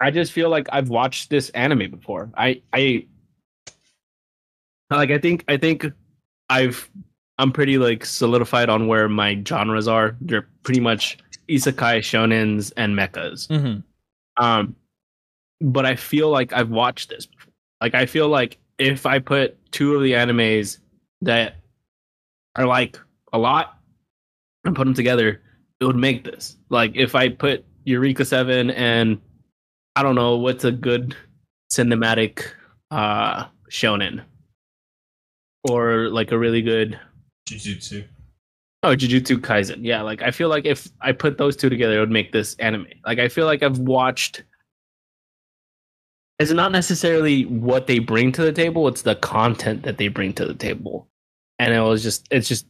[0.00, 2.30] I just feel like I've watched this anime before.
[2.36, 3.06] I I
[4.90, 5.86] like I think I think
[6.48, 6.88] I've
[7.38, 10.16] I'm pretty like solidified on where my genres are.
[10.20, 11.18] They're pretty much
[11.48, 13.48] isekai, shonens, and mechas.
[13.48, 14.44] Mm-hmm.
[14.44, 14.76] Um,
[15.60, 17.26] but I feel like I've watched this.
[17.26, 17.52] Before.
[17.80, 20.78] Like I feel like if I put two of the animes
[21.22, 21.56] that
[22.56, 22.98] are like
[23.32, 23.78] a lot
[24.64, 25.40] and put them together,
[25.80, 26.56] it would make this.
[26.68, 29.20] Like if I put Eureka Seven and
[29.96, 31.16] I don't know what's a good
[31.72, 32.46] cinematic
[32.90, 34.22] uh shonen
[35.68, 36.98] or like a really good
[37.48, 38.04] Jujutsu.
[38.82, 39.78] Oh, Jujutsu Kaisen.
[39.82, 42.54] Yeah, like I feel like if I put those two together, it would make this
[42.56, 42.86] anime.
[43.04, 44.44] Like I feel like I've watched.
[46.38, 50.32] It's not necessarily what they bring to the table; it's the content that they bring
[50.34, 51.08] to the table,
[51.58, 52.66] and it was just, it's just,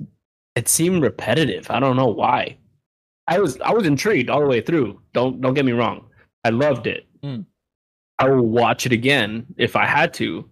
[0.58, 1.70] it seemed repetitive.
[1.70, 2.58] I don't know why.
[3.28, 5.00] I was, I was intrigued all the way through.
[5.12, 6.06] Don't, don't get me wrong.
[6.44, 7.06] I loved it.
[7.22, 7.46] Mm.
[8.18, 10.48] I will watch it again if I had to.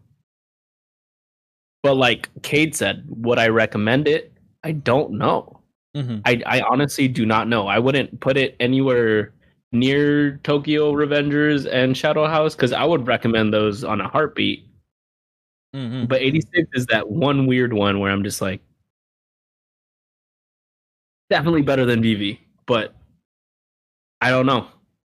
[1.83, 4.33] But like Cade said, would I recommend it?
[4.62, 5.61] I don't know.
[5.97, 6.19] Mm-hmm.
[6.24, 7.66] I, I honestly do not know.
[7.66, 9.35] I wouldn't put it anywhere
[9.73, 14.69] near Tokyo Revengers and Shadow House because I would recommend those on a heartbeat.
[15.74, 16.05] Mm-hmm.
[16.07, 18.61] But 86 is that one weird one where I'm just like,
[21.31, 22.94] definitely better than Vivy, but
[24.20, 24.69] I don't know.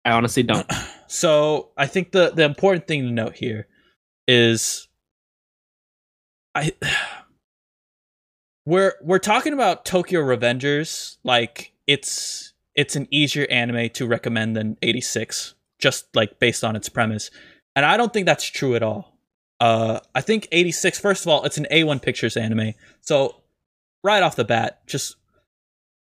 [0.06, 0.70] I honestly don't.
[1.10, 3.68] So I think the the important thing to note here
[4.28, 4.90] is
[6.54, 6.74] I
[8.66, 14.78] we're we're talking about Tokyo Revengers like it's it's an easier anime to recommend than
[14.82, 17.32] 86 just like based on its premise.
[17.76, 19.18] And I don't think that's true at all.
[19.62, 22.74] Uh I think 86 first of all it's an A1 Pictures anime.
[23.00, 23.44] So
[24.04, 25.16] right off the bat just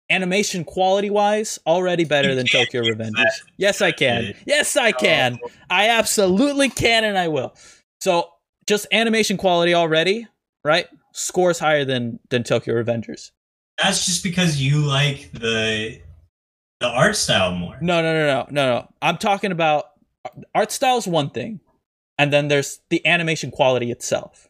[0.09, 3.43] animation quality wise already better than Tokyo Revengers.
[3.57, 4.33] Yes I can.
[4.45, 5.39] Yes I can.
[5.69, 7.55] I absolutely can and I will.
[8.01, 8.29] So
[8.67, 10.27] just animation quality already,
[10.63, 10.87] right?
[11.13, 13.31] Scores higher than than Tokyo Revengers.
[13.81, 15.99] That's just because you like the
[16.79, 17.77] the art style more.
[17.81, 18.93] No, no, no, no, no, no.
[19.01, 19.85] I'm talking about
[20.55, 21.59] art style's one thing,
[22.17, 24.49] and then there's the animation quality itself.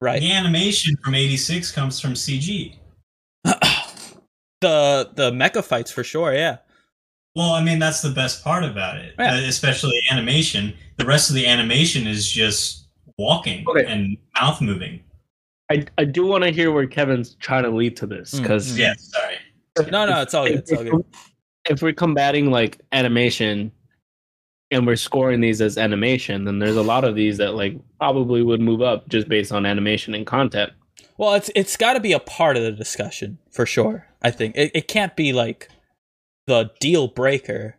[0.00, 0.20] Right.
[0.20, 2.76] The animation from '86 comes from CG.
[4.62, 6.58] the the mecha fights for sure, yeah.
[7.36, 9.34] Well, I mean that's the best part about it, Yeah.
[9.34, 10.74] uh, especially animation.
[10.96, 12.86] The rest of the animation is just
[13.18, 13.84] walking Okay.
[13.86, 15.02] and mouth moving.
[15.70, 18.72] I, I do want to hear where Kevin's trying to lead to this Mm, because
[18.74, 18.78] mm.
[18.78, 19.36] Yeah, sorry.
[19.90, 20.58] No, no, it's all good.
[20.58, 21.04] It's all good.
[21.70, 23.72] if we're combating like animation
[24.70, 28.42] and we're scoring these as animation, then there's a lot of these that like probably
[28.42, 30.72] would move up just based on animation and content.
[31.16, 34.06] Well, it's it's got to be a part of the discussion for sure.
[34.22, 35.68] I think it, it can't be like
[36.46, 37.76] the deal breaker,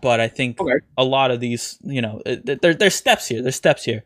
[0.00, 0.84] but I think Okay.
[0.96, 3.42] a lot of these, you know, there there's steps here.
[3.42, 4.04] There's steps here.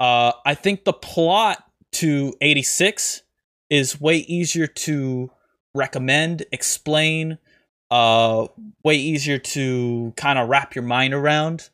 [0.00, 3.22] Uh, I think the plot to 86
[3.70, 5.30] is way easier to
[5.74, 7.38] recommend, explain,
[7.90, 8.46] uh,
[8.84, 11.70] way easier to kind of wrap your mind around,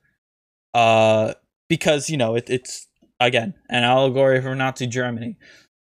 [0.75, 1.35] uh,
[1.69, 2.87] because you know it, it's
[3.19, 5.37] again an allegory for Nazi Germany.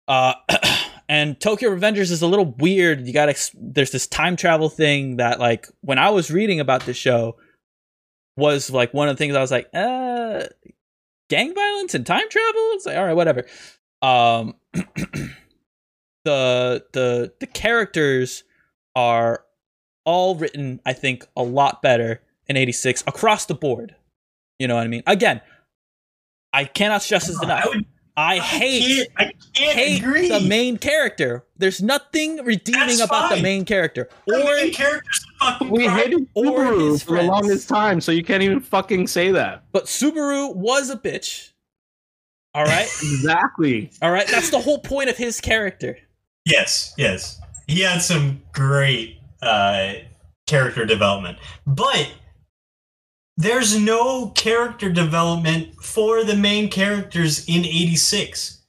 [0.08, 0.34] Uh,
[1.10, 3.06] and Tokyo Revengers is a little weird.
[3.06, 6.86] You got to there's this time travel thing that like when I was reading about
[6.86, 7.38] the show
[8.38, 10.44] was like one of the things I was like, uh,
[11.30, 12.62] gang violence and time travel.
[12.74, 13.46] It's like all right, whatever.
[14.02, 14.56] Um,
[16.26, 18.44] the the the characters
[18.96, 19.44] are
[20.06, 23.96] all written, I think, a lot better in '86 across the board.
[24.60, 25.04] You know what I mean?
[25.08, 25.42] Again,
[26.54, 27.66] I cannot stress this enough.
[27.66, 30.30] I, would, I hate can't, I can't hate agree.
[30.30, 31.44] the main character.
[31.58, 34.08] There's nothing redeeming That's about the main character.
[34.28, 35.98] The Or main character's a fucking We crime.
[35.98, 39.64] hated or Subaru his for the longest time, so you can't even fucking say that.
[39.72, 41.52] but Subaru was a bitch.
[42.54, 42.88] All right?
[43.02, 43.90] Exactly.
[44.02, 44.28] All right?
[44.28, 45.98] That's the whole point of his character.
[46.46, 47.40] Yes, yes.
[47.68, 49.94] He had some great uh,
[50.46, 51.40] character development.
[51.66, 52.12] But
[53.38, 58.60] there's no character development for the main characters in 86.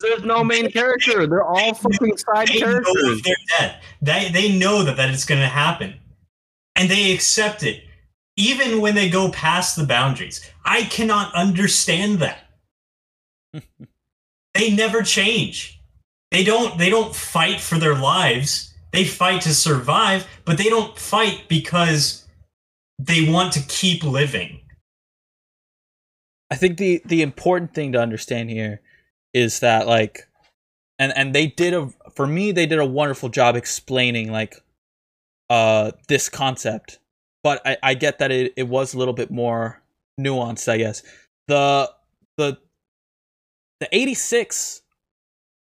[0.00, 1.26] There's no main character.
[1.26, 3.22] They're all fucking side They know characters.
[3.22, 3.80] they're dead.
[4.02, 5.94] They, they know that, that it's going to happen.
[6.74, 7.82] And they accept it.
[8.36, 10.46] Even when they go past the boundaries.
[10.64, 12.38] I cannot understand that.
[14.54, 15.80] they never change.
[16.30, 18.74] They don't they don't fight for their lives.
[18.92, 22.25] They fight to survive, but they don't fight because
[22.98, 24.60] they want to keep living.
[26.50, 28.80] I think the the important thing to understand here
[29.34, 30.28] is that like
[30.98, 34.62] and and they did a for me they did a wonderful job explaining like
[35.50, 36.98] uh this concept
[37.42, 39.82] but i i get that it, it was a little bit more
[40.20, 41.02] nuanced i guess
[41.48, 41.90] the
[42.36, 42.58] the
[43.80, 44.82] the 86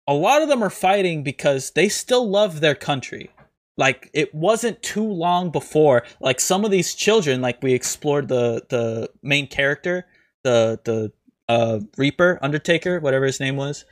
[0.09, 3.30] a lot of them are fighting because they still love their country.
[3.78, 8.62] Like it wasn't too long before like some of these children like we explored the
[8.68, 10.06] the main character,
[10.44, 11.12] the the
[11.48, 13.84] uh Reaper, Undertaker, whatever his name was.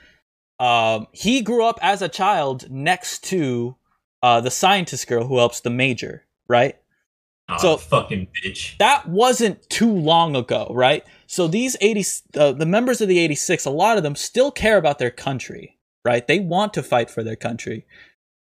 [0.58, 3.76] Um he grew up as a child next to
[4.22, 6.76] uh the scientist girl who helps the major, right?
[7.48, 8.76] Oh, So- fucking bitch.
[8.78, 11.04] that wasn't too long ago, right?
[11.28, 12.04] So these 80
[12.36, 15.78] uh, the members of the 86, a lot of them still care about their country,
[16.04, 16.26] right?
[16.26, 17.86] They want to fight for their country.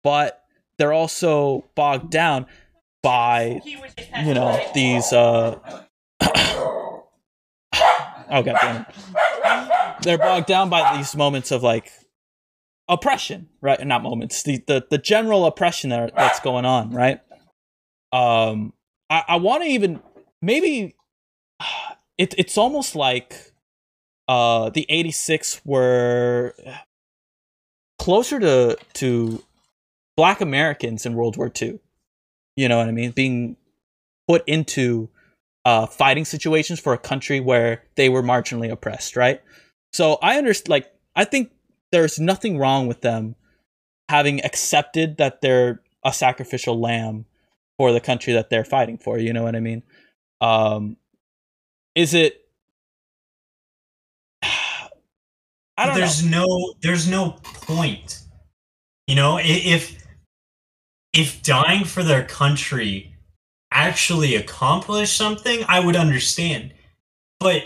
[0.04, 0.39] But
[0.81, 2.47] they're also bogged down
[3.02, 5.59] by you know, these uh
[8.32, 10.02] Oh god damn it.
[10.02, 11.93] They're bogged down by these moments of like
[12.89, 13.86] oppression, right?
[13.86, 17.20] Not moments, the the, the general oppression that, that's going on, right?
[18.11, 18.73] Um
[19.11, 20.01] I, I want to even
[20.40, 20.97] maybe
[22.19, 23.52] it, it's almost like
[24.28, 26.55] uh the 86 were
[27.98, 29.44] closer to to
[30.16, 31.78] black americans in world war ii
[32.57, 33.57] you know what i mean being
[34.28, 35.09] put into
[35.65, 39.41] uh fighting situations for a country where they were marginally oppressed right
[39.93, 41.51] so i understand like i think
[41.93, 43.35] there's nothing wrong with them
[44.09, 47.27] having accepted that they're a sacrificial lamb
[47.78, 49.19] for the country that they're fighting for.
[49.19, 49.82] You know what I mean?
[50.41, 50.97] Um,
[51.95, 52.45] is it?
[54.43, 56.45] I don't there's know.
[56.47, 58.20] no there's no point
[59.07, 59.99] you know if
[61.12, 63.15] if dying for their country
[63.73, 66.73] actually accomplished something i would understand.
[67.39, 67.65] But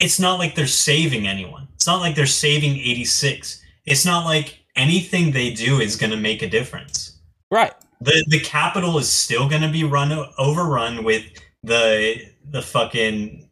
[0.00, 1.68] it's not like they're saving anyone.
[1.74, 6.16] It's not like they're saving 86 it's not like anything they do is going to
[6.16, 7.18] make a difference.
[7.50, 7.72] Right.
[8.00, 11.24] the the capital is still going to be run overrun with
[11.62, 12.16] the
[12.50, 13.48] the fucking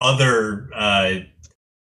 [0.00, 1.20] other uh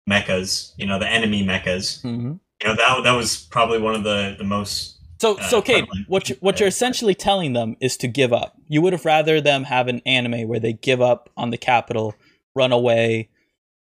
[0.08, 4.04] mechas you know the enemy mechas hmm you know that that was probably one of
[4.04, 7.96] the the most So, Uh, so Cade, what you, what you're essentially telling them is
[7.98, 8.54] to give up.
[8.68, 12.14] You would have rather them have an anime where they give up on the capital,
[12.54, 13.30] run away,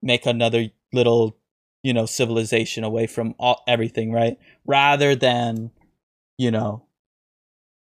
[0.01, 1.37] make another little,
[1.83, 4.37] you know, civilization away from all, everything, right?
[4.65, 5.71] Rather than,
[6.37, 6.83] you know,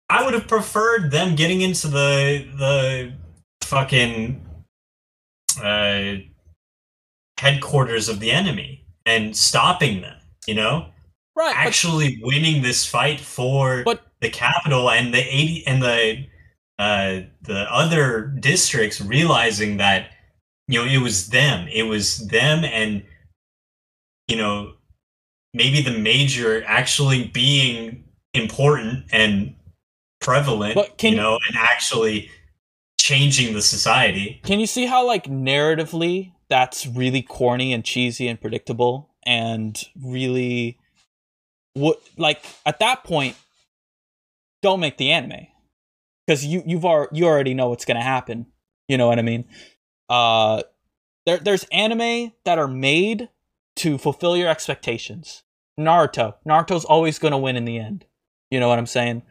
[0.09, 3.13] i would have preferred them getting into the the
[3.63, 4.41] fucking
[5.61, 6.13] uh
[7.39, 10.17] headquarters of the enemy and stopping them
[10.47, 10.87] you know
[11.35, 11.53] right?
[11.55, 16.25] but- actually winning this fight for But- the capital and the 80 and the
[16.79, 20.11] uh the other districts realizing that
[20.67, 23.03] you know it was them it was them and
[24.27, 24.73] you know
[25.53, 28.03] maybe the major actually being
[28.33, 29.55] important and
[30.21, 32.29] prevalent But can you- know and actually
[32.99, 38.41] changing the society Can you see how like narratively that's really corny and cheesy and
[38.41, 40.77] predictable and really
[41.75, 43.35] what like at that point
[44.63, 45.47] don't make the anime.
[46.25, 48.47] Because you you've already you already know what's gonna happen.
[48.87, 49.45] You know what I mean?
[50.09, 50.63] Uh
[51.27, 53.29] there there's anime that are made
[53.77, 55.43] to fulfill your expectations.
[55.79, 56.35] Naruto.
[56.47, 58.05] Naruto's always gonna win in the end.
[58.49, 59.21] You know what I'm saying?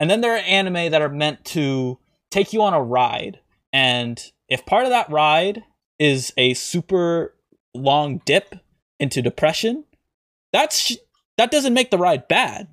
[0.00, 1.98] And then there are anime that are meant to
[2.30, 3.40] take you on a ride.
[3.72, 5.64] And if part of that ride
[5.98, 7.34] is a super
[7.74, 8.54] long dip
[9.00, 9.84] into depression,
[10.52, 10.96] that's
[11.38, 12.68] that doesn't make the ride bad.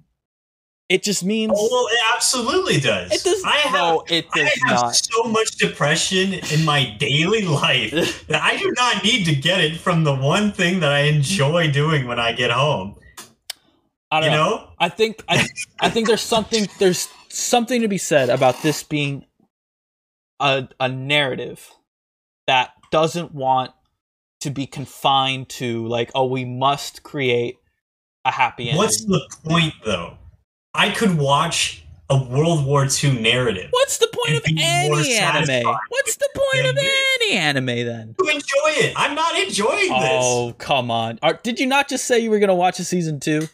[0.87, 3.43] It just means oh well it absolutely does it does.
[3.43, 4.95] i have no, it I have not.
[4.95, 9.77] so much depression in my daily life that I do not need to get it
[9.77, 12.97] from the one thing that I enjoy doing when I get home.
[14.11, 14.49] I You don't know.
[14.57, 14.69] know?
[14.77, 15.47] I think I,
[15.79, 19.25] I think there's something there's something to be said about this being
[20.39, 21.67] a a narrative
[22.45, 23.71] that doesn't want
[24.41, 27.57] to be confined to like oh we must create
[28.25, 28.77] a happy ending.
[28.77, 30.17] What's the point, though?
[30.73, 35.73] I could watch a World War II narrative What's the point point of any anime?
[35.89, 38.15] What's the point of any anime then?
[38.19, 38.93] to enjoy it.
[38.95, 40.21] I'm not enjoying this.
[40.23, 41.19] Oh come on!
[41.21, 43.47] Are, did you not just say you were gonna watch a season two?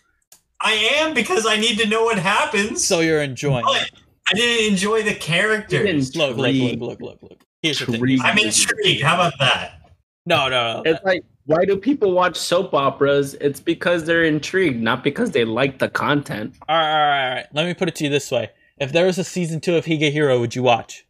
[0.59, 2.85] I am because I need to know what happens.
[2.85, 3.63] So you're enjoying.
[3.63, 3.91] but it.
[4.29, 6.15] I didn't enjoy the characters.
[6.15, 7.43] Look, look, look, look, look, look.
[7.61, 8.19] Here's the thing.
[8.21, 9.01] I'm intrigued.
[9.01, 9.80] How about that?
[10.25, 10.83] No, no, no.
[10.85, 13.33] It's like, why do people watch soap operas?
[13.41, 16.55] It's because they're intrigued, not because they like the content.
[16.69, 17.45] All right, all right, all right.
[17.53, 19.85] Let me put it to you this way: If there was a season two of
[19.85, 21.05] Higehiro, would you watch?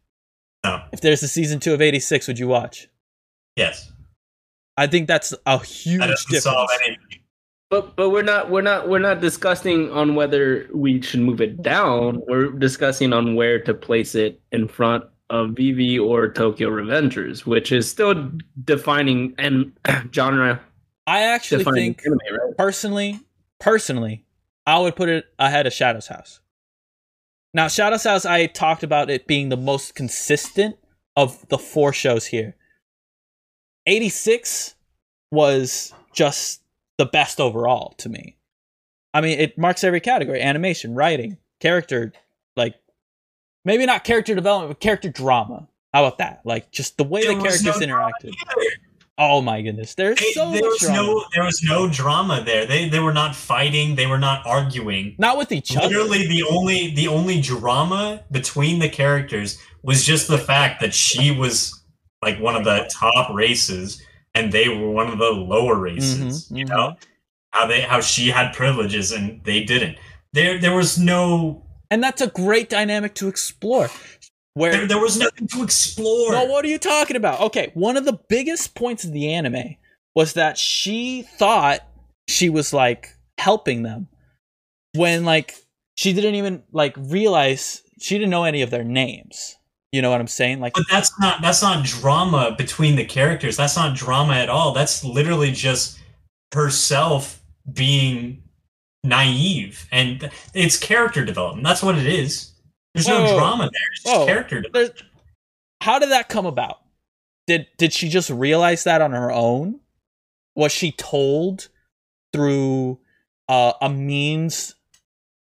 [0.64, 0.82] No.
[0.92, 2.88] If there's a season two of 86, would you watch?
[3.56, 3.90] Yes.
[4.76, 6.44] I think that's a huge That difference.
[6.44, 7.20] solve anything.
[7.68, 11.62] But but we're not we're not we're not discussing on whether we should move it
[11.62, 12.22] down.
[12.28, 17.72] We're discussing on where to place it in front of Vivy or Tokyo Revengers, which
[17.72, 18.30] is still
[18.64, 19.72] defining and
[20.12, 20.60] genre
[21.06, 22.56] I actually think anime, right?
[22.56, 23.18] personally,
[23.58, 24.24] personally,
[24.66, 26.40] I would put it ahead of Shadow's House.
[27.54, 30.76] Now, Shadow's House, I talked about it being the most consistent
[31.16, 32.54] of the four shows here.
[33.86, 34.74] 86
[35.30, 36.62] was just
[36.98, 38.36] the best overall to me.
[39.14, 42.12] I mean, it marks every category animation, writing, character,
[42.54, 42.74] like
[43.64, 45.68] maybe not character development, but character drama.
[45.92, 46.40] How about that?
[46.44, 48.32] Like just the way There the characters no interacted.
[49.18, 50.96] Oh my goodness, there's They- so there much was drama.
[51.02, 52.64] no there was no drama there.
[52.66, 53.94] They they were not fighting.
[53.94, 55.14] They were not arguing.
[55.18, 55.88] Not with each other.
[55.88, 61.30] Literally, the only the only drama between the characters was just the fact that she
[61.30, 61.78] was
[62.22, 64.00] like one of the top races
[64.34, 66.48] and they were one of the lower races.
[66.48, 66.96] Mhm, you know
[67.50, 69.98] how they how she had privileges and they didn't.
[70.32, 71.61] There there was no
[71.92, 73.90] And that's a great dynamic to explore.
[74.54, 76.32] Where there, there was nothing to explore.
[76.32, 77.40] No, what are you talking about?
[77.40, 79.76] Okay, one of the biggest points of the anime
[80.14, 81.80] was that she thought
[82.30, 84.08] she was like helping them
[84.94, 85.54] when like
[85.94, 89.56] she didn't even like realize she didn't know any of their names.
[89.92, 90.60] You know what I'm saying?
[90.60, 93.58] Like But that's not that's not drama between the characters.
[93.58, 94.72] That's not drama at all.
[94.72, 95.98] That's literally just
[96.54, 98.42] herself being
[99.04, 101.64] naive and it's character development.
[101.64, 102.52] That's what it is.
[102.94, 103.92] There's Whoa, no drama there.
[103.94, 104.26] It's whoa.
[104.26, 105.02] character development.
[105.80, 106.78] how did that come about?
[107.46, 109.80] Did did she just realize that on her own?
[110.54, 111.68] Was she told
[112.32, 112.98] through
[113.48, 114.74] uh, a means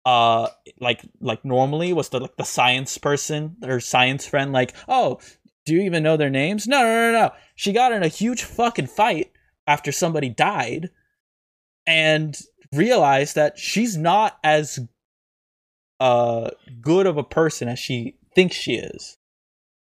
[0.04, 0.48] uh
[0.80, 5.18] like like normally was the like the science person her science friend like oh
[5.64, 8.44] do you even know their names no no no no she got in a huge
[8.44, 9.32] fucking fight
[9.66, 10.90] after somebody died
[11.88, 12.40] and
[12.76, 14.78] realized that she's not as
[16.00, 16.50] uh
[16.80, 19.16] good of a person as she thinks she is.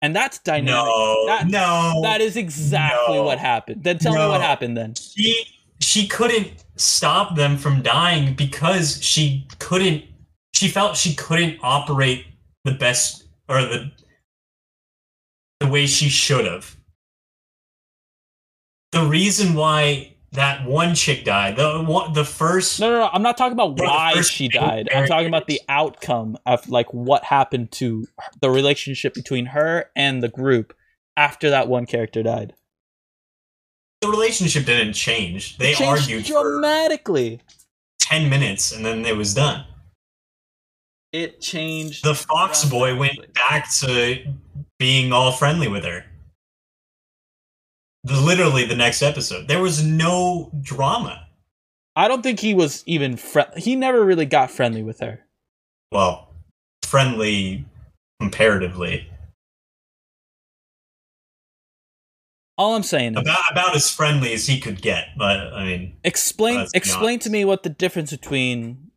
[0.03, 0.73] And that's dynamic.
[0.87, 2.01] No, That- no.
[2.03, 3.25] that is exactly No.
[3.25, 3.85] what happened.
[3.85, 4.95] Then tell me what happened then.
[4.95, 5.45] She
[5.81, 10.05] she couldn't stop them from dying because she couldn't
[10.55, 12.27] she felt she couldn't operate
[12.65, 13.91] the best or the
[15.61, 16.77] the way she should have.
[18.93, 23.11] The reason why that one chick died the one the first No, no, no.
[23.13, 24.89] I'm not talking about why she died.
[24.95, 28.07] I'm talking about the outcome of like what happened to
[28.41, 30.73] the relationship between her and the group
[31.17, 32.55] after that one character died.
[34.01, 37.41] the relationship didn't change they changed argued dramatically.
[37.99, 39.65] 10 minutes and then it was done
[41.13, 42.05] It changed.
[42.05, 44.25] the fox boy went back to
[44.79, 46.05] being all friendly with her
[48.05, 51.27] literally the next episode there was no drama
[51.97, 53.19] I don't think he was even
[53.57, 55.21] He never really got friendly with her.
[55.93, 56.29] well
[56.83, 57.65] friendly
[58.21, 59.07] comparatively
[62.57, 65.97] All I'm saying is, about about as friendly as he could get but i mean
[66.05, 68.91] explain explain to me what the difference between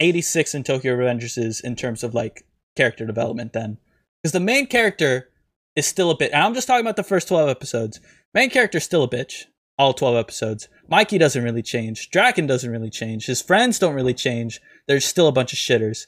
[0.00, 2.44] 86 and Tokyo Revengers is in terms of like
[2.76, 3.54] character development.
[3.54, 3.78] Then,
[4.22, 5.30] because the main character
[5.76, 6.32] is still a bit.
[6.32, 8.00] And I'm just talking about the first 12 episodes.
[8.34, 9.44] Main character is still a bitch.
[9.78, 10.68] All 12 episodes.
[10.88, 12.10] Mikey doesn't really change.
[12.10, 13.26] Draken doesn't really change.
[13.26, 14.60] His friends don't really change.
[14.88, 16.06] There's still a bunch of shitters.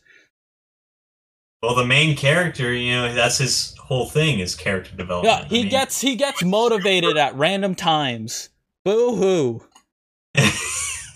[1.62, 5.49] well the main character you know that's his whole thing is character development Yeah, I
[5.49, 8.49] he mean- gets he gets motivated at random times.
[8.85, 9.62] Boo hoo.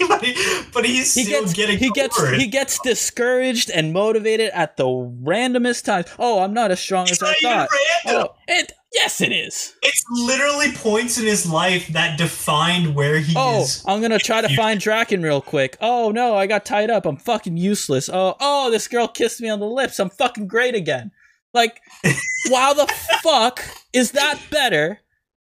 [0.08, 2.38] but, he, but he's he still gets getting he gets forward.
[2.40, 6.06] he gets discouraged and motivated at the randomest times.
[6.18, 7.68] Oh, I'm not as strong It's as I thought.
[8.06, 9.74] Oh, it yes, it is.
[9.82, 13.84] It's literally points in his life that defined where he Oh, is.
[13.86, 15.76] I'm gonna try to find Draken real quick.
[15.80, 17.06] Oh no, I got tied up.
[17.06, 18.08] I'm fucking useless.
[18.08, 19.98] Oh, oh, this girl kissed me on the lips.
[19.98, 21.10] I'm fucking great again.
[21.54, 21.80] Like,
[22.46, 22.86] wow, the
[23.22, 23.62] fuck
[23.92, 25.00] is that better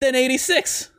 [0.00, 0.90] than 86?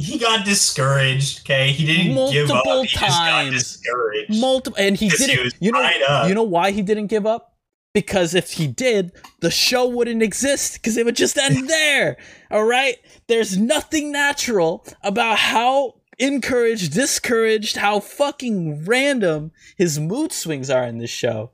[0.00, 1.40] He got discouraged.
[1.40, 2.86] Okay, he didn't give Multiple up.
[2.86, 3.52] He just got times.
[3.54, 4.40] discouraged.
[4.40, 5.44] Multiple, and he didn't.
[5.44, 6.28] was you know, up.
[6.28, 7.54] you know why he didn't give up?
[7.92, 10.74] Because if he did, the show wouldn't exist.
[10.74, 12.16] Because it would just end there.
[12.50, 12.96] All right.
[13.26, 20.98] There's nothing natural about how encouraged, discouraged, how fucking random his mood swings are in
[20.98, 21.50] this show.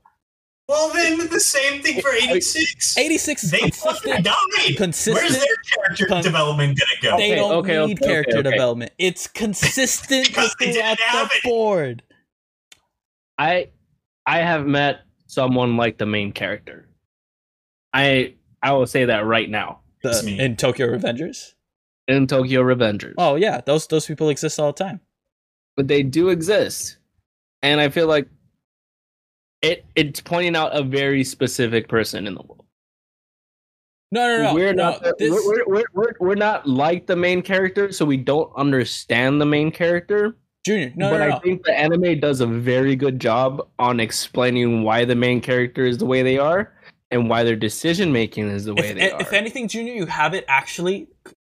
[0.67, 2.97] Well, then the same thing for eighty six.
[2.97, 4.25] 86 is They fucking consistent.
[4.25, 4.77] died.
[4.77, 7.17] consistent- Where's their character con- development gonna go?
[7.17, 8.49] They Okay, don't okay, need okay, character okay.
[8.51, 8.91] development.
[8.97, 11.43] It's consistent Because they throughout didn't have the it.
[11.43, 12.03] board.
[13.37, 13.69] I
[14.25, 16.87] I have met someone like the main character.
[17.93, 21.53] I I will say that right now The, in Tokyo Revengers.
[22.07, 23.13] in Tokyo Revengers.
[23.17, 24.99] Oh yeah, those those people exist all the time.
[25.75, 26.97] but they do exist,
[27.61, 28.27] and I feel like
[29.61, 32.65] it it's pointing out a very specific person in the world.
[34.11, 34.53] No, no, no.
[34.53, 38.05] we're no, not the- this- we're, we're, we're, we're not like the main character, so
[38.05, 40.37] we don't understand the main character.
[40.65, 40.91] Junior.
[40.95, 41.35] No, but no, no.
[41.35, 45.85] I think the anime does a very good job on explaining why the main character
[45.85, 46.73] is the way they are
[47.09, 49.21] and why their decision making is the way if, they are.
[49.21, 51.07] if anything, Junior, you have it actually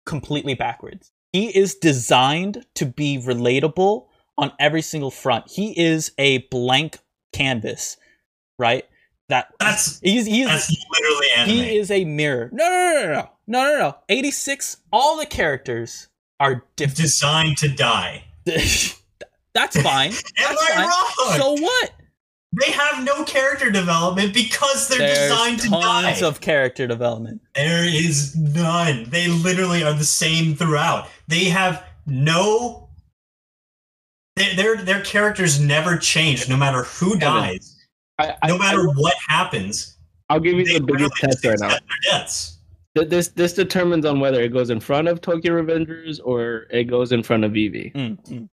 [0.06, 1.12] completely backwards.
[1.34, 4.08] He is designed to be relatable
[4.38, 5.50] on every single front.
[5.50, 7.00] He is a blank
[7.34, 7.98] canvas,
[8.60, 8.86] right?
[9.30, 11.56] That That's he's he's that's literally anime.
[11.56, 12.50] he is a mirror.
[12.52, 13.96] No, no, no, no, no, no, no, no.
[14.10, 14.78] Eighty six.
[14.92, 16.10] All the characters
[16.40, 16.98] are different.
[16.98, 18.26] designed to die.
[18.46, 20.12] That's fine.
[20.12, 20.88] Am That's I fine.
[20.88, 21.38] wrong?
[21.40, 21.92] So what?
[22.60, 26.02] they have no character development because they're There's designed to die.
[26.04, 27.42] tons of character development.
[27.56, 29.06] There is none.
[29.10, 31.08] They literally are the same throughout.
[31.30, 32.90] They have no.
[34.36, 37.78] Their their, their characters never change, no matter who dies,
[38.18, 39.98] I, I, no matter I, what happens.
[40.30, 41.78] I'll give you the literally biggest test right now.
[42.10, 42.58] deaths.
[42.96, 47.12] This this determines on whether it goes in front of Tokyo Revengers or it goes
[47.12, 47.92] in front of Vivy.
[47.96, 48.50] Mm, mm.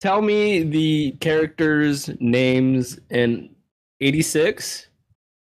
[0.00, 3.54] Tell me the characters' names in
[4.00, 4.86] 86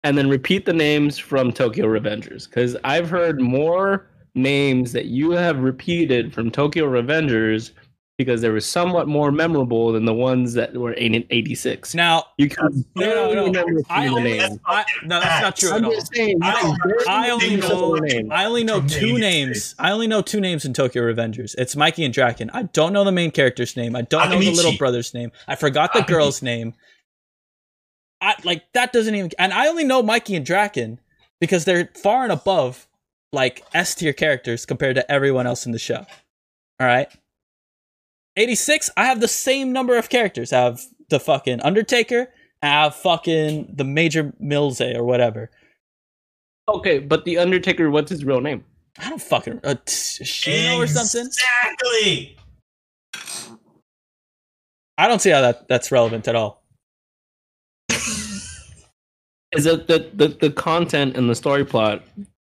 [0.04, 5.32] and then repeat the names from Tokyo Revengers because I've heard more names that you
[5.32, 7.72] have repeated from Tokyo Revengers
[8.18, 11.94] because they were somewhat more memorable than the ones that were in 86.
[11.94, 13.46] Now, You can No, no, no.
[13.48, 14.60] remember I the only, names.
[14.66, 15.92] I, no, that's not true at I'm all.
[15.92, 16.76] just saying, I-
[17.10, 19.76] I only think of some of know- I only know two names.
[19.78, 21.56] I only know two names in Tokyo Revengers.
[21.58, 22.50] It's Mikey and Draken.
[22.54, 23.96] I don't know the main character's name.
[23.98, 25.32] I don't know the little brother's name.
[25.48, 26.74] I forgot the girl's name.
[28.22, 31.00] I like that doesn't even and I only know Mikey and Draken
[31.42, 32.88] because they're far and above
[33.34, 36.06] like S tier characters compared to everyone else in the show.
[36.80, 37.10] All right.
[38.38, 40.52] 86, I have the same number of characters.
[40.52, 42.28] I have the fucking Undertaker,
[42.62, 45.52] I have fucking the Major Milze or whatever.
[46.68, 48.64] Okay, but the Undertaker, what's his real name?
[48.98, 51.28] I don't fucking uh, t- Shino or something.
[51.28, 52.38] Exactly.
[54.98, 56.64] I don't see how that that's relevant at all.
[59.52, 62.04] Is that the, the the content and the story plot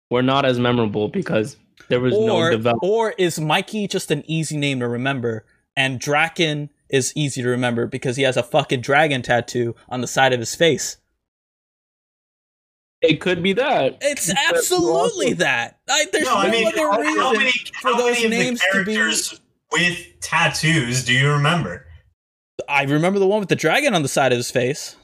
[0.09, 2.91] were not as memorable because there was no development.
[2.91, 5.45] or is Mikey just an easy name to remember,
[5.75, 10.07] and Draken is easy to remember because he has a fucking dragon tattoo on the
[10.07, 10.97] side of his face.
[13.01, 13.97] It could be that.
[14.01, 15.79] It's But absolutely also- that.
[15.89, 18.31] I, there's No, no, I mean, other how, reason how many, for those many of
[18.31, 18.93] the names to be.
[18.93, 19.41] characters
[19.71, 21.87] with tattoos do you remember?
[22.69, 24.95] I remember the one with the dragon on the side of his face.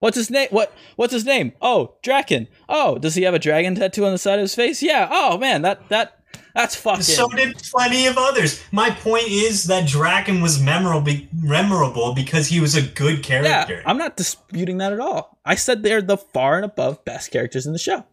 [0.00, 0.48] What's his name?
[0.50, 1.52] What What's his name?
[1.62, 2.48] Oh, Draken.
[2.68, 4.82] Oh, does he have a dragon tattoo on the side of his face?
[4.82, 5.08] Yeah.
[5.10, 6.20] Oh man, that that
[6.54, 7.02] that's fucking.
[7.02, 8.62] So did plenty of others.
[8.70, 13.74] My point is that Draken was memorable, memorable because he was a good character.
[13.74, 15.38] Yeah, I'm not disputing that at all.
[15.44, 18.04] I said they're the far and above best characters in the show.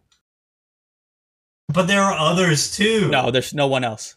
[1.72, 3.08] but there are others too.
[3.08, 4.16] No, there's no one else.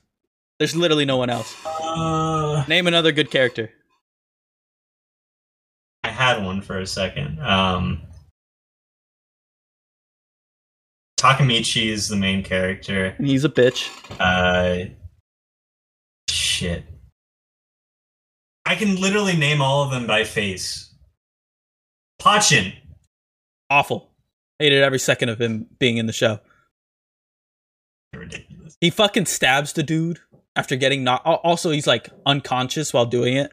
[0.59, 1.53] There's literally no one else.
[1.65, 3.71] Uh, Name another good character.
[6.03, 7.39] I had one for a second.
[7.41, 8.01] Um,
[11.25, 13.15] Takemichi is the main character.
[13.17, 13.89] And he's a bitch.
[14.19, 14.91] Uh,
[16.29, 16.83] shit.
[18.63, 20.93] I can literally name all of them by face.
[22.21, 22.75] Pachin.
[23.71, 24.11] Awful.
[24.59, 26.39] Hated every second of him being in the show.
[28.15, 28.77] Ridiculous.
[28.79, 30.19] He fucking stabs the dude
[30.55, 31.25] after getting knocked.
[31.25, 33.51] Also, he's like unconscious while doing it.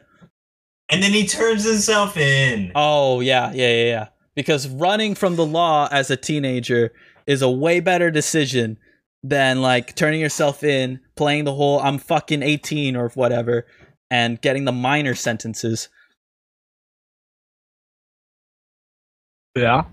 [0.89, 2.71] And then he turns himself in.
[2.75, 4.07] Oh yeah, yeah, yeah, yeah.
[4.35, 6.93] Because running from the law as a teenager
[7.27, 8.77] is a way better decision
[9.23, 13.65] than like turning yourself in, playing the whole I'm fucking 18 or whatever,
[14.11, 15.89] and getting the minor sentences.
[19.55, 19.83] Yeah.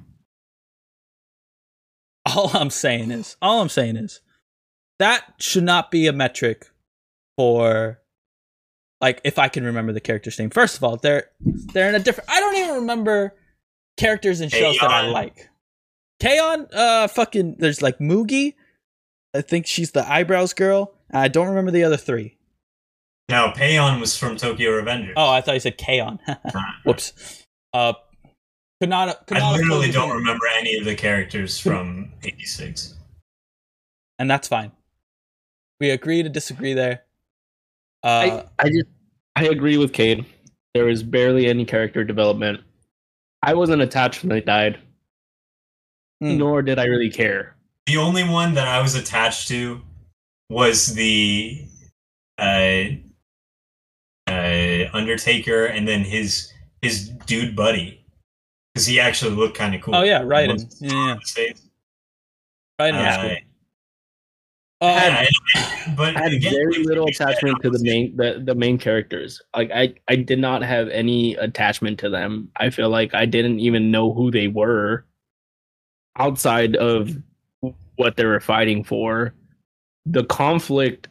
[2.27, 4.21] All I'm saying is, all I'm saying is,
[4.99, 6.67] that should not be a metric
[7.37, 8.01] for
[9.01, 10.51] like if I can remember the character's name.
[10.51, 12.29] First of all, they're they're in a different.
[12.31, 13.35] I don't even remember
[13.97, 15.50] characters in shows that I um, like.
[16.21, 17.57] Kaon, uh, fucking.
[17.59, 18.55] There's like Moogie.
[19.35, 20.95] I think she's the eyebrows girl.
[21.13, 22.37] I don't remember the other three.
[23.31, 25.13] No, Peyan was from Tokyo Revengers.
[25.17, 26.19] Oh, I thought you said Kaon.
[26.85, 27.45] Whoops.
[27.73, 27.93] Uh,
[28.81, 29.27] could not.
[29.27, 32.95] Could I literally don't the remember any of the characters from 86.
[34.19, 34.73] and that's fine.
[35.79, 37.03] We agree to disagree there.
[38.03, 38.87] Uh, I, I just
[39.37, 40.25] I agree with Cade.
[40.75, 42.61] There was barely any character development.
[43.43, 44.79] I wasn't attached when they died,
[46.21, 46.37] Hmm.
[46.37, 47.57] nor did I really care.
[47.87, 49.81] The only one that I was attached to
[50.51, 51.67] was the
[52.39, 52.85] uh,
[54.27, 56.53] uh, Undertaker and then his
[56.83, 58.05] his dude buddy.
[58.75, 59.97] Because he actually looked kind of cool.
[59.97, 60.51] Oh, yeah, Raiden.
[60.51, 60.99] Almost Yeah, yeah.
[60.99, 61.63] on his face.
[62.79, 62.95] right.
[62.95, 63.37] Uh,
[64.83, 65.27] Um, Yeah,
[65.97, 69.41] but I had again, very little attachment to the main the, the main characters.
[69.57, 72.51] Like I I did not have any attachment to them.
[72.57, 75.05] I feel like I didn't even know who they were
[76.19, 77.17] outside of
[77.97, 79.35] what they were fighting for.
[80.07, 81.09] The conflict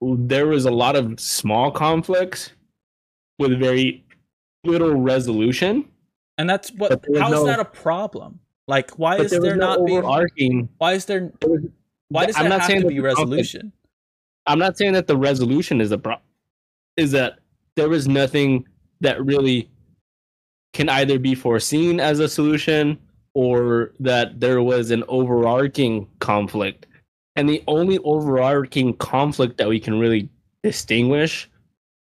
[0.00, 2.52] there was a lot of small conflicts
[3.38, 4.04] with very
[4.64, 5.88] little resolution.
[6.38, 6.90] and that's what.
[6.90, 8.40] But there was How is no- that a problem?
[8.66, 9.86] Like, why is there there no not
[10.36, 10.68] being?
[10.78, 11.32] Why is there?
[12.08, 13.72] Why does I'm there not have saying to be resolution?
[14.46, 16.26] I'm not saying that the resolution is a problem.
[16.96, 17.38] Is that
[17.76, 18.66] there was nothing
[19.00, 19.68] that really
[20.72, 22.98] can either be foreseen as a solution
[23.34, 26.86] or that there was an overarching conflict.
[27.36, 30.28] And the only overarching conflict that we can really
[30.62, 31.50] distinguish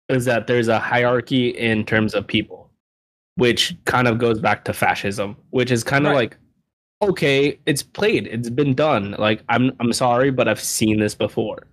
[0.08, 2.72] is that there's a hierarchy in terms of people,
[3.36, 6.32] which kind of goes back to fascism, which is kind of Right.
[6.32, 6.38] like
[7.02, 9.16] okay, it's played, it's been done.
[9.18, 11.68] Like I'm I'm sorry, but I've seen this before.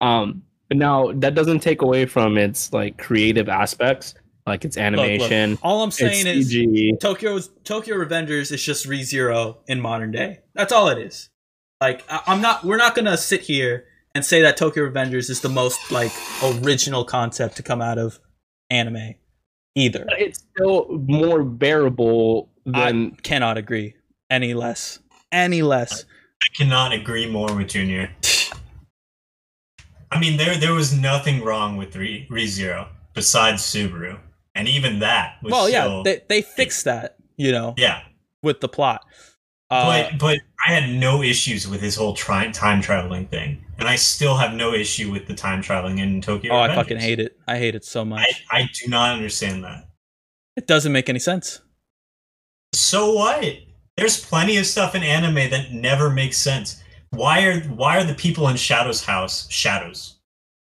[0.00, 4.14] Um, but now that doesn't take away from its like creative aspects,
[4.46, 6.98] like its Look, look, animation, all I'm saying is CG.
[7.00, 10.40] Tokyo's Tokyo Revengers is just ReZero in modern day.
[10.54, 11.30] That's all it is.
[11.80, 12.64] Like I, I'm not.
[12.64, 16.12] We're not gonna sit here and say that Tokyo Revengers is the most like
[16.42, 18.18] original concept to come out of
[18.70, 19.14] anime,
[19.74, 20.04] either.
[20.08, 23.94] But it's still more bearable I than cannot agree
[24.30, 24.98] any less.
[25.30, 26.04] Any less.
[26.42, 28.10] I cannot agree more with Junior.
[30.10, 34.18] I mean, there there was nothing wrong with Re ReZero besides Subaru,
[34.54, 37.16] and even that was Well, yeah, they they fixed that.
[37.36, 38.02] You know, yeah.
[38.42, 39.04] with the plot.
[39.70, 43.88] Uh, but but I had no issues with his whole tri- time traveling thing, and
[43.88, 46.52] I still have no issue with the time traveling in Tokyo.
[46.52, 47.38] oh, I fucking hate it.
[47.48, 48.44] I hate it so much.
[48.50, 49.88] I, I do not understand that.
[50.56, 51.60] it doesn't make any sense.
[52.74, 53.44] So what?
[53.96, 56.82] There's plenty of stuff in anime that never makes sense.
[57.10, 60.18] Why are why are the people in Shadow's house shadows?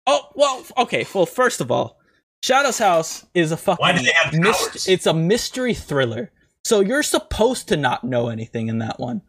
[0.07, 1.05] Oh well, okay.
[1.13, 1.99] Well, first of all,
[2.45, 4.87] Shadow's House is a fucking Why do they have mys- powers?
[4.87, 6.31] it's a mystery thriller.
[6.63, 9.23] So you're supposed to not know anything in that one.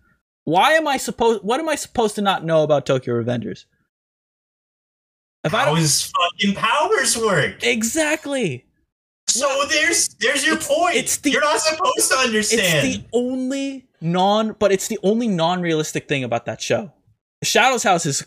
[0.44, 1.42] Why am I supposed?
[1.42, 3.64] What am I supposed to not know about Tokyo Revengers?
[5.44, 7.62] If I How don't his fucking powers work?
[7.64, 8.66] exactly,
[9.28, 10.96] So there's there's your It's- point.
[10.96, 12.86] it's the- You're not supposed to understand.
[12.86, 16.92] it's the only non, but it's the only non-realistic thing about that show.
[17.42, 18.26] Shadow's House is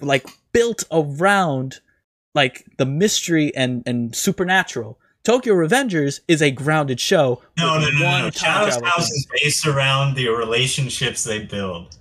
[0.00, 1.80] like built around
[2.34, 4.98] like the mystery and and supernatural.
[5.22, 7.42] Tokyo Revengers is a grounded show.
[7.58, 9.16] no, no, no, no, one Shadow's house thing.
[9.16, 11.98] is based around the relationships they build.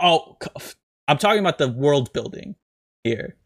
[0.00, 0.38] Oh,
[1.08, 2.54] I'm talking about the world building
[3.04, 3.36] here.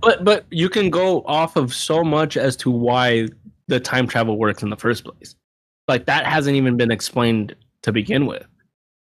[0.00, 3.28] but but you can go off of so much as to why
[3.68, 5.36] the time travel works in the first place.
[5.86, 8.46] Like that hasn't even been explained to begin with.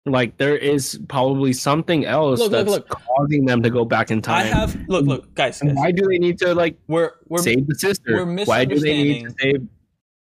[0.05, 2.89] Like there is probably something else Look, look, that's look.
[2.89, 4.47] causing them to go back in time.
[4.47, 7.67] I have look, look, guys, guys why do they need to like we're we're save
[7.67, 8.25] the sister?
[8.25, 9.67] we're Why do they need to save?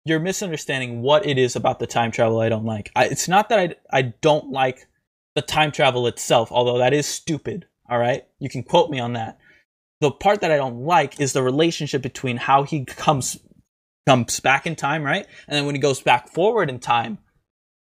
[0.05, 2.91] you're misunderstanding what it is about the time travel I don't like.
[2.95, 4.87] I, it's not that I I don't like
[5.35, 7.65] the time travel itself, although that is stupid.
[7.89, 9.39] All right, you can quote me on that.
[10.01, 13.39] The part that I don't like is the relationship between how he comes
[14.05, 17.17] comes back in time, right, and then when he goes back forward in time,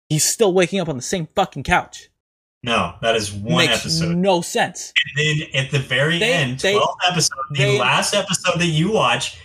[0.08, 2.08] he's still waking up on the same fucking couch.
[2.62, 4.16] No, that is one Makes episode.
[4.16, 4.92] no sense.
[5.16, 8.66] And then at the very They- end, they- 12th episode, the they- last episode that
[8.68, 9.36] you watch,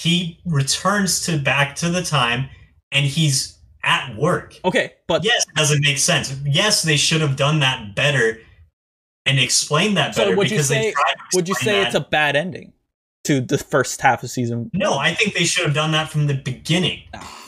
[0.00, 2.48] he returns to back to the time
[2.90, 4.58] and he's at work.
[4.64, 6.34] Okay, but Yes, it doesn't make sense.
[6.44, 8.40] Yes, they should have done that better
[9.24, 10.32] and explained that better.
[10.32, 11.86] So would you because they say- tried to would you say that.
[11.86, 12.72] it's a bad ending
[13.24, 14.70] to the first half of season?
[14.72, 17.04] No, I think they should have done that from the beginning.
[17.14, 17.43] Ah.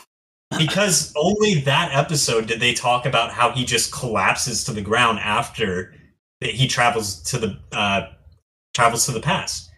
[0.58, 5.18] Because only that episode did they talk about how he just collapses to the ground
[5.18, 5.94] after
[6.40, 8.08] that he travels to the uh,
[8.74, 9.70] travels to the past.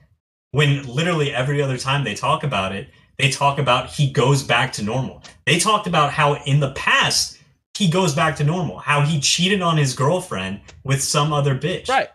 [0.52, 2.88] When literally every other time they talk about it,
[3.18, 5.22] they talk about he goes back to normal.
[5.46, 7.38] They talked about how in the past
[7.76, 11.88] he goes back to normal, how he cheated on his girlfriend with some other bitch.
[11.88, 12.08] Right.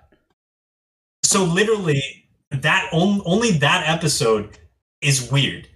[1.24, 2.02] So literally,
[2.52, 4.58] that on, only that episode
[5.02, 5.68] is weird.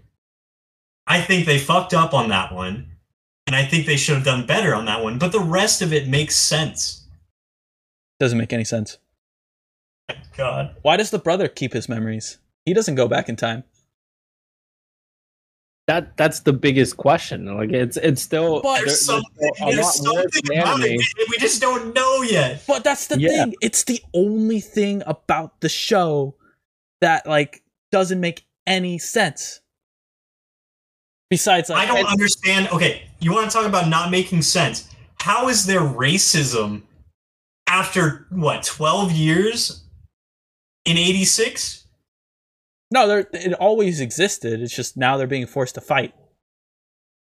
[1.08, 2.92] I think they fucked up on that one,
[3.48, 5.18] and I think they should have done better on that one.
[5.18, 7.06] But the rest of it makes sense.
[8.20, 8.98] Doesn't make any sense.
[10.36, 12.38] God, Why does the brother keep his memories?
[12.66, 13.64] He doesn't go back in time.
[15.88, 17.46] That that's the biggest question.
[17.56, 19.24] Like it's it's still But- there- there's something,
[19.56, 20.84] still a there's lot something about anime.
[20.84, 22.62] it we- we just don't know yet.
[22.68, 23.30] But that's the Yeah.
[23.46, 23.56] thing.
[23.62, 26.36] It's the only thing about the show
[27.00, 29.62] that like doesn't make any sense.
[31.30, 32.70] Besides, I don't understand.
[32.70, 34.94] Okay, you want to talk about not making sense?
[35.20, 36.84] How is there racism
[37.68, 39.84] after what 12 years
[40.86, 41.86] in 86
[42.92, 44.62] No, they're, it always existed.
[44.62, 46.14] It's just now they're being forced to fight,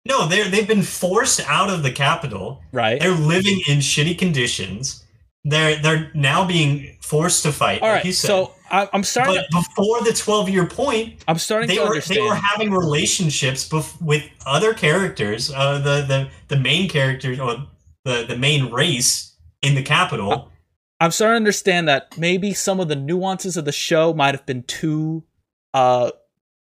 [0.06, 3.00] no they're they've been forced out of the capital right?
[3.00, 5.04] they're living in shitty conditions
[5.44, 9.42] they're they're now being forced to fight All like right, said so I, I'm starting.
[9.50, 12.18] but before the 12 year point I'm starting they to were understand.
[12.18, 17.66] they were having relationships bef- with other characters uh the the the main characters or
[18.04, 20.50] the the main race in the capital
[21.02, 24.44] I'm starting to understand that maybe some of the nuances of the show might have
[24.44, 25.24] been too,
[25.72, 26.10] uh,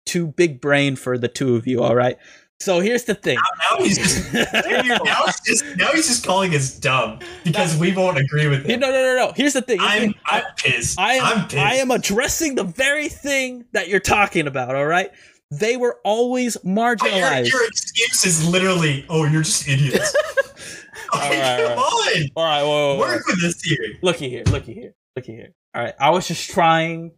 [0.06, 1.84] too big brain for the two of you.
[1.84, 2.18] All right.
[2.64, 3.36] So here's the thing.
[3.70, 8.16] now he's just now he's just now he's just calling us dumb because we won't
[8.16, 8.80] agree with him.
[8.80, 9.26] no, no, no.
[9.26, 9.32] no.
[9.36, 9.80] Here's the thing.
[9.80, 10.14] Here's I'm.
[10.24, 10.98] I'm pissed.
[10.98, 11.62] I am I'm pissed.
[11.62, 15.10] I am addressing the very thing that you're talking about, all right?
[15.50, 17.52] They were always But your, marginalized.
[17.52, 20.14] your excuse is literally, oh, you're just idiots.
[21.14, 22.98] okay, Alright, come on, all right, whoa, whoa, whoa.
[23.00, 23.78] work with us here.
[24.02, 25.52] looky here, looky here, looky here.
[25.74, 27.12] All right, I was just trying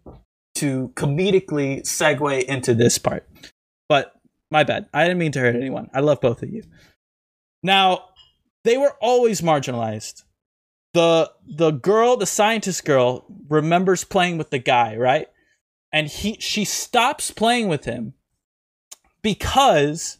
[0.57, 3.27] to comedically segue into this part,
[4.51, 4.89] my bad.
[4.93, 5.91] I didn't mean to hurt anyone.
[5.93, 6.63] I love both of you.
[7.63, 8.11] Now,
[8.65, 10.25] they were always marginalized.
[10.95, 15.29] the The girl, the scientist girl, remembers playing with the guy, right?
[15.93, 18.15] And he, she stops playing with him
[19.23, 20.19] because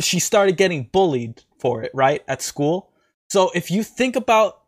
[0.00, 2.90] she started getting bullied for it, right, at school.
[3.28, 4.62] So if you think about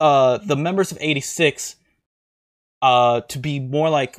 [0.00, 1.76] uh, the members of 86
[2.82, 4.18] uh, to be more like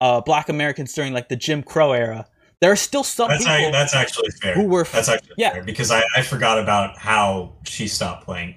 [0.00, 2.26] uh, black Americans during like the Jim Crow era,
[2.60, 4.54] there are still some That's, people ac- that's actually fair.
[4.54, 5.52] who were that's actually yeah.
[5.52, 8.54] fair because I, I forgot about how she stopped playing.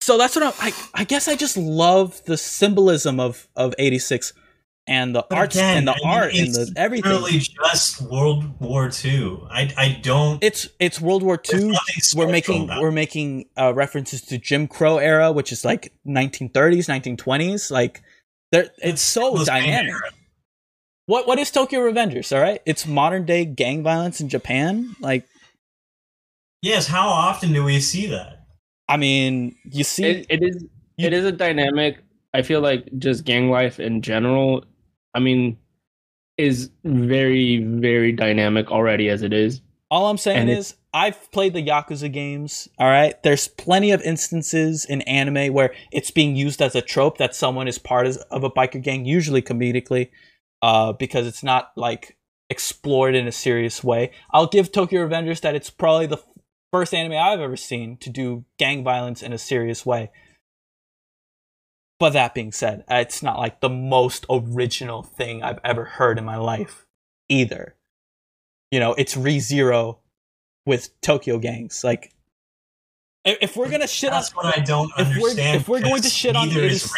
[0.00, 4.32] so that's what I'm, I I guess I just love the symbolism of of 86
[4.86, 7.10] and the But arts again, and the I mean, art and the everything.
[7.10, 9.38] Really, just World War II.
[9.50, 10.42] I I don't.
[10.42, 11.74] it's it's World War II.
[12.16, 17.70] We're making we're making uh, references to Jim Crow era, which is like 1930s, 1920s.
[17.70, 18.00] Like
[18.50, 19.90] there, it's so dynamic.
[19.92, 20.00] era.
[21.08, 22.36] What what is Tokyo Revengers?
[22.36, 24.94] All right, it's modern day gang violence in Japan.
[25.00, 25.24] Like,
[26.60, 26.86] Yes.
[26.86, 28.44] How often do we see that?
[28.88, 30.64] I mean, you see, It, it is
[30.98, 31.96] you- it is a dynamic.
[32.34, 34.64] I feel like just gang life in general.
[35.14, 35.56] I mean,
[36.36, 39.62] is very very dynamic already as it is.
[39.90, 42.68] all I'm saying and it- is, I've played the Yakuza games.
[42.78, 47.16] All right, there's plenty of instances in anime where it's being used as a trope
[47.16, 50.10] that someone is part of of a biker gang, usually comedically,
[50.62, 52.16] uh, because it's not like
[52.50, 54.10] explored in a serious way.
[54.30, 56.22] I'll give Tokyo Revengers that it's probably the
[56.72, 60.10] first anime I've ever seen to do gang violence in a serious way.
[61.98, 66.24] But that being said, it's not like the most original thing I've ever heard in
[66.24, 66.86] my life
[67.28, 67.74] either.
[68.70, 69.98] You know, it's ReZero
[70.64, 71.82] with Tokyo gangs.
[71.82, 72.12] Like,
[73.28, 75.60] if, if we're gonna shit on That's what I don't if we're- understand.
[75.60, 76.90] if we're going to shit on neither is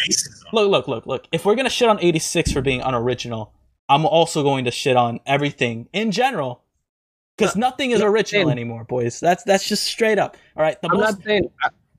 [0.53, 1.27] look, look, look, look.
[1.31, 3.53] If we're gonna shit on 86 for being unoriginal,
[3.89, 6.63] I'm also going to shit on everything in general.
[7.37, 8.51] Because nothing is no, original same.
[8.51, 9.19] anymore, boys.
[9.19, 10.37] That's that's just straight up.
[10.55, 10.79] All right.
[10.81, 11.49] The I'm most, not saying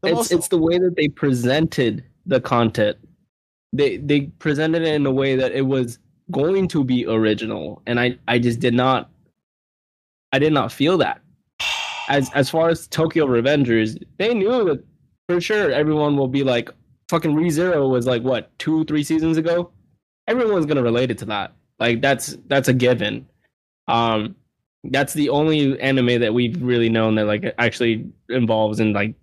[0.02, 2.96] the it's most it's the way that they presented the content.
[3.72, 5.98] They they presented it in a way that it was
[6.30, 9.10] going to be original, and I I just did not.
[10.32, 11.21] I did not feel that.
[12.08, 14.84] As as far as Tokyo Revengers, they knew that
[15.28, 16.70] for sure everyone will be like,
[17.08, 19.70] fucking ReZero was like what two three seasons ago.
[20.28, 21.54] Everyone's gonna relate it to that.
[21.78, 23.26] Like that's that's a given.
[23.88, 24.36] Um,
[24.84, 29.14] that's the only anime that we've really known that like actually involves in like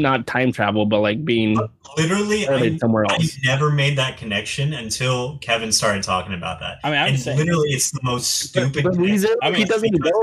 [0.00, 1.56] not time travel, but like being
[1.96, 3.38] Literally, I, transported somewhere I else.
[3.44, 6.78] never made that connection until Kevin started talking about that.
[6.84, 8.82] I mean, I'm and saying literally, it's the most stupid.
[8.84, 10.22] but thing ReZero, I mean, he doesn't because go.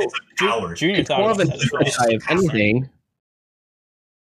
[0.71, 0.79] it's.
[0.79, 1.65] Junior It's more of an talks
[1.97, 2.89] isekai, if anything.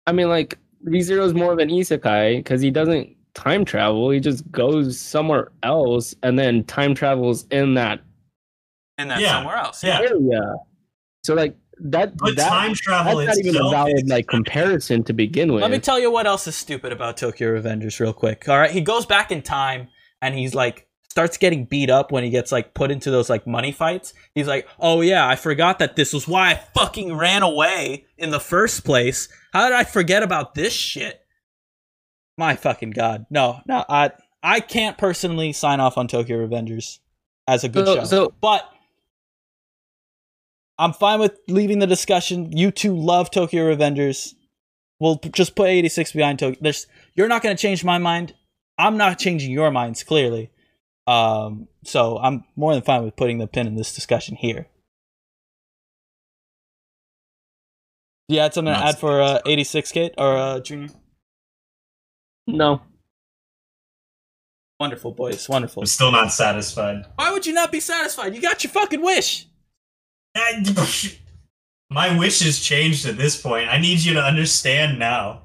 [0.07, 4.09] I mean, like ReZero is more of an isekai because he doesn't time travel.
[4.09, 7.99] He just goes somewhere else and then time travels in that
[8.97, 9.37] and then Yeah.
[9.37, 9.83] somewhere else.
[9.83, 9.99] Yeah.
[10.01, 10.55] area.
[11.23, 15.13] So like that, But that time travel that's not even a valid like comparison to
[15.13, 15.61] begin with.
[15.61, 18.47] Let me tell you what else is stupid about Tokyo Revengers, real quick.
[18.49, 19.89] All right, he goes back in time
[20.21, 23.45] and he's like starts getting beat up when he gets like put into those like
[23.45, 24.13] money fights.
[24.33, 28.31] He's like, "Oh yeah, I forgot that this was why I fucking ran away in
[28.31, 29.27] the first place.
[29.51, 31.19] How did I forget about this shit?"
[32.37, 34.11] My fucking god, no, no, I
[34.41, 36.99] I can't personally sign off on Tokyo Revengers
[37.47, 38.69] as a good So- show, so- but.
[40.83, 42.51] I'm fine with leaving the discussion.
[42.51, 44.33] You two love Tokyo Revengers.
[44.99, 46.59] We'll just put 86 behind Tokyo.
[46.59, 48.33] There's you're not going to change my mind.
[48.77, 50.51] I'm not changing your minds clearly.
[51.07, 54.67] Um, so I'm more than fine with putting the pin in this discussion here.
[58.27, 60.89] Yeah, it's something to add for uh, 86 Cade or uh, Junior?
[62.45, 62.81] No.
[64.81, 65.47] Wonderful, boys.
[65.47, 65.83] Wonderful.
[65.83, 67.05] I'm still not satisfied.
[67.15, 68.35] Why would you not be satisfied?
[68.35, 69.47] You got your fucking wish.
[71.89, 73.69] My wish has changed at this point.
[73.69, 75.41] I need you to understand now.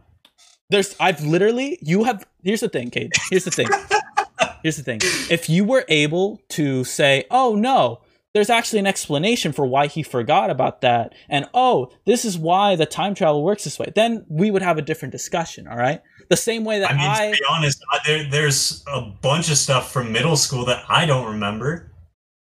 [0.71, 3.13] There's I've literally you have here's the thing, Cade.
[3.31, 3.69] Here's the thing.
[4.63, 5.01] here's the thing.
[5.31, 8.01] If you were able to say, "Oh no,
[8.35, 12.77] there's actually an explanation for why he forgot about that," and oh, this is why
[12.77, 16.03] the time travel works this way, then we would have a different discussion, all right?
[16.29, 19.01] The same way that I I mean, I, to be honest, I- there, there's a
[19.01, 21.91] bunch of stuff from middle school that I don't remember.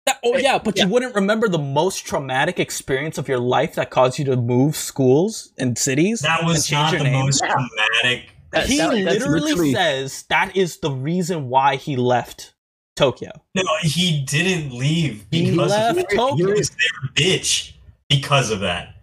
[0.07, 3.91] That- oh yeah, but you wouldn't remember the most traumatic experience of your life that
[3.91, 6.21] caused you to move schools and cities.
[6.21, 7.25] That and was change not the name.
[7.25, 8.31] most traumatic.
[8.53, 12.55] That- he that- that's literally, says that is the reason why he left
[12.97, 13.31] Tokyo.
[13.55, 16.47] No, he didn't leave He because left of, Tokyo.
[16.47, 17.73] He was their bitch
[18.09, 18.95] because of that.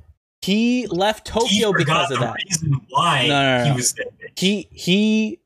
[0.42, 2.36] He left Tokyo forgot because of the that.
[2.48, 4.40] reason why No, no, no, he was their bitch.
[4.40, 5.40] He he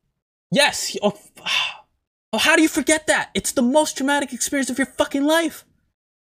[0.52, 0.86] yes.
[0.86, 1.08] He, oh,
[1.42, 1.75] f-
[2.36, 3.30] oh, how do you forget that?
[3.34, 5.64] It's the most traumatic experience of your fucking life.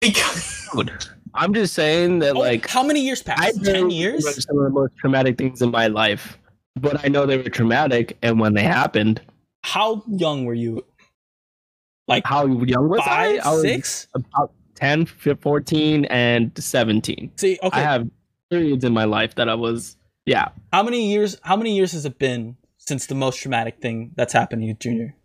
[0.01, 3.59] Because I'm just saying that, Oh, like, how many years passed?
[3.61, 3.73] I?
[3.73, 4.25] Ten years.
[4.45, 6.39] some of the most traumatic things in my life,
[6.77, 9.21] but I know they were traumatic, and when they happened,
[9.65, 10.85] How young were you?
[12.09, 13.49] Like how young was five, I?
[13.49, 14.07] I was six?
[14.15, 17.33] about 10, 14, and 17.
[17.37, 17.81] See, okay.
[17.81, 18.09] I have
[18.49, 21.37] periods in my life that I was, yeah, how many years?
[21.43, 24.75] How many years has it been since the most traumatic thing that's happened to you,
[24.75, 25.17] Junior?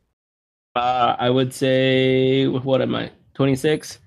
[0.76, 4.00] Uh, I would say, what am I, 26?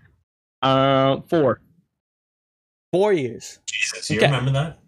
[0.63, 1.61] Uh, four.
[2.93, 3.59] Four years.
[3.67, 4.27] Jesus, you Okay.
[4.27, 4.79] remember that?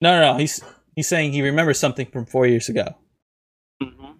[0.00, 0.38] No, no, no.
[0.38, 0.62] He's
[0.94, 2.94] he's saying he remembers something from four years ago.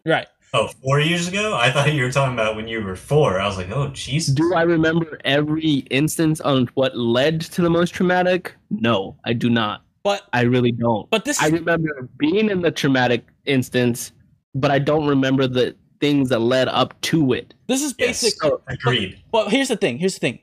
[0.06, 0.26] Right.
[0.54, 1.54] Oh, four years ago?
[1.54, 3.38] I thought you were talking about when you were four.
[3.38, 4.34] I was like, oh, Jesus.
[4.34, 8.54] Do I remember every instance on what led to the most traumatic?
[8.70, 9.82] No, I do not.
[10.04, 11.08] But I really don't.
[11.10, 14.12] but this I remember being in the traumatic instance,
[14.54, 17.54] but I don't remember the things that led up to it.
[17.66, 18.22] this is Yes.
[18.22, 18.44] basic.
[18.44, 19.18] Oh, Agreed.
[19.32, 19.98] But here's the thing.
[19.98, 20.38] Here's the thing.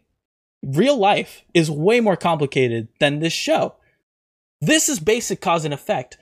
[0.64, 3.76] Real life is way more complicated than this show.
[4.61, 6.18] This is basic cause and effect.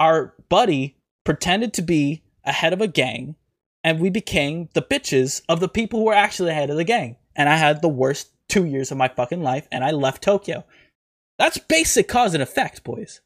[0.00, 3.36] Our buddy pretended to be a head of a gang,
[3.84, 6.84] and we became the bitches of the people who were actually the head of the
[6.84, 7.16] gang.
[7.34, 10.64] And I had the worst two years of my fucking life, and I left Tokyo.
[11.38, 13.20] That's basic cause and effect, boys.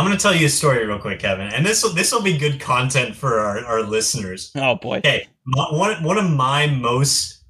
[0.00, 2.38] I'm gonna tell you a story real quick, Kevin, and this will this will be
[2.38, 4.50] good content for our, our listeners.
[4.56, 4.96] Oh boy.
[4.96, 7.42] Okay, one one of my most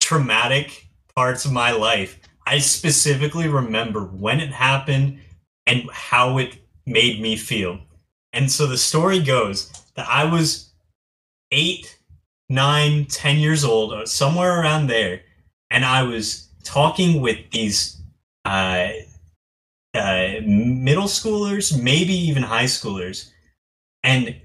[0.00, 2.20] traumatic parts of my life.
[2.46, 5.18] I specifically remember when it happened
[5.66, 7.80] and how it made me feel.
[8.32, 10.70] And so the story goes that I was
[11.50, 11.98] eight,
[12.48, 15.22] nine, ten years old, or somewhere around there,
[15.68, 18.00] and I was talking with these
[18.44, 18.90] uh,
[19.98, 23.30] uh, middle schoolers, maybe even high schoolers,
[24.02, 24.40] and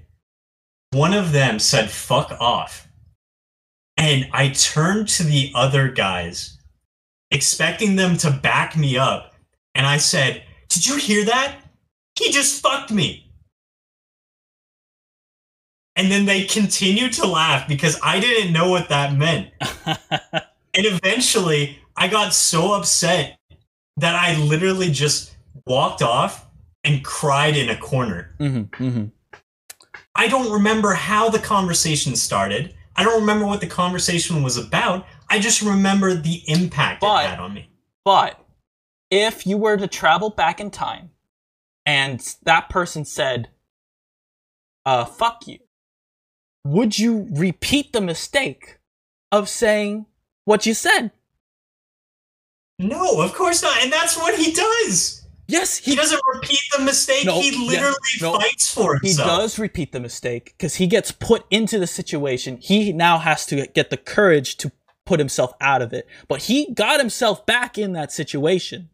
[0.90, 2.88] one of them said "fuck off,"
[3.96, 6.58] and I turned to the other guys,
[7.30, 9.34] expecting them to back me up,
[9.74, 11.56] and I said, "Did you hear that?
[12.18, 13.32] He just fucked me."
[15.96, 19.50] And then they continued to laugh because I didn't know what that meant.
[20.76, 23.38] And eventually, I got so upset
[23.96, 25.33] that I literally just
[25.66, 26.46] walked off
[26.82, 28.34] and cried in a corner.
[28.38, 29.04] hmm hmm
[30.16, 32.74] I don't remember how the conversation started.
[32.96, 35.06] I don't remember what the conversation was about.
[35.28, 37.68] I just remember the impact But- it had on me.
[38.04, 38.38] But
[39.10, 41.10] if you were to travel back in time
[41.86, 43.48] and that person said,
[44.86, 45.58] uh, fuck you,
[46.64, 48.78] would you repeat the mistake
[49.32, 50.06] of saying
[50.44, 51.10] what you said?
[52.78, 53.82] No, of course not.
[53.82, 55.23] And that's what he does.
[55.54, 57.24] Yes, He he, doesn't repeat the mistake.
[57.24, 58.38] No, he literally no.
[58.38, 59.30] fights for himself.
[59.30, 62.58] he does repeat the mistake because he gets put into the situation.
[62.60, 64.72] He now has to get the courage to
[65.06, 66.06] put himself out of it.
[66.28, 68.88] But he got himself back in that situation.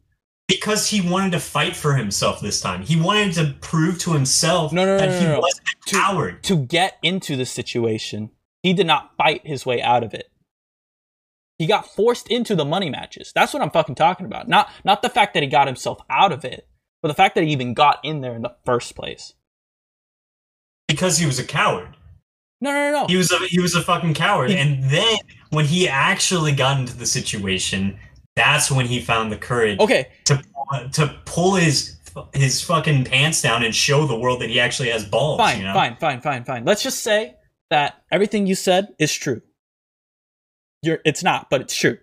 [0.49, 2.83] Because he wanted to fight for himself this time.
[2.83, 5.97] He wanted to prove to himself No, no, no, that no, he wasn't a To-
[5.97, 6.43] coward.
[6.43, 8.31] to get into the situation.
[8.63, 10.29] He did not fight his way out of it.
[11.61, 13.33] He got forced into the money matches.
[13.35, 14.49] That's what I'm fucking talking about.
[14.49, 16.67] Not not the fact that he got himself out of it,
[17.03, 19.35] but the fact that he even got in there in the first place.
[20.89, 21.99] Because he was a coward.
[22.63, 23.07] No, no, no, no.
[23.09, 24.49] He was a he was a fucking coward.
[24.49, 25.19] He- and then
[25.51, 27.99] when he actually got into the situation,
[28.37, 30.43] that's when he found the courage Okay, to
[30.93, 31.99] to pull his
[32.33, 35.37] his fucking pants down and show the world that he actually has balls.
[35.39, 35.75] fine, you know?
[35.75, 36.65] fine, fine, fine, fine.
[36.65, 37.37] Let's just say
[37.69, 39.43] that everything you said is true.
[40.83, 41.99] You're it's not, but it's true.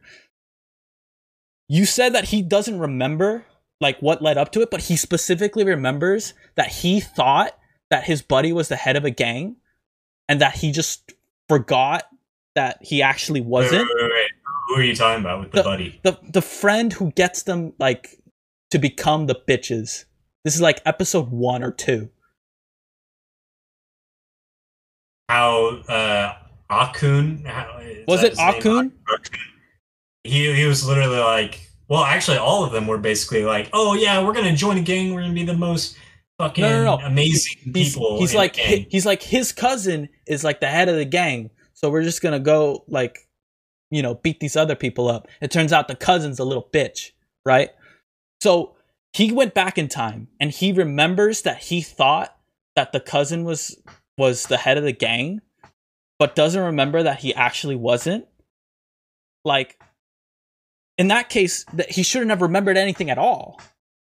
[1.68, 3.46] You said that he doesn't remember
[3.82, 7.58] like what led up to it, but he specifically remembers that he thought
[7.90, 9.58] that his buddy was the head of a gang
[10.28, 11.14] and that he just
[11.48, 12.04] forgot
[12.56, 13.88] that he actually wasn't.
[13.88, 14.32] wait, wait, wait.
[14.68, 16.00] Who are you talking about with the, buddy?
[16.04, 18.20] The the friend who gets them like
[18.72, 20.06] to become the bitches.
[20.44, 22.10] This is like episode one or two.
[25.30, 26.34] How uh
[26.70, 27.44] Akkun
[28.08, 28.40] Was it his?
[28.40, 28.92] Akkun?
[30.24, 34.24] He he was literally like well actually all of them were basically like, Oh yeah,
[34.24, 35.98] we're gonna join a gang, we're gonna be the most
[36.38, 37.06] fucking No, no, no.
[37.06, 38.20] amazing He's, people.
[38.20, 38.80] he's like the gang.
[38.82, 42.22] hi- he's like his cousin is like the head of the gang, so we're just
[42.22, 43.28] gonna go like,
[43.90, 45.28] you know, beat these other people up.
[45.42, 47.12] It turns out the cousin's a little bitch,
[47.46, 47.70] right?
[48.42, 48.76] So
[49.14, 52.36] he went back in time and he remembers that he thought
[52.76, 53.82] that the cousin was
[54.18, 55.42] was the head of the gang,
[56.20, 58.26] but doesn't remember that he actually wasn't.
[59.46, 59.80] Like
[60.98, 63.62] in that case, that he shouldn't have remembered anything at all.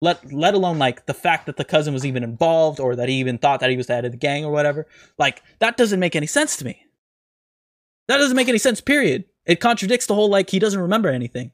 [0.02, 3.14] Let let alone like the fact that the cousin was even involved or that he
[3.16, 4.86] even thought that he was the head of the gang or whatever.
[5.18, 6.84] Like that doesn't make any sense to me.
[8.08, 9.24] That doesn't make any sense, period.
[9.46, 11.52] It contradicts the whole like he doesn't remember anything.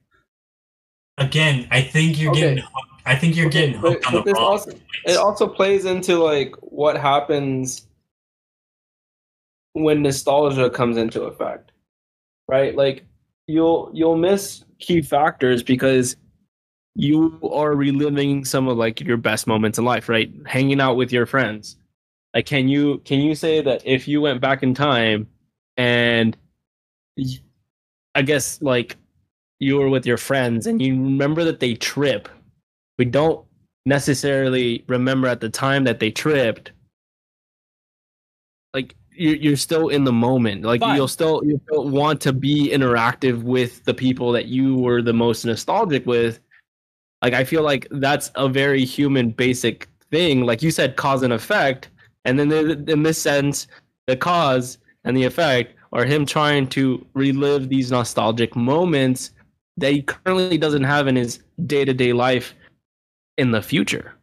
[1.18, 2.40] Again, I think you're Okay.
[2.40, 4.70] getting hooked- I think you're Okay, getting but- hooked on but the this wrong also-
[4.72, 4.84] points.
[5.06, 7.86] It also plays into like what happens
[9.72, 11.72] when nostalgia comes into effect.
[12.48, 12.74] Right?
[12.74, 13.04] Like
[13.46, 16.16] you'll you'll miss key factors because
[16.94, 20.32] you are reliving some of like your best moments in life, right?
[20.46, 21.76] Hanging out with your friends.
[22.34, 25.28] Like can you can you say that if you went back in time
[25.76, 26.36] and
[28.14, 28.96] I guess like
[29.58, 32.28] you were with your friends and you remember that they trip,
[32.98, 33.44] we don't
[33.86, 36.72] necessarily remember at the time that they tripped.
[39.20, 40.64] You're you're still in the moment.
[40.64, 40.96] Like Fine.
[40.96, 45.12] you'll still you still want to be interactive with the people that you were the
[45.12, 46.40] most nostalgic with.
[47.20, 50.46] Like I feel like that's a very human basic thing.
[50.46, 51.90] Like you said, cause and effect,
[52.24, 52.50] and then
[52.88, 53.66] in this sense,
[54.06, 59.32] the cause and the effect are him trying to relive these nostalgic moments
[59.76, 62.54] that he currently doesn't have in his day to day life
[63.36, 64.14] in the future.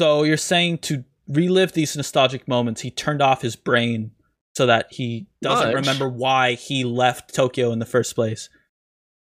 [0.00, 4.12] So you're saying to relive these nostalgic moments, he turned off his brain
[4.56, 5.74] so that he doesn't Much.
[5.74, 8.48] remember why he left Tokyo in the first place.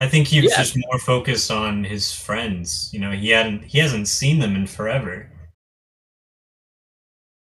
[0.01, 0.57] I think he was Yeah.
[0.57, 2.89] just more focused on his friends.
[2.91, 5.31] You know, he hadn't he hasn't seen them in forever.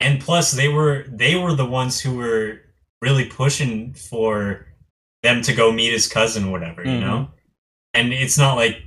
[0.00, 2.62] And plus they were they were the ones who were
[3.00, 4.66] really pushing for
[5.22, 7.28] them to go meet his cousin whatever, you know?
[7.28, 7.32] Mm-hmm.
[7.94, 8.82] And it's not like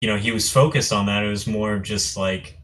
[0.00, 1.24] you know, he was focused on that.
[1.24, 2.60] It was more just like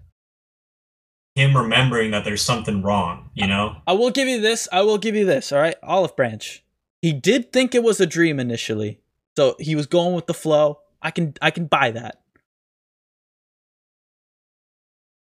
[1.34, 3.76] him remembering that there's something wrong, you know?
[3.86, 4.68] I will give you this.
[4.70, 5.52] I will give you this.
[5.52, 6.62] All right, Olive Branch.
[7.00, 9.00] He did think it was a dream initially,
[9.36, 10.80] so he was going with the flow.
[11.00, 12.20] I can I can buy that.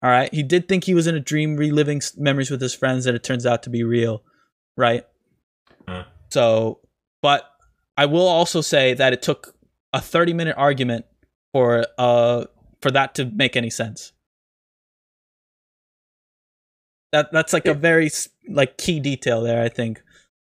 [0.01, 3.05] All right, he did think he was in a dream, reliving memories with his friends,
[3.05, 4.23] and it turns out to be real,
[4.77, 5.05] right?
[5.87, 6.05] Huh.
[6.29, 6.79] So,
[7.21, 7.43] but
[7.97, 9.55] I will also say that it took
[9.91, 11.05] a thirty minute argument
[11.51, 12.45] for uh
[12.81, 14.13] for that to make any sense.
[17.11, 18.09] That that's like a very
[18.47, 19.61] like key detail there.
[19.63, 20.01] I think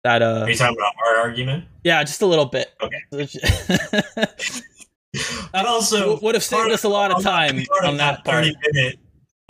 [0.04, 1.64] that uh Are you talking about our argument?
[1.84, 2.72] yeah, just a little bit.
[2.82, 2.98] Okay.
[5.52, 8.24] But also would have saved us a lot of a time big part on that
[8.24, 8.44] part.
[8.44, 8.98] 30 minute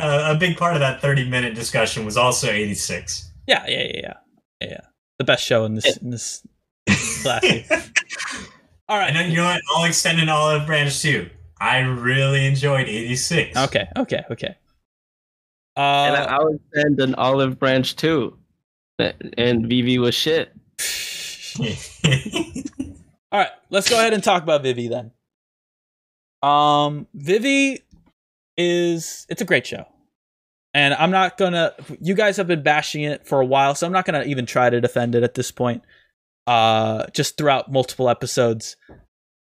[0.00, 3.84] uh, a big part of that 30 minute discussion was also 86 Yeah, yeah, yeah,
[3.84, 4.00] yeah,
[4.60, 4.68] yeah.
[4.70, 4.80] yeah.
[5.18, 6.44] The best show in this in this
[7.22, 7.64] classy.
[8.88, 11.30] All and then you know what i'll extend an olive branch too
[11.60, 13.86] i really enjoyed 86 Okay.
[13.96, 14.24] Okay.
[14.32, 14.56] Okay.
[15.76, 18.38] And Uh, I would send an olive branch too.
[19.38, 20.52] And Vivy was shit.
[23.32, 23.50] all right.
[23.70, 25.10] Let's go ahead and talk about Vivy then.
[26.42, 27.82] Um, Vivy
[28.56, 29.86] is it's a great show,
[30.74, 31.72] and I'm not gonna.
[32.00, 34.70] You guys have been bashing it for a while, so I'm not gonna even try
[34.70, 35.82] to defend it at this point.
[36.46, 38.76] Uh, just throughout multiple episodes.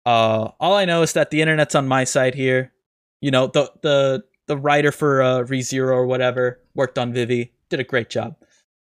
[0.04, 2.72] Uh, all I know is that the internet's on my side here.
[3.20, 7.78] You know, the the the writer for uh, ReZero or whatever worked on Vivy, did
[7.80, 8.34] a great job.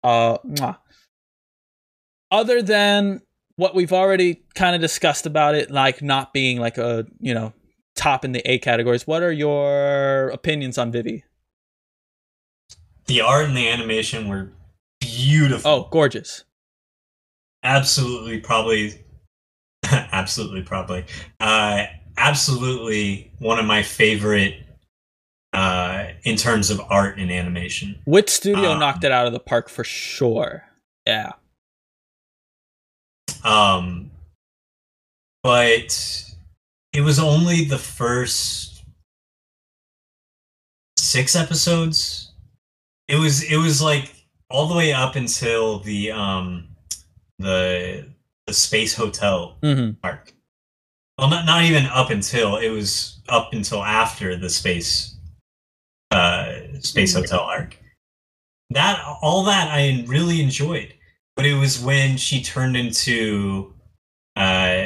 [0.04, 0.78] Uh, mwah.
[2.32, 3.22] other than
[3.56, 7.54] what we've already kind of discussed about it, like not being like a you know
[7.96, 11.24] top in the A categories, what are your opinions on Vivy?
[13.06, 14.50] the art and the animation were
[15.02, 16.46] beautiful Oh, gorgeous.
[17.64, 18.94] absolutely probably
[19.92, 21.06] absolutely probably
[21.42, 21.84] uh
[22.18, 24.56] absolutely one of my favorite
[25.54, 29.40] uh in terms of art and animation Which studio Um, knocked it out of the
[29.40, 30.64] park for sure?
[31.06, 31.34] Yeah.
[33.44, 34.12] Um,
[35.44, 36.26] but
[36.94, 38.84] it was only the first
[40.98, 42.32] six episodes
[43.08, 44.14] it was it was like
[44.50, 46.68] all the way up until the um
[47.40, 48.08] the
[48.48, 50.34] the space hotel hmm arc.
[51.18, 55.12] Well, not not even up until it was up until after the space
[56.14, 57.77] uh space hotel arc.
[58.69, 60.94] That all that I really enjoyed,
[61.35, 63.73] but it was when she turned into
[64.35, 64.85] uh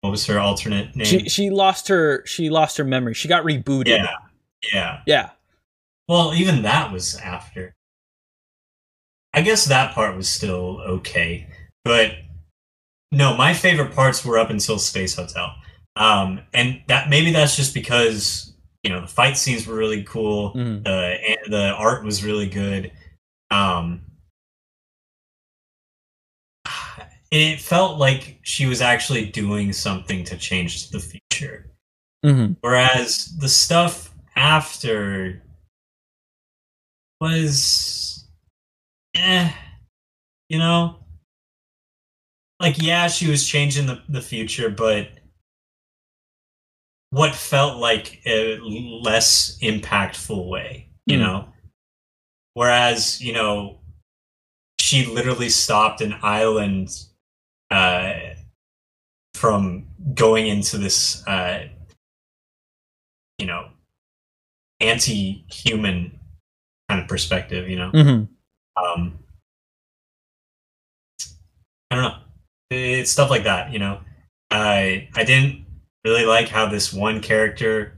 [0.00, 1.06] what was her alternate name?
[1.06, 3.14] She she lost her she lost her memory.
[3.14, 3.88] She got rebooted.
[3.88, 4.14] yeah,
[4.72, 5.00] yeah.
[5.06, 5.30] Yeah.
[6.08, 7.72] Well, even that was after.
[9.32, 11.46] I guess that part was still okay,
[11.84, 12.14] but
[13.12, 15.54] no, my favorite parts were up until Space Hotel.
[15.96, 18.49] Um, and that maybe that's just because
[18.82, 20.84] you know the fight scenes were really cool, Mhm.
[20.84, 22.92] the and the art was really good.
[23.50, 24.02] Um,
[27.30, 31.70] it felt like she was actually doing something to change the future.
[32.24, 35.42] hmm Whereas the stuff after
[37.20, 38.26] was
[39.14, 39.52] eh,
[40.48, 40.96] you know?
[42.60, 45.08] Like yeah, she was changing the, the future, but
[47.10, 51.22] what felt like a less impactful way, you Hmm.
[51.22, 51.48] know?
[52.54, 53.80] Whereas, you know,
[54.80, 57.04] she literally stopped an island
[57.70, 58.14] uh
[59.34, 61.68] from going into this uh
[63.38, 63.68] you know
[64.80, 66.18] anti-human
[66.88, 68.24] kind of perspective you know hmm
[68.82, 69.18] um
[71.90, 72.18] i don't know
[72.70, 74.00] it's stuff like that you know
[74.50, 75.64] i i didn't
[76.04, 77.96] really like how this one character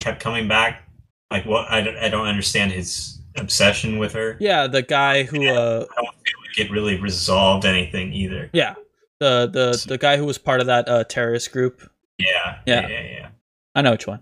[0.00, 0.88] kept coming back
[1.30, 5.46] like what i, don't- I don't understand his obsession with her Yeah, the guy who
[5.48, 8.74] uh i don't feel like it really resolved anything either yeah.
[9.20, 11.88] The the the guy who was part of that uh terrorist group.
[12.18, 12.88] yeah Yeah.
[12.88, 13.28] yeah yeah,
[13.74, 14.20] I know which one.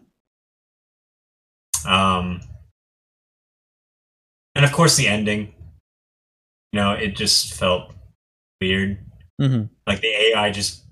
[1.86, 2.40] um
[4.54, 5.54] and of course the ending
[6.72, 7.94] you know it just felt
[8.60, 8.98] weird
[9.40, 10.82] hmm like the AI just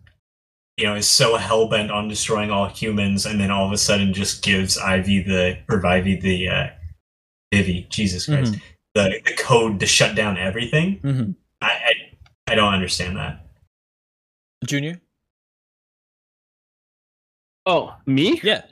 [0.77, 3.78] you know is so hell bent on destroying all humans, and then all of a
[3.78, 6.66] sudden just gives Ivy the or Ivy the uh,
[7.53, 8.57] Vivy, Jesus Christ,
[8.94, 10.98] the, the code to shut down everything.
[10.98, 11.31] hmm
[11.62, 13.47] I, I I don't understand that.
[14.65, 15.01] Junior?
[17.65, 18.40] Oh, me?
[18.44, 18.62] Yeah.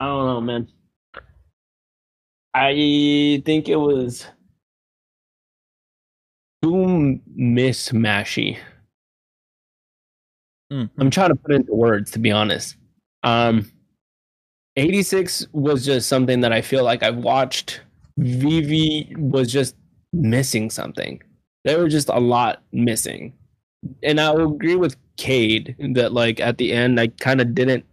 [0.00, 0.68] I don't know, man.
[2.54, 4.26] I think it was
[6.62, 8.58] too mismashy.
[10.72, 10.88] Mm.
[10.98, 12.76] I'm trying to put it into words, to be honest.
[13.22, 13.70] Um,
[14.76, 17.82] 86 was just something that I feel like I've watched.
[18.16, 19.76] Vivy was just
[20.12, 21.22] missing something.
[21.64, 23.34] There were just a lot missing.
[24.02, 27.84] And I agree with Cade that, like, at the end, I kind of didn't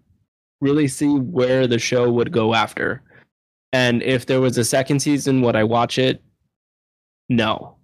[0.61, 3.01] really see where the show would go after.
[3.73, 6.23] And if there was a second season, would I watch it?
[7.27, 7.75] No.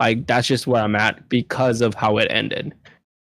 [0.00, 2.74] Like, that's just where I'm at because of how it ended.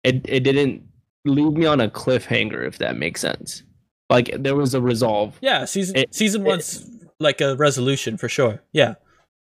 [0.04, 0.84] It, it didn't
[1.26, 3.64] leave me on a cliffhanger, if that makes sense.
[4.10, 5.38] Like, there was a resolve.
[5.42, 6.90] Yeah, season It- season it- one's
[7.20, 8.62] like a resolution for sure.
[8.74, 8.96] Yeah.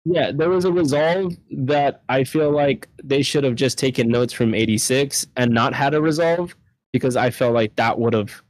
[0.06, 4.34] Yeah, there was a resolve that I feel like they should have just taken notes
[4.34, 6.56] from 86 and not had a resolve
[6.94, 8.42] because I felt like that would have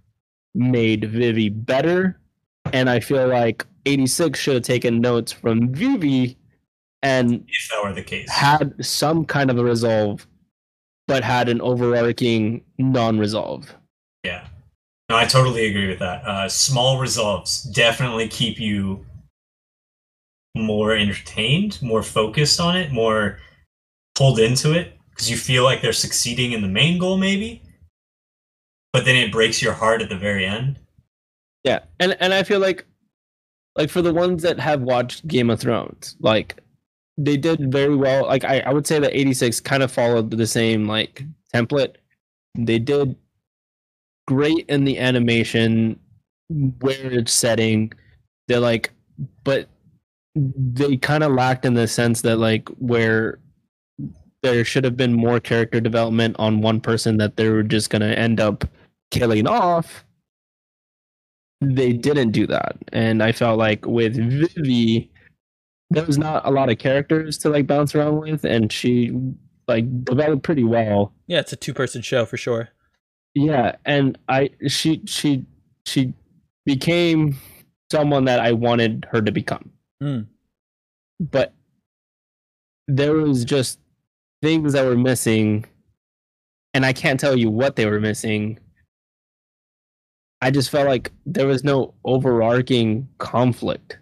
[0.55, 2.19] made Vivy better.
[2.71, 6.37] And I feel like 86 should have taken notes from Vivy
[7.03, 10.27] and If that were the case, had some kind of a resolve,
[11.11, 13.75] but had an overarching non resolve.
[14.23, 14.47] yeah.
[15.09, 16.23] No, I totally agree with that.
[16.25, 19.05] Uh, small resolves definitely keep you
[20.55, 23.39] more entertained, more focused on it, more
[24.15, 27.61] pulled into it because you feel like they're succeeding in the main goal, maybe.
[28.93, 30.79] But then it breaks your heart at the very end.
[31.65, 32.85] Yeah, and and I feel like
[33.75, 36.55] like for the ones that have watched Game of Thrones, like
[37.17, 38.25] they did very well.
[38.25, 41.23] Like I, I would say that 86 kind of followed the same like
[41.53, 41.95] template.
[42.57, 43.15] They did
[44.27, 45.99] great in the animation
[46.79, 47.93] where it's setting.
[48.47, 48.91] They're like
[49.43, 49.67] but
[50.35, 53.39] they kind of lacked in the sense that like where
[54.43, 58.07] there should have been more character development on one person that they were just gonna
[58.07, 58.63] end up
[59.11, 60.05] killing off
[61.59, 65.10] they didn't do that and i felt like with vivy
[65.91, 69.11] there was not a lot of characters to like bounce around with and she
[69.67, 72.69] like developed pretty well Yeah, it's a two person show for sure.
[73.35, 75.45] yeah and i she she
[75.85, 76.13] she
[76.65, 77.37] became
[77.91, 80.25] someone that i wanted her to become Mm.
[81.19, 81.53] but
[82.87, 83.79] there was just
[84.41, 85.65] things that were missing
[86.73, 88.57] and i can't tell you what they were missing
[90.41, 93.99] i just felt like there was no overarching conflict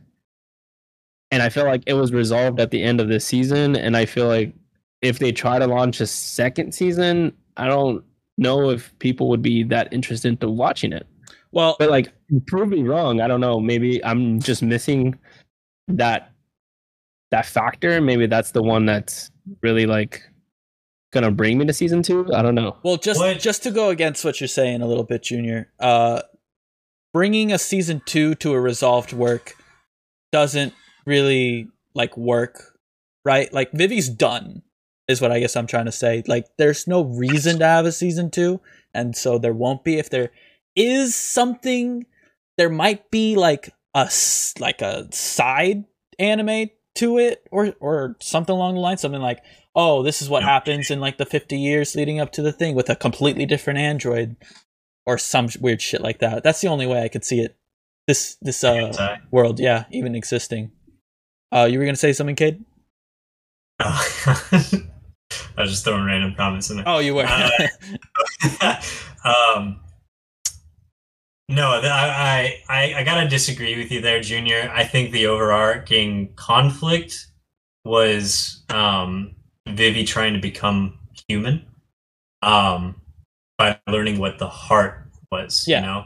[1.31, 3.75] and I feel like it was resolved at the end of this season.
[3.75, 4.53] And I feel like
[5.01, 8.03] if they try to launch a second season, I don't
[8.37, 11.05] know if people would be that interested into watching it.
[11.51, 12.09] Well, But like,
[12.47, 13.21] prove me wrong.
[13.21, 13.59] I don't know.
[13.59, 15.17] Maybe I'm just missing
[15.87, 16.31] that
[17.31, 18.01] that factor.
[18.01, 19.29] Maybe that's the one that's
[19.61, 20.23] really like
[21.11, 22.31] gonna bring me to season two.
[22.33, 22.77] I don't know.
[22.83, 23.39] Well, just What?
[23.39, 25.71] just to go against what you're saying a little bit, Junior.
[25.79, 26.21] Uh,
[27.13, 29.55] bringing a season two to a resolved work
[30.31, 30.73] doesn't
[31.05, 32.77] really like work,
[33.25, 33.51] right?
[33.53, 34.63] Like Vivy's done,
[35.07, 36.23] is what I guess I'm trying to say.
[36.27, 38.61] Like, there's no reason to have a season two,
[38.93, 39.97] and so there won't be.
[39.97, 40.31] If there
[40.75, 42.05] is something,
[42.57, 44.09] there might be like a
[44.59, 45.85] like a side
[46.17, 49.41] anime to it, or or something along the line, something like
[49.75, 52.75] oh, this is what happens in like the 50 years leading up to the thing
[52.75, 54.35] with a completely different android
[55.05, 56.43] or some weird shit like that.
[56.43, 57.55] That's the only way I could see it.
[58.07, 60.71] This this uh world, yeah, even existing.
[61.51, 62.63] Uh you were going to say something, Kid?
[63.79, 66.85] I was just throwing random comments in there.
[66.87, 67.25] Oh, you were.
[67.25, 68.81] Uh,
[69.23, 69.79] um,
[71.47, 74.71] no, I, I I gotta disagree with you there, Junior.
[74.73, 77.27] I think the overarching conflict
[77.85, 79.35] was um,
[79.67, 81.65] Vivy trying to become human,
[82.41, 83.01] um,
[83.57, 85.65] by learning what the heart was.
[85.67, 85.79] Yeah.
[85.79, 86.05] You know,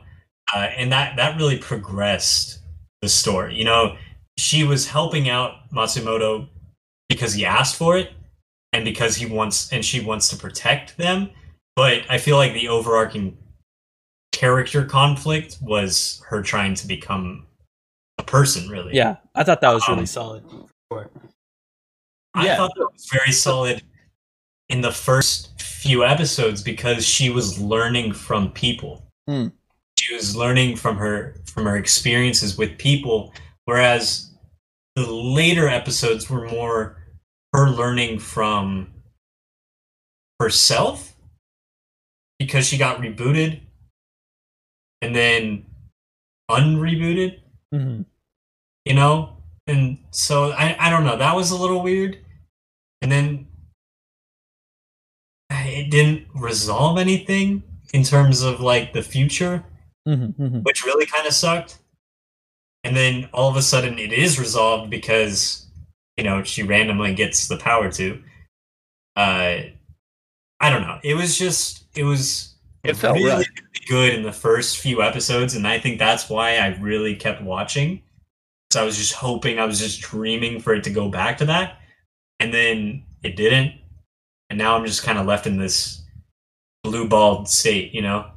[0.55, 2.59] uh, and that that really progressed
[3.01, 3.55] the story.
[3.55, 3.97] You know,
[4.37, 6.47] she was helping out Matsumoto
[7.09, 8.11] because he asked for it,
[8.71, 11.29] and because he wants and she wants to protect them
[11.75, 13.37] but I feel like the overarching
[14.31, 17.47] character conflict was her trying to become
[18.17, 18.93] a person, really.
[18.95, 20.43] yeah, I thought that was really Um, solid.
[22.35, 22.57] I yeah.
[22.57, 23.83] thought that was very solid
[24.69, 29.03] in the first few episodes because she was learning from people.
[29.27, 29.47] Hmm.
[29.99, 33.33] She was learning from her from her experiences with people,
[33.65, 34.31] whereas
[34.95, 36.97] the later episodes were more
[37.53, 38.93] her learning from
[40.39, 41.15] herself
[42.39, 43.61] because she got rebooted
[45.01, 45.65] and then
[46.49, 47.39] unrebooted
[47.73, 48.05] Mhm.
[48.85, 49.37] you know?
[49.67, 51.15] And so I, I don't know.
[51.17, 52.17] That was a little weird.
[53.01, 53.47] And then
[55.49, 57.63] it didn't resolve anything
[57.93, 59.63] in terms of like the future
[60.07, 60.63] Mhm, mhm.
[60.63, 61.79] which really kind of sucked
[62.83, 65.67] and then all of a sudden it is resolved because
[66.17, 68.21] you know she randomly gets the power to
[69.15, 69.57] uh
[70.59, 73.49] i don't know it was just it was It felt really, rushed.
[73.49, 77.41] really good in the first few episodes and i think that's why i really kept
[77.41, 78.01] watching
[78.71, 81.45] so i was just hoping i was just dreaming for it to go back to
[81.45, 81.79] that
[82.39, 83.73] and then it didn't
[84.49, 86.01] and now i'm just kind of left in this
[86.83, 88.29] blue balled state you know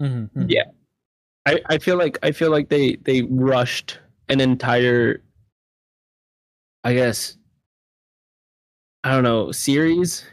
[0.00, 0.46] Mhm, mhm.
[0.48, 0.64] Yeah.
[1.46, 3.98] I, I feel like I feel like they they rushed
[4.28, 5.22] an entire
[6.84, 7.36] I guess
[9.04, 10.24] I don't know, series.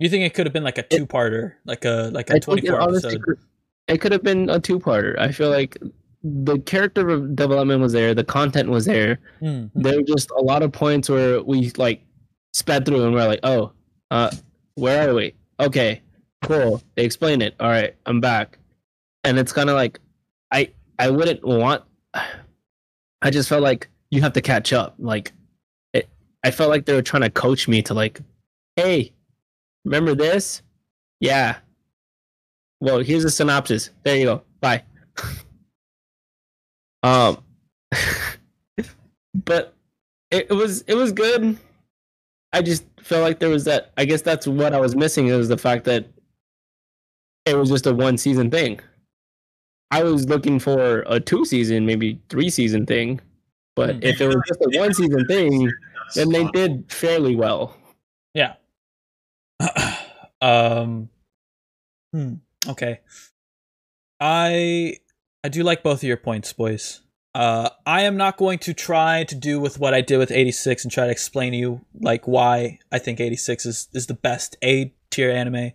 [0.00, 2.80] You think it could have been like a two-parter, like a like a it 24
[2.82, 3.22] episode?
[3.88, 5.16] it could have been a two-parter.
[5.18, 5.78] I feel like
[6.24, 9.20] the character of- development was there, the content was there.
[9.40, 9.70] Mhm.
[9.74, 12.02] There were just a lot of points where we like
[12.52, 13.72] sped through and we're like, oh,
[14.10, 14.30] uh,
[14.74, 15.34] where are we?
[15.60, 16.02] Okay,
[16.42, 16.82] cool.
[16.96, 17.54] They explain it.
[17.60, 18.58] All right, I'm back.
[19.26, 19.98] And it's kind of like,
[20.52, 20.70] I
[21.00, 21.82] I wouldn't want.
[22.14, 24.94] I just felt like you have to catch up.
[25.00, 25.32] Like,
[25.92, 26.08] it.
[26.44, 28.20] I felt like they were trying to coach me to like,
[28.76, 29.12] hey,
[29.84, 30.62] remember this?
[31.18, 31.56] Yeah.
[32.80, 33.90] Well, here's a synopsis.
[34.04, 34.42] There you go.
[34.60, 34.84] Bye.
[37.02, 37.38] um,
[39.44, 39.74] but
[40.30, 41.58] it, it was it was good.
[42.52, 43.90] I just felt like there was that.
[43.96, 46.06] I guess that's what I was missing is the fact that
[47.44, 48.78] it was just a one season thing.
[49.90, 53.20] I was looking for a two season, maybe three season thing,
[53.74, 54.02] but Hmm.
[54.02, 55.70] if it was just a one season thing,
[56.14, 57.76] then they did fairly well.
[58.34, 58.54] Yeah.
[60.40, 61.08] um.
[62.12, 62.34] Hmm.
[62.68, 63.00] Okay.
[64.20, 64.96] I
[65.44, 67.00] I do like both of your points, boys.
[67.34, 70.84] Uh, I am not going to try to do with what I did with 86
[70.84, 74.56] and try to explain to you like why I think 86 is is the best
[74.64, 75.72] A tier anime.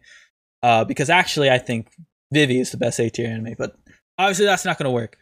[0.63, 1.91] Uh, because actually I think
[2.33, 3.75] Vivy is the best A tier anime, but
[4.17, 5.17] obviously that's not going to work.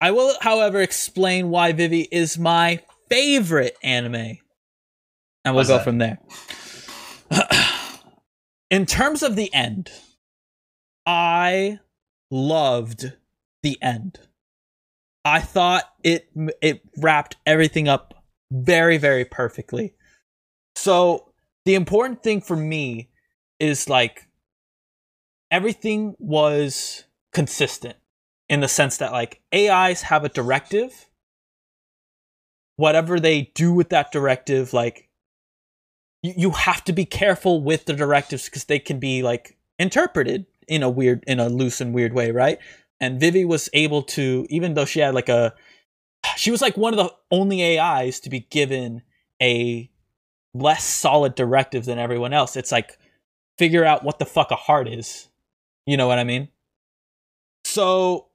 [0.00, 4.38] I will, however, explain why Vivy is my favorite anime,
[5.44, 5.84] and we'll go that?
[5.84, 6.18] from there.
[8.70, 9.90] In terms of the end,
[11.06, 11.78] I
[12.30, 13.12] loved
[13.62, 14.18] the end.
[15.24, 16.28] I thought it
[16.60, 19.94] it wrapped everything up very very perfectly.
[20.74, 21.32] So
[21.64, 23.10] the important thing for me
[23.60, 24.26] is like
[25.50, 27.96] everything was consistent
[28.52, 31.08] in the sense that like AIs have a directive
[32.76, 35.08] whatever they do with that directive, like
[36.22, 40.46] you, you have to be careful with the directives because they can be like interpreted
[40.68, 42.58] in a weird, in a loose and weird way, right?
[43.00, 45.54] And Vivy was able to, even though she had like a,
[46.36, 49.02] she was like one of the only AIs to be given
[49.40, 49.90] a
[50.54, 52.56] less solid directive than everyone else.
[52.56, 52.98] It's like
[53.58, 55.28] figure out what the fuck a heart is.
[55.86, 56.48] You know what I mean?
[57.64, 58.28] So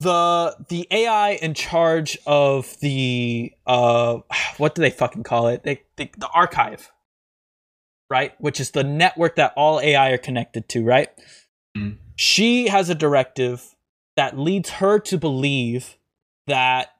[0.00, 4.18] the the AI in charge of the uh
[4.58, 5.62] what do they fucking call it?
[5.62, 6.90] They, they the archive,
[8.10, 8.32] right?
[8.40, 11.08] Which is the network that all AI are connected to, right?
[11.76, 11.96] Mm.
[12.16, 13.74] She has a directive
[14.16, 15.96] that leads her to believe
[16.46, 16.92] that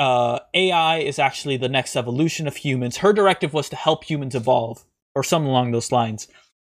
[0.00, 2.98] uh, AI is actually the next evolution of humans.
[2.98, 4.84] Her directive was to help humans evolve,
[5.14, 6.26] or something along those lines.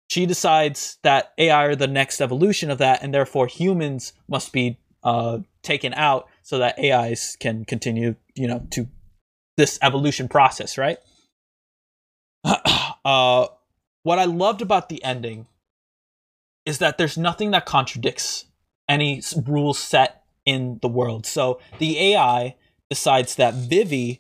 [0.10, 4.78] She decides that AI are the next evolution of that, and therefore humans must be
[5.04, 8.88] uh, taken out so that AIs can continue, you know, to
[9.58, 10.98] this evolution process, right?
[12.44, 13.48] uh,
[14.04, 15.48] what I loved about the ending
[16.66, 18.46] is that there's nothing that contradicts
[18.88, 21.26] any rules set in the world.
[21.26, 22.56] So the AI
[22.90, 24.20] decides that Vivy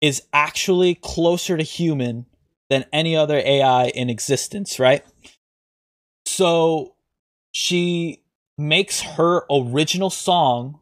[0.00, 2.26] is actually closer to human
[2.68, 5.04] than any other AI in existence, right?
[6.26, 6.94] So
[7.52, 8.22] she
[8.58, 10.80] makes her original song,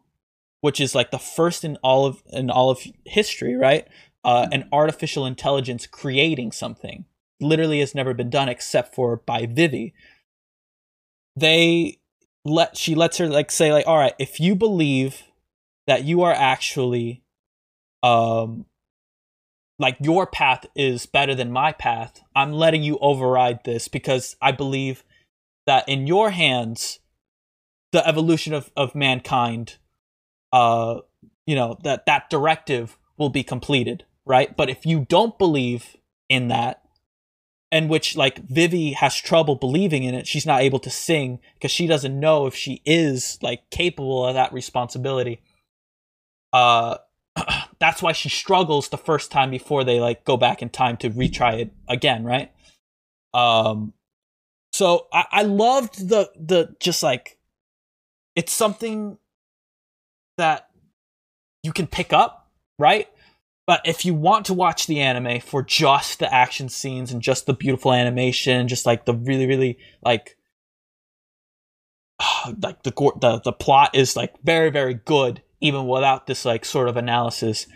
[0.60, 3.86] which is like the first in all of in all of history, right?
[4.24, 7.04] Uh, an artificial intelligence creating something
[7.40, 9.92] literally has never been done except for by Vivy.
[11.36, 11.98] They
[12.44, 15.24] let she lets her like say like, all right, if you believe
[15.86, 17.22] that you are actually
[18.02, 18.66] um
[19.78, 24.52] like your path is better than my path, I'm letting you override this because I
[24.52, 25.04] believe
[25.66, 27.00] that in your hands
[27.94, 29.76] the evolution of, of mankind
[30.52, 30.98] uh
[31.46, 34.56] you know that that directive will be completed right?
[34.56, 35.96] But if you don't believe
[36.28, 36.82] in that
[37.70, 41.70] and which like vivy has trouble believing in it she's not able to sing because
[41.70, 45.40] she doesn't know if she is like capable of that responsibility
[46.52, 46.96] uh
[47.78, 51.10] that's why she struggles the first time before they like go back in time to
[51.10, 52.50] retry it again right?
[53.34, 53.92] Um
[54.72, 57.38] so i i loved the the just like
[58.36, 59.18] it's something
[60.38, 60.68] that
[61.62, 63.08] you can pick up, right?
[63.66, 67.46] But if you want to watch the anime for just the action scenes and just
[67.46, 70.36] the beautiful animation, just like the really, really like
[72.62, 76.88] like the the the plot is like very, very good, even without this like sort
[76.88, 77.66] of analysis.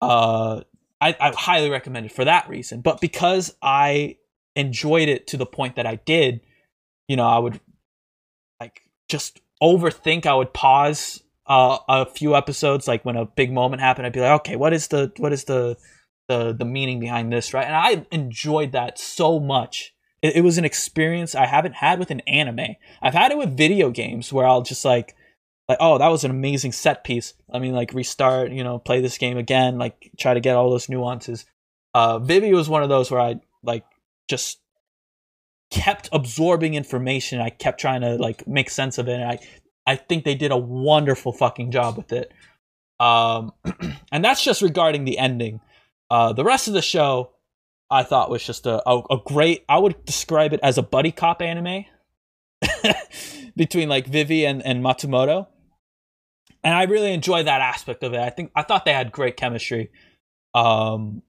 [0.00, 0.60] Uh,
[1.00, 2.80] I, I highly recommend it for that reason.
[2.80, 4.16] But because I
[4.54, 6.40] enjoyed it to the point that I did,
[7.08, 7.60] you know, I would
[8.60, 10.26] like just overthink.
[10.26, 14.20] I would pause uh, a few episodes, like when a big moment happened, I'd be
[14.20, 15.76] like, okay, what is the what is the
[16.28, 17.66] the the meaning behind this, right?
[17.66, 19.94] And I enjoyed that so much.
[20.22, 22.76] It, it was an experience I haven't had with an anime.
[23.00, 25.14] I've had it with video games where I'll just like
[25.68, 27.34] like oh that was an amazing set piece.
[27.52, 30.70] i mean like restart, you know, play this game again, like try to get all
[30.70, 31.46] those nuances.
[31.94, 33.84] Uh, Vivy was one of those where I like
[34.28, 34.58] just
[35.70, 37.40] kept absorbing information.
[37.40, 39.20] I kept trying to like make sense of it.
[39.20, 39.38] And I
[39.86, 42.32] I think they did a wonderful fucking job with it.
[42.98, 43.52] Um,
[44.12, 45.60] and that's just regarding the ending.
[46.10, 47.32] Uh, the rest of the show,
[47.90, 49.64] I thought was just a, a, a great.
[49.68, 51.84] I would describe it as a buddy cop anime
[53.56, 55.46] between like Vivy and, and Matsumoto.
[56.64, 58.20] And I really enjoy that aspect of it.
[58.20, 59.90] I think I thought they had great chemistry.
[60.54, 61.22] Um,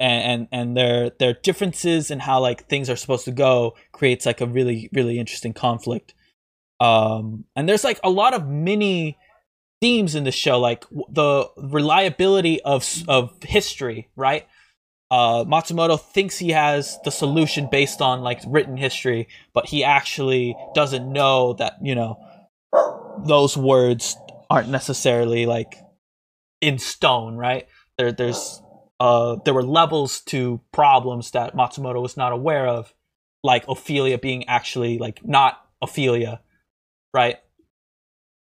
[0.00, 4.26] and, and and their their differences in how like things are supposed to go creates
[4.26, 6.14] like a really really interesting conflict.
[6.80, 9.18] Um and there's like a lot of mini
[9.80, 14.46] themes in the show like the reliability of of history right?
[15.10, 20.54] Uh matsumoto thinks he has the solution based on like written history but he actually
[20.74, 22.18] doesn't know that you know
[23.26, 24.16] those words
[24.48, 25.74] aren't necessarily like
[26.60, 27.66] in stone right?
[27.96, 28.62] There there's
[29.00, 32.94] uh, there were levels to problems that Matsumoto was not aware of,
[33.44, 36.40] like Ophelia being actually like not Ophelia,
[37.14, 37.36] right?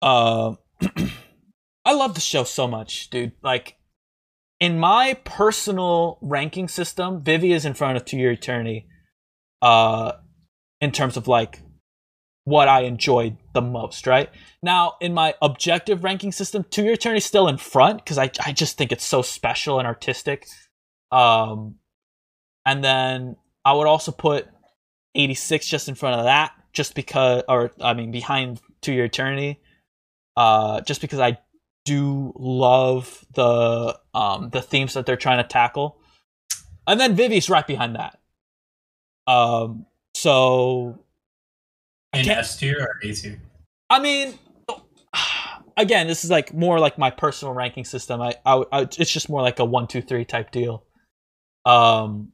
[0.02, 0.54] Uh,
[1.84, 3.32] I love the show so much, dude.
[3.42, 3.76] Like,
[4.60, 8.86] in my personal ranking system, Vivy is in front of To Your Eternity,
[9.60, 10.12] uh,
[10.80, 11.60] in terms of like
[12.44, 14.28] what I enjoyed the most, right?
[14.62, 18.30] Now, in my objective ranking system, To Your Eternity is still in front because I,
[18.44, 20.46] I just think it's so special and artistic.
[21.10, 21.76] Um,
[22.66, 24.48] and then I would also put
[25.14, 29.60] 86 just in front of that, just because, or I mean, behind To Your Eternity,
[30.36, 31.38] uh, just because I
[31.84, 35.98] do love the um the themes that they're trying to tackle.
[36.86, 38.18] And then Vivy's right behind that.
[39.26, 41.01] Um so
[42.14, 43.40] In S tier or A tier?
[43.88, 44.38] I mean,
[45.76, 48.20] again, this is like more like my personal ranking system.
[48.20, 50.84] I, I, I it's just more like a one, two, three type deal.
[51.64, 52.32] Um,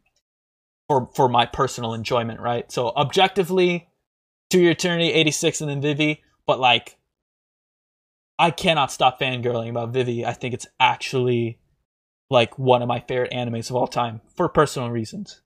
[0.88, 2.70] for for my personal enjoyment, right?
[2.72, 3.88] So objectively,
[4.50, 6.22] to your eternity, eighty six, and then Vivy.
[6.46, 6.96] But like,
[8.38, 10.24] I cannot stop fangirling about Vivy.
[10.24, 11.58] I think it's actually
[12.30, 15.42] like one of my favorite animes of all time for personal reasons.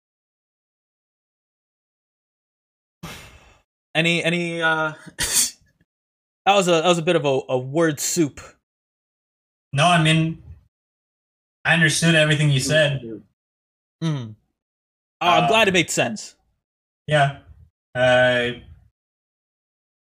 [3.95, 5.57] Any any uh that
[6.47, 8.41] was a that was a bit of a, a word soup.
[9.73, 10.43] No, I mean,
[11.65, 13.01] I understood everything you said.
[14.03, 14.35] Mm.
[15.21, 16.35] Oh, I'm Uh, glad it made sense.
[17.07, 17.39] Yeah.
[17.95, 18.51] Uh,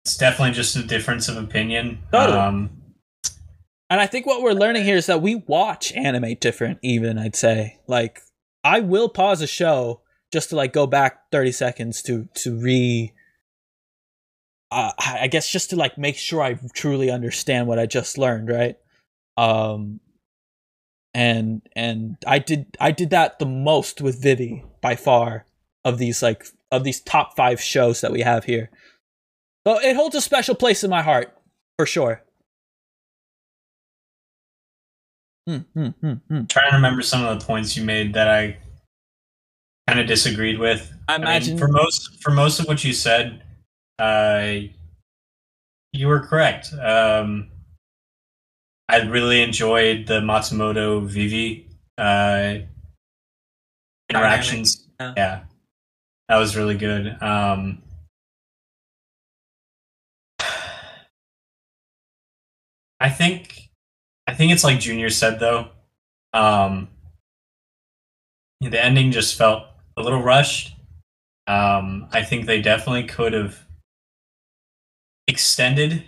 [0.05, 2.03] it's definitely just a difference of opinion.
[2.12, 2.39] Totally.
[2.39, 2.70] Um,
[3.89, 7.36] And I think what we're learning here is that we watch anime different, even I'd
[7.36, 7.78] say.
[7.86, 8.20] Like,
[8.65, 10.01] I will pause a show
[10.32, 13.12] just to like go back 30 seconds to to re
[14.70, 18.48] uh, I guess just to like make sure I truly understand what I just learned,
[18.48, 18.76] right?
[19.36, 20.01] Um
[21.14, 25.47] and and I did I did that the most with Vivy by far
[25.84, 28.70] of these like of these top 5 shows that we have here.
[29.66, 31.36] So it holds a special place in my heart
[31.78, 32.22] for sure.
[35.47, 35.88] Hmm, hmm,
[36.28, 36.44] hmm.
[36.47, 38.59] trying to remember some of the points you made that I
[39.86, 40.93] kind of disagreed with.
[41.09, 43.43] I I mean, imagine for most for most of what you said,
[43.98, 44.52] uh,
[45.93, 46.73] you were correct.
[46.74, 47.51] Um,
[48.89, 51.66] I really enjoyed the Matsumoto Vivy
[51.98, 52.59] uh,
[54.09, 54.86] interactions.
[55.01, 55.14] Yeah.
[55.16, 55.40] Yeah,
[56.28, 57.20] that was really good.
[57.23, 57.82] Um,
[62.98, 63.68] I think,
[64.27, 65.68] I think it's like Junior said though.
[66.32, 66.89] Um,
[68.60, 69.64] the ending just felt
[69.97, 70.74] a little rushed.
[71.47, 73.65] Um, I think they definitely could have
[75.27, 76.05] extended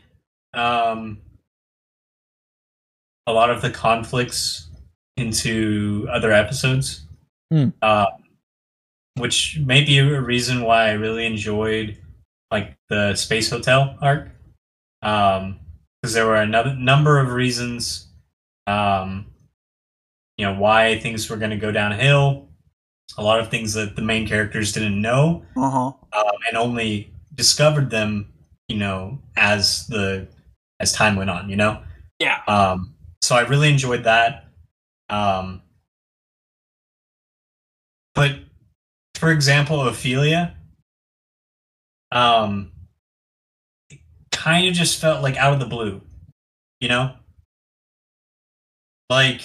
[0.55, 1.19] um,
[3.27, 4.69] a lot of the conflicts
[5.17, 7.07] into other episodes,
[7.51, 7.71] Hmm.
[7.83, 8.07] uh,
[9.17, 11.99] which may be a reason why I really enjoyed
[12.51, 14.31] like the Space Hotel arc,
[15.01, 18.09] because there were another number of reasons,
[18.67, 19.27] um,
[20.37, 22.49] you know, why things were going to go downhill.
[23.17, 25.87] A lot of things that the main characters didn't know, uh-huh.
[25.87, 28.33] um, and only discovered them,
[28.69, 30.29] you know, as the
[30.81, 31.49] as time went on.
[31.49, 31.83] You know.
[32.19, 32.41] Yeah.
[32.47, 34.47] Um, so I really enjoyed that.
[35.11, 35.63] Um,
[38.15, 38.39] but
[39.15, 40.57] for example, Ophelia,
[42.13, 42.73] um,
[44.31, 46.01] kind of just felt like out of the blue,
[46.81, 47.13] you know,
[49.11, 49.43] like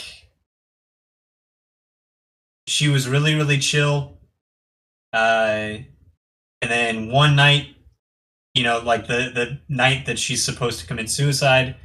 [2.67, 4.17] she was really really chill,
[5.13, 5.77] uh,
[6.61, 7.72] and then one night,
[8.53, 11.75] you know, like the the night that she's supposed to commit suicide,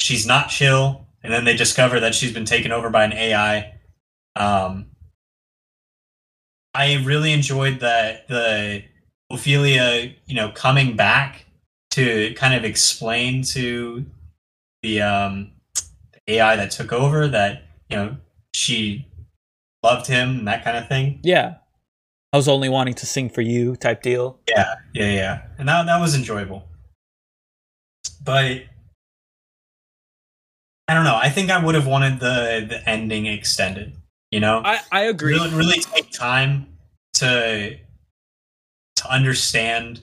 [0.00, 3.74] she's not chill, and then they discover that she's been taken over by an AI.
[4.36, 4.86] Um,
[6.74, 8.84] I really enjoyed that the
[9.30, 11.46] Ophelia, you know, coming back
[11.92, 14.04] to kind of explain to
[14.82, 15.52] the um,
[16.28, 18.16] AI that took over that you know
[18.54, 19.06] she
[19.82, 21.20] loved him and that kind of thing.
[21.22, 21.56] Yeah.
[22.32, 24.38] I was only wanting to sing for you type deal.
[24.48, 26.64] Yeah, yeah, yeah, and that that was enjoyable.
[28.22, 28.62] But
[30.86, 31.16] I don't know.
[31.16, 33.96] I think I would have wanted the the ending extended.
[34.30, 35.32] You know, I, I agree.
[35.32, 36.76] really really take time
[37.14, 37.76] to
[38.96, 40.00] to understand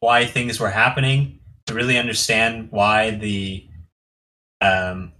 [0.00, 3.68] why things were happening, to really understand why the
[4.60, 5.12] um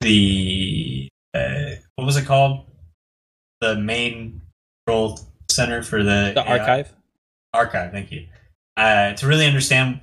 [0.00, 2.64] the uh, what was it called?
[3.60, 4.40] The main
[4.86, 5.18] control
[5.50, 6.58] center for the The AI?
[6.58, 6.92] archive.
[7.52, 8.26] archive thank you
[8.76, 10.00] uh, to really understand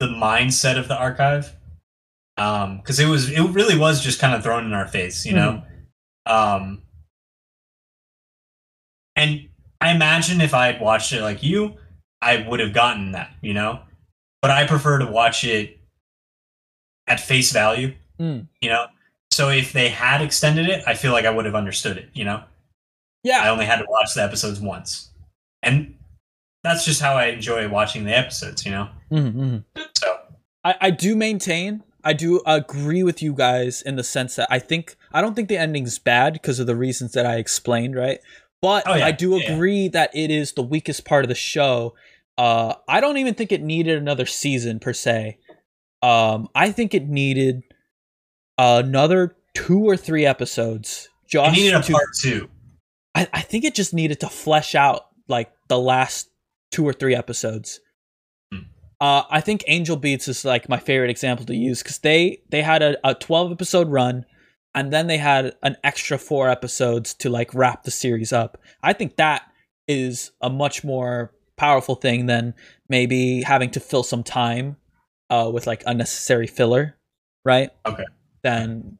[0.00, 1.54] the mindset of the archive
[2.36, 5.32] um because it was it really was just kind of thrown in our face you
[5.34, 5.60] know
[6.26, 6.80] um
[9.16, 9.48] and
[9.80, 11.74] i imagine if i had watched it like you
[12.22, 13.80] i would have gotten that you know
[14.40, 15.78] but i prefer to watch it
[17.06, 18.48] at face value Mm.
[18.60, 18.86] you know
[19.30, 22.24] so if they had extended it i feel like i would have understood it you
[22.24, 22.42] know
[23.26, 25.10] I only had to watch the episodes once.
[25.62, 25.94] And
[26.64, 28.88] that's just how I enjoy watching the episodes, you know?
[29.10, 29.64] Mhm.
[29.96, 30.18] So,
[30.64, 34.60] I, I do maintain I do agree with you guys in the sense that I
[34.60, 38.20] think I don't think the ending's bad because of the reasons that I explained, right?
[38.62, 39.06] But Oh, yeah.
[39.06, 39.52] I do Yeah.
[39.52, 41.94] agree that it is the weakest part of the show.
[42.38, 45.38] Uh, I don't even think it needed another season per se.
[46.02, 47.62] Um, I think it needed
[48.56, 51.08] another two or three episodes.
[51.24, 52.48] I Just needed a to- part two.
[53.18, 56.30] I, I think it just needed to flesh out like the last
[56.70, 57.80] two or three episodes.
[58.52, 58.60] Hmm.
[59.00, 62.62] Uh, I think Angel Beats is like my favorite example to use because they they
[62.62, 64.24] had a, a twelve episode run,
[64.72, 68.56] and then they had an extra four episodes to like wrap the series up.
[68.84, 69.42] I think that
[69.88, 72.54] is a much more powerful thing than
[72.88, 74.76] maybe having to fill some time
[75.28, 76.96] uh, with like unnecessary filler,
[77.44, 77.70] right?
[77.84, 78.04] Okay.
[78.44, 78.98] Then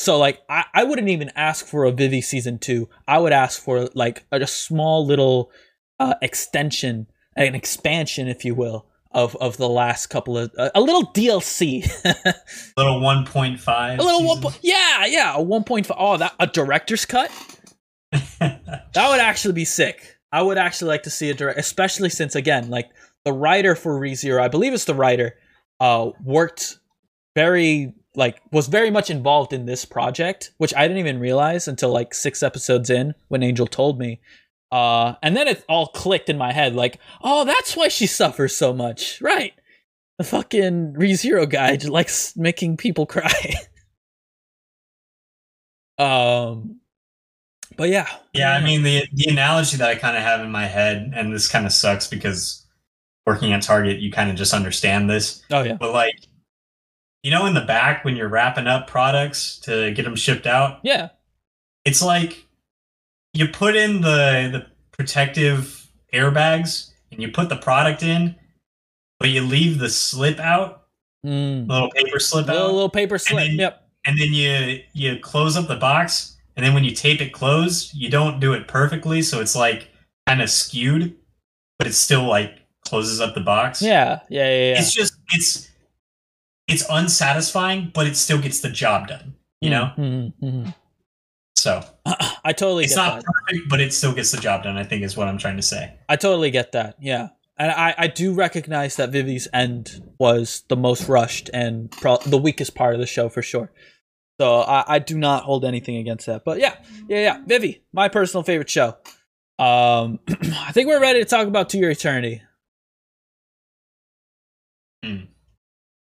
[0.00, 2.88] so like I, I wouldn't even ask for a Vivy season two.
[3.08, 5.50] I would ask for like a, a small little
[5.98, 7.06] uh, extension,
[7.36, 11.82] an expansion, if you will, of of the last couple of uh, a little DLC,
[12.76, 13.98] Little one point five.
[13.98, 14.40] a little one.
[14.42, 15.96] po- Yeah, yeah, a one point five.
[15.98, 17.30] Oh, that a director's cut.
[18.40, 20.16] That would actually be sick.
[20.32, 22.88] I would actually like to see a direct, especially since again, like
[23.24, 25.36] the writer for ReZero, I believe it's the writer,
[25.80, 26.78] uh, worked
[27.34, 31.90] very like was very much involved in this project, which I didn't even realize until
[31.92, 34.20] like six episodes in when Angel told me.
[34.72, 38.56] Uh, and then it all clicked in my head, like, oh, that's why she suffers
[38.56, 39.52] so much, right?
[40.18, 43.54] The fucking ReZero guy just likes making people cry.
[45.98, 46.80] um,
[47.76, 50.66] but yeah, Yeah, I mean the the analogy that I kind of have in my
[50.66, 52.66] head, and this kind of sucks because
[53.26, 55.42] working at Target, you kind of just understand this.
[55.50, 56.14] oh yeah, But like,
[57.26, 60.78] you know, in the back when you're wrapping up products to get them shipped out,
[60.84, 61.08] yeah,
[61.84, 62.46] it's like
[63.32, 68.36] you put in the the protective airbags and you put the product in,
[69.18, 70.84] but you leave the slip out,
[71.26, 71.68] mm.
[71.68, 73.44] little paper slip little, out, little paper slip.
[73.48, 73.88] then- yep.
[74.04, 77.92] and then you you close up the box, and then when you tape it closed,
[77.92, 79.88] you don't do it perfectly, so it's like
[80.28, 81.12] kind of skewed,
[81.76, 83.82] but it still like closes up the box.
[83.82, 84.78] Yeah, yeah, yeah, yeah.
[84.78, 85.68] It's just it's
[86.68, 89.34] it's unsatisfying, but it still gets the job done.
[89.60, 90.74] You know, Mhm, mhm.
[91.56, 91.82] so
[92.44, 93.24] I totally it's get not that.
[93.46, 94.76] perfect, but it still gets the job done.
[94.76, 95.94] I think is what I'm trying to say.
[96.08, 96.96] I totally get that.
[97.00, 102.18] Yeah, and I I do recognize that Vivy's end was the most rushed and pro-
[102.18, 103.72] the weakest part of the show for sure.
[104.38, 106.44] So I, I do not hold anything against that.
[106.44, 106.76] But yeah,
[107.08, 107.42] yeah, yeah.
[107.46, 108.96] Vivy, my personal favorite show.
[109.58, 112.42] Um, I think we're ready to talk about To Your Eternity.
[115.02, 115.16] Hmm.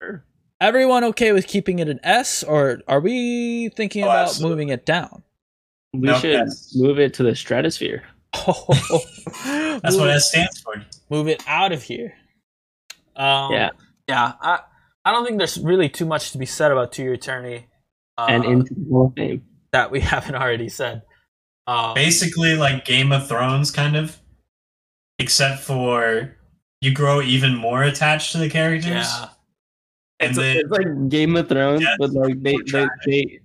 [0.03, 0.25] Sure.
[0.65, 4.51] Everyone okay with keeping it an S, or are we thinking Oh, about absolutely.
[4.51, 5.23] moving it down?
[5.93, 6.73] We No, should yes.
[6.75, 8.03] move it to the stratosphere.
[8.33, 10.83] That's what Move- S stands for.
[11.11, 12.15] move it out of here.
[13.15, 13.71] Um, Yeah.
[14.09, 14.33] yeah.
[14.41, 14.61] I
[15.05, 17.67] I don't think there's really too much to be said about To Your Eternity,
[18.17, 19.45] uh, and into the Hall of Fame.
[19.73, 21.03] that we haven't already said.
[21.67, 24.19] Um, Basically, like Game of Thrones, kind of,
[25.19, 26.35] except for
[26.81, 28.93] you grow even more attached to the characters.
[28.95, 29.31] yeah, and
[30.31, 33.41] It's, then it's like Game of Thrones, Yeah, but like they, they they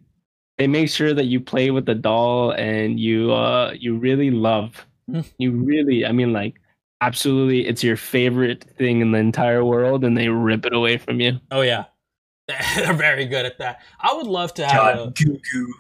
[0.58, 4.86] they make sure that you play with the doll and you uh you really love
[5.10, 5.22] Hmm.
[5.40, 6.56] you really I mean like
[7.02, 11.20] absolutely it's your favorite thing in the entire world and they rip it away from
[11.20, 11.40] you.
[11.50, 11.86] oh yeah,
[12.48, 13.80] they're very good at that.
[14.00, 15.74] I would love to have a, goo goo.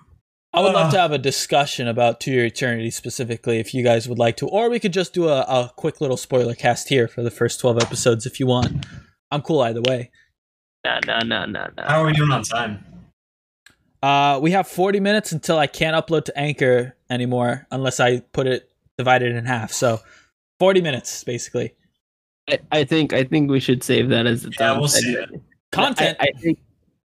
[0.52, 4.10] I would love to have a discussion about To Your Eternity specifically, if you guys
[4.10, 7.08] would like to, or we could just do a, a quick little spoiler cast here
[7.08, 8.84] for the first twelve episodes if you want.
[9.30, 10.10] I'm cool either way.
[11.08, 11.84] No no no no no.
[11.84, 12.84] How are we doing on time?
[14.02, 18.48] Uh, we have 40 minutes until I can't upload to Anchor anymore unless I put
[18.48, 19.72] it divided in half.
[19.74, 20.00] So
[20.60, 21.74] 40 minutes basically.
[22.50, 25.16] I, I think I think we should save that as its Yeah, own we'll save
[25.16, 25.44] segment.
[25.72, 26.18] Content.
[26.20, 26.60] I, I think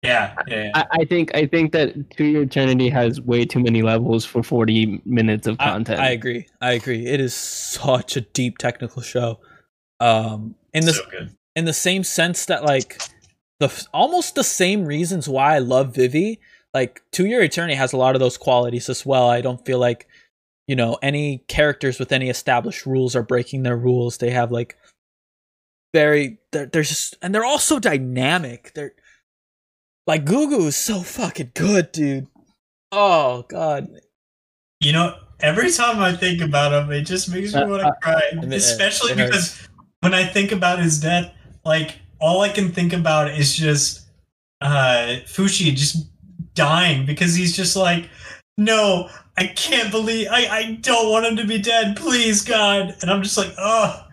[0.04, 0.64] Yeah, yeah.
[0.64, 0.72] yeah.
[0.74, 4.42] I, I think I think that To Your Eternity has way too many levels for
[4.44, 6.00] 40 minutes of I, content.
[6.00, 6.48] I agree.
[6.60, 7.06] I agree.
[7.06, 9.40] It is such a deep technical show.
[10.00, 11.36] Um, in the so good.
[11.56, 13.00] in the same sense that like
[13.60, 16.40] the almost the same reasons why I love Vivi.
[16.74, 19.30] Like To Your Eternity has a lot of those qualities as well.
[19.30, 20.08] I don't feel like
[20.68, 24.18] you know any characters with any established rules are breaking their rules.
[24.18, 24.78] They have like
[25.94, 28.72] very they're, they're just and they're also dynamic.
[28.76, 28.94] They're
[30.08, 32.28] like Gugu is so fucking good, dude.
[32.92, 33.88] Oh god.
[34.80, 37.88] You know, every time I think about him, it just makes me Uh, want to
[37.90, 38.22] uh, cry.
[38.32, 39.30] it- Especially it hurts.
[39.58, 39.68] because
[40.02, 41.34] when I think about his death,
[41.66, 44.08] like all I can think about is just
[44.62, 46.08] uh Fushi just
[46.54, 48.10] dying because he's just like,
[48.58, 51.96] no, I can't believe I I don't want him to be dead.
[51.96, 52.96] Please, God.
[53.02, 54.06] And I'm just like, oh,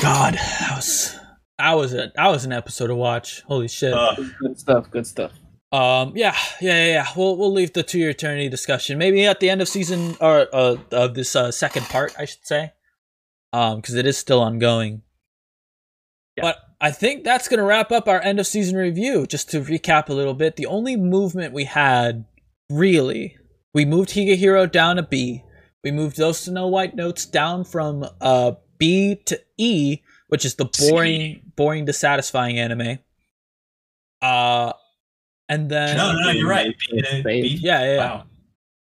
[0.00, 1.16] God, that was
[1.58, 3.42] that was a that was an episode to watch.
[3.42, 3.92] Holy shit.
[3.92, 4.90] uh, Good stuff.
[4.90, 5.32] Good stuff.
[5.72, 7.06] Um, yeah, yeah, yeah, yeah.
[7.14, 10.48] We'll we'll leave the To Your Eternity discussion maybe at the end of season or
[10.52, 12.72] uh, of this uh, second part, I should say,
[13.52, 15.02] um, because it is still ongoing.
[16.40, 16.52] Yeah.
[16.52, 19.26] But I think that's going to wrap up our end of season review.
[19.26, 22.24] Just to recap a little bit, the only movement we had,
[22.70, 23.36] really,
[23.74, 25.44] we moved Higehiro down to B.
[25.84, 30.66] We moved those Snow White notes down from uh, B to E, which is the
[30.66, 32.98] boring, boring, dissatisfying anime.
[34.22, 34.72] Uh,
[35.48, 36.74] and then No, no, you're right.
[36.78, 37.22] Space.
[37.24, 37.98] B- yeah, yeah, yeah.
[37.98, 38.24] Wow.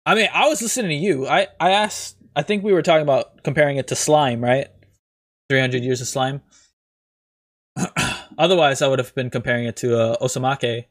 [0.07, 1.27] I mean, I was listening to you.
[1.29, 2.17] I I asked.
[2.35, 4.69] I think we were talking about comparing it to Slime, right?
[5.51, 6.41] Three hundred years of Slime.
[8.39, 10.85] Otherwise, I would have been comparing it to uh, Osamake.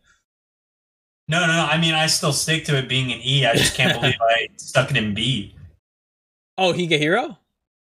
[1.30, 1.66] No, no, no.
[1.66, 3.46] I mean, I still stick to it being an E.
[3.46, 5.56] I just can't believe I stuck it in B.
[6.58, 7.38] Oh, Higehiro.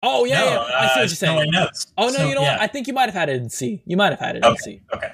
[0.05, 0.51] Oh yeah, no, yeah.
[0.51, 1.37] I see uh, what you're Snow saying.
[1.37, 1.93] White Notes.
[1.97, 2.53] Oh no, So, you know yeah.
[2.53, 2.61] what?
[2.61, 3.81] I think you might have had it in C.
[3.85, 4.81] You might have had it in C.
[4.93, 5.11] Okay.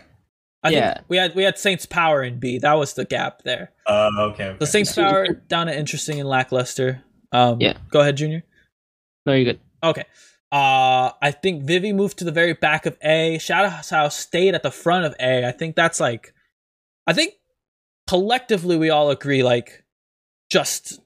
[0.63, 0.93] I Yeah.
[0.95, 2.57] think we had we had Saints Power in B.
[2.57, 3.71] That was the gap there.
[3.85, 4.47] Uh, okay.
[4.49, 4.57] okay.
[4.59, 7.03] So Saints So- Power down to interesting and lackluster.
[7.31, 7.73] Um, Yeah.
[7.91, 8.43] Go ahead, Junior.
[9.27, 9.59] No, you're good.
[9.83, 10.05] Okay.
[10.51, 13.37] Uh, I think Vivy moved to the very back of A.
[13.37, 15.45] Shadow House stayed at the front of A.
[15.45, 16.33] I think that's like,
[17.05, 17.35] I think
[18.07, 19.83] collectively we all agree like,
[20.49, 20.99] just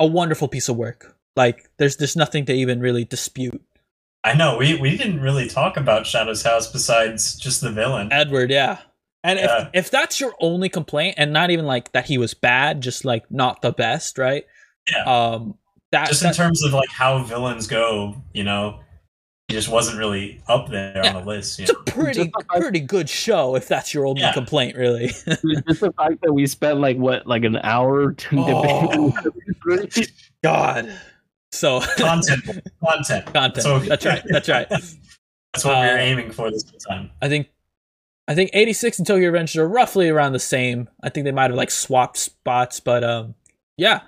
[0.00, 1.16] a wonderful piece of work.
[1.36, 3.62] Like, there's there's nothing to even really dispute.
[4.24, 8.12] I know we we didn't really talk about Shadow's house besides just the villain.
[8.12, 8.78] Edward, yeah.
[9.22, 9.68] And Yeah.
[9.72, 13.04] if if that's your only complaint, and not even like that he was bad, just
[13.04, 14.44] like not the best, right?
[14.90, 15.04] Yeah.
[15.04, 15.58] Um,
[15.94, 18.80] that, just in that- terms of like how villains go, you know,
[19.48, 21.14] he just wasn't really up there Yeah.
[21.14, 21.58] on the list.
[21.58, 23.54] You it's a pretty Just pretty good show.
[23.56, 24.32] If that's your only Yeah.
[24.32, 25.08] complaint, really.
[25.26, 29.12] Just the fact that we spent like what, like an hour to Oh.
[29.64, 30.12] debate.
[30.42, 30.90] God.
[31.52, 32.42] So Content,
[32.84, 33.62] content, content.
[33.62, 34.22] So- that's right.
[34.26, 34.68] That's right.
[34.68, 34.96] That's
[35.64, 37.10] what we Uh, were aiming for this whole time.
[37.22, 37.48] I think
[38.26, 40.88] I think 86 and Tokyo Revengers are roughly around the same.
[41.02, 43.34] I think they might have like swapped spots, but um
[43.76, 44.00] yeah.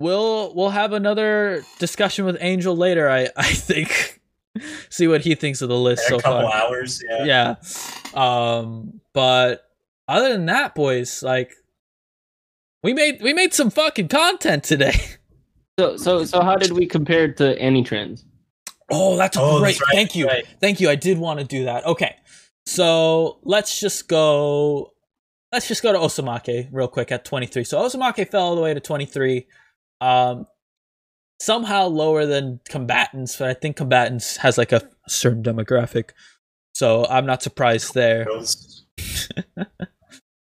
[0.00, 4.20] We'll we'll have another discussion with Angel later, I I think.
[4.88, 6.54] See what he thinks of the list In so a couple far.
[6.68, 7.24] hours, yeah.
[7.24, 7.54] Yeah.
[8.14, 9.62] Um but
[10.08, 11.52] other than that, boys, like
[12.82, 14.94] we made we made some fucking content today.
[15.78, 18.24] So, so, so, how did we compare to AniTrendz?
[18.90, 19.72] Oh, that's a Oh, great.
[19.72, 20.26] that's right, Thank you.
[20.26, 20.46] right.
[20.58, 20.88] Thank you.
[20.88, 21.84] I did want to do that.
[21.84, 22.16] Okay.
[22.64, 24.94] So let's just go.
[25.52, 27.62] Let's just go to Osamake real quick at 23.
[27.64, 29.46] So Osamake fell all the way to 23.
[30.00, 30.46] Um,
[31.40, 36.10] somehow lower than combatants, but I think combatants has like a certain demographic.
[36.74, 38.26] So I'm not surprised there.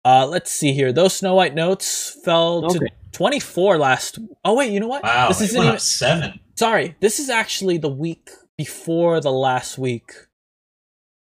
[0.04, 0.90] Uh, let's see here.
[0.90, 4.18] Those Snow White notes fell to 24 last.
[4.42, 5.02] Oh wait, you know what?
[5.02, 5.80] Wow, this it isn't went even.
[5.80, 6.40] seven.
[6.56, 10.12] Sorry, this is actually the week before the last week.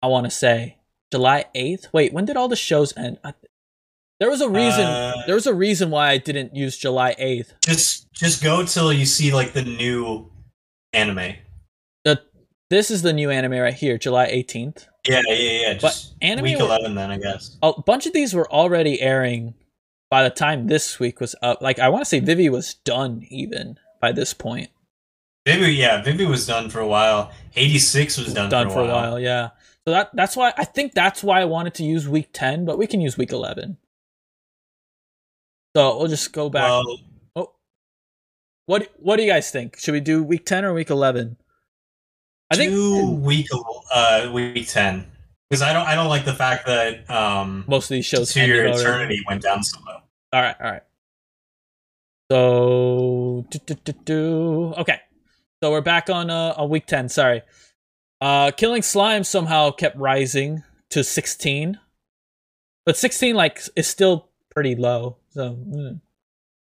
[0.01, 0.79] I want to say
[1.13, 1.93] July 8th.
[1.93, 3.19] Wait, when did all the shows end?
[3.23, 3.33] I,
[4.23, 4.85] there was a reason.
[4.85, 7.55] Uh, there was a reason why I didn't use July 8th.
[7.61, 10.31] Just, just go till you see like the new
[10.93, 11.33] anime.
[12.69, 14.87] This is the new anime right here, July 18th.
[15.07, 15.73] Yeah, yeah, yeah.
[15.73, 17.57] Just anime week were- eleven, then I guess.
[17.61, 19.53] A bunch of these were already airing
[20.09, 21.61] by the time this week was up.
[21.61, 24.69] Like I want to say Vivy was done even by this point.
[25.45, 27.31] Vivy, yeah, Vivy was done for a while.
[27.57, 29.19] Eighty six was done, done for a while.
[29.19, 29.49] yeah.
[29.85, 32.77] So that that's why I think that's why I wanted to use week 10, but
[32.77, 33.77] we can use week 11.
[35.75, 36.63] So we'll just go back.
[36.63, 36.97] Well,
[37.35, 37.51] Oh.
[38.65, 39.77] What what do you guys think?
[39.77, 41.37] Should we do week 10 or week 11?
[42.51, 43.47] I think week
[43.93, 45.07] uh week ten
[45.49, 48.45] because I don't I don't like the fact that um most of these shows to
[48.45, 48.79] your already.
[48.79, 50.01] eternity went down so low.
[50.33, 50.83] All right, all right.
[52.31, 54.73] So, do, do, do, do.
[54.77, 54.99] okay.
[55.61, 57.41] So we're back on uh, on week 10, sorry.
[58.21, 61.79] Uh Killing Slime somehow kept rising to 16.
[62.85, 65.17] But 16 like is still pretty low.
[65.31, 65.99] So, mm.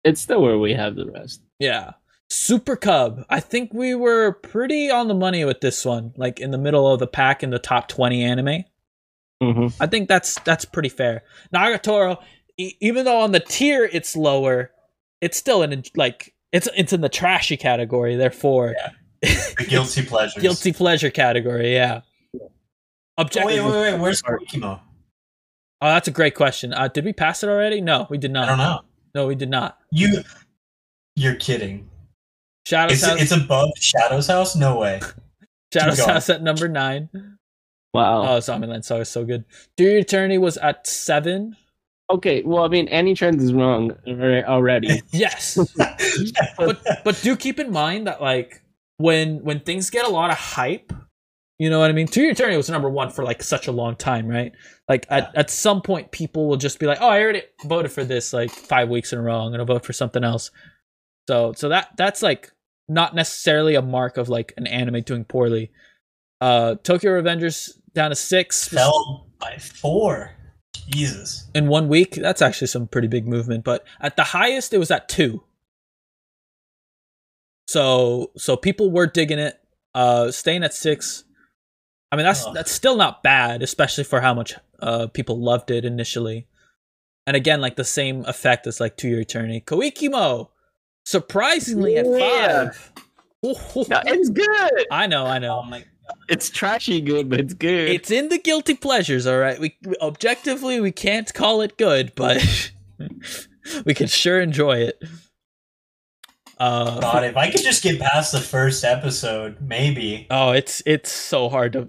[0.05, 1.43] It's still where we have the rest.
[1.59, 1.93] Yeah.
[2.31, 3.25] Super Cub.
[3.31, 6.93] I think we were pretty on the money with this one, like in the middle
[6.93, 8.65] of the pack in the top 20 anime.
[9.43, 9.83] Mm-hmm.
[9.83, 11.23] I think that's that's pretty fair.
[11.55, 12.21] Nagatoro,
[12.59, 14.73] e- even though on the tier it's lower,
[15.21, 18.17] it's still in like it's it's in the trashy category.
[18.17, 18.75] Therefore,
[19.23, 21.75] The guilty pleasure, guilty pleasure category.
[21.75, 22.03] Yeah.
[23.17, 23.99] Oh, wait, wait, wait.
[23.99, 24.81] Where's Koikimo?
[25.81, 26.73] Oh, that's a great question.
[26.75, 27.81] Uh, did we pass it already?
[27.81, 28.45] No, we did not.
[28.45, 28.81] I don't know.
[29.15, 29.79] No, we did not.
[29.93, 30.23] You,
[31.17, 31.89] you're kidding.
[32.67, 33.23] Shadows It's, House.
[33.23, 34.55] it's above Shadow's house.
[34.57, 35.01] No way.
[35.73, 36.05] Shadows.
[36.05, 37.09] House at number nine.
[37.95, 38.23] Wow.
[38.23, 39.45] Oh, Zombieland Saga is so good.
[39.79, 41.57] To Your Eternity was at seven.
[42.11, 42.43] okay.
[42.43, 45.01] Well, I mean, any trend is wrong already.
[45.13, 45.59] Yes.
[46.59, 48.63] but but do keep in mind that like
[48.99, 50.93] when when things get a lot of hype,
[51.59, 52.07] you know what I mean?
[52.09, 54.53] To Your Eternity was number one for like such a long time, right?
[54.89, 58.05] Like at, at some point people will just be like, Oh, I already voted for
[58.05, 60.51] this like five weeks in a row, and I'm gonna vote for something else.
[61.29, 62.53] So so that that's like
[62.89, 65.71] not necessarily a mark of like an anime doing poorly.
[66.41, 70.35] Uh Tokyo Revengers down to six Fell by four.
[70.91, 71.51] Jesus.
[71.55, 72.13] in one week.
[72.15, 73.63] That's actually some pretty big movement.
[73.65, 75.43] But at the highest, it was at two.
[77.67, 79.61] So so people were digging it.
[79.95, 81.25] Uh, staying at six.
[82.11, 82.55] I mean that's Ugh.
[82.55, 86.47] that's still not bad, especially for how much uh people loved it initially.
[87.27, 89.61] And again, like the same effect as like To Your Eternity.
[89.67, 90.49] Koikimo,
[91.05, 92.71] surprisingly at Yeah.
[92.71, 92.93] five.
[93.43, 93.53] No,
[94.07, 94.87] it's good.
[94.91, 95.61] I know, I know.
[95.63, 95.85] Oh my
[96.29, 97.91] It's trashy good, but it's good.
[97.91, 99.61] It's in the guilty pleasures, all right.
[99.61, 102.43] We we- objectively we can't call it good, but
[103.85, 105.03] we can sure enjoy it.
[106.59, 110.27] Uh, god, if I could just get past the first episode, maybe.
[110.31, 111.89] oh, it's it's so hard to.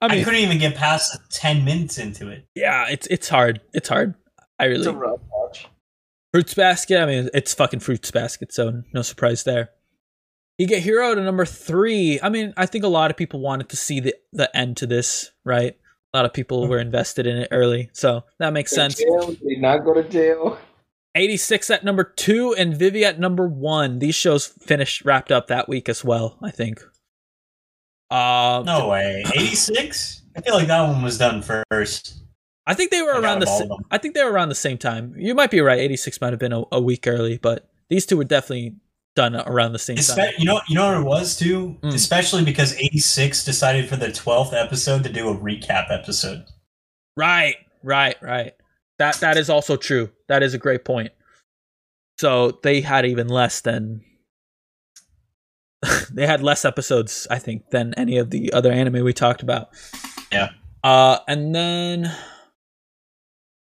[0.00, 2.46] I I, mean, couldn't even get past ten minutes into it.
[2.54, 3.60] yeah, it's it's hard.
[3.72, 4.14] It's hard.
[4.58, 5.66] I It's really a rough watch.
[6.32, 7.00] Fruits Basket.
[7.00, 9.70] I mean, it's fucking Fruits Basket, so no surprise there.
[10.60, 12.18] Higehiro to number three.
[12.22, 14.86] I mean, I think a lot of people wanted to see the the end to
[14.86, 15.76] this, right?
[16.12, 16.70] A lot of people mm-hmm.
[16.70, 18.96] were invested in it early, so that makes sense.
[18.96, 20.58] Jail, did not go to jail.
[21.14, 23.98] 86 at number two and Vivy at number one.
[23.98, 26.80] These shows finished wrapped up that week as well, I think.
[28.10, 29.22] Uh, No way.
[29.34, 30.22] 86?
[30.36, 32.14] I feel like that one was done first.
[32.66, 33.46] I think they were I around the.
[33.46, 35.14] sa- I think they were around the same time.
[35.16, 35.78] You might be right.
[35.80, 38.74] 86 might have been a, a week early, but these two were definitely
[39.16, 40.30] done around the same time.
[40.38, 41.76] You know, you know what it was too.
[41.82, 41.94] Mm.
[41.94, 46.44] Especially because 86 decided for their 12th episode to do a recap episode.
[47.16, 48.52] Right, right, right.
[48.98, 50.10] That that is also true.
[50.28, 51.12] That is a great point.
[52.18, 54.02] So they had even less than
[56.12, 59.70] they had less episodes, I think, than any of the other anime we talked about.
[60.32, 60.50] Yeah.
[60.82, 62.12] Uh and then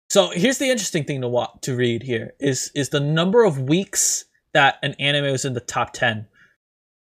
[0.10, 3.60] so here's the interesting thing to wa- to read here is is the number of
[3.60, 6.28] weeks that an anime was in the top 10.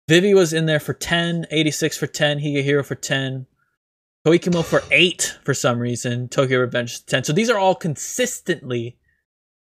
[0.08, 3.46] Vivy was in there for 10, 86 for 10, Higehiro for 10,
[4.26, 7.24] Koikimo for 8 for some reason, Tokyo Revenge 10.
[7.24, 8.98] So these are all consistently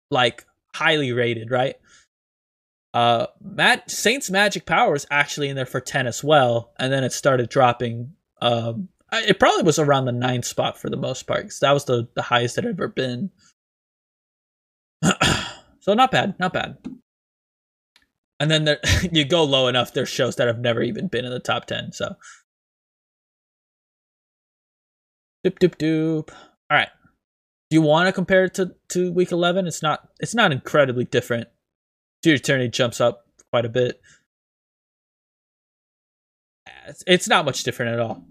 [0.10, 1.76] like highly rated, right?
[2.96, 7.04] Uh Matt Saints Magic Power is actually in there for 10 as well, and then
[7.04, 11.44] it started dropping um it probably was around the ninth spot for the most part
[11.44, 13.32] 'cause that was the, the highest it had ever been.
[15.82, 16.78] so not bad, not bad.
[18.40, 18.80] And then there,
[19.12, 21.92] you go low enough, there's shows that have never even been in the top 10.
[21.92, 22.16] So,
[25.46, 26.30] doop doop doop.
[26.70, 26.90] All right.
[27.70, 29.68] Do you want to compare it to, to week 11?
[29.68, 30.10] It's not.
[30.20, 31.48] It's not incredibly different.
[32.26, 34.02] Your Eternity jumps up quite a bit.
[36.88, 38.26] It's, it's not much different at all.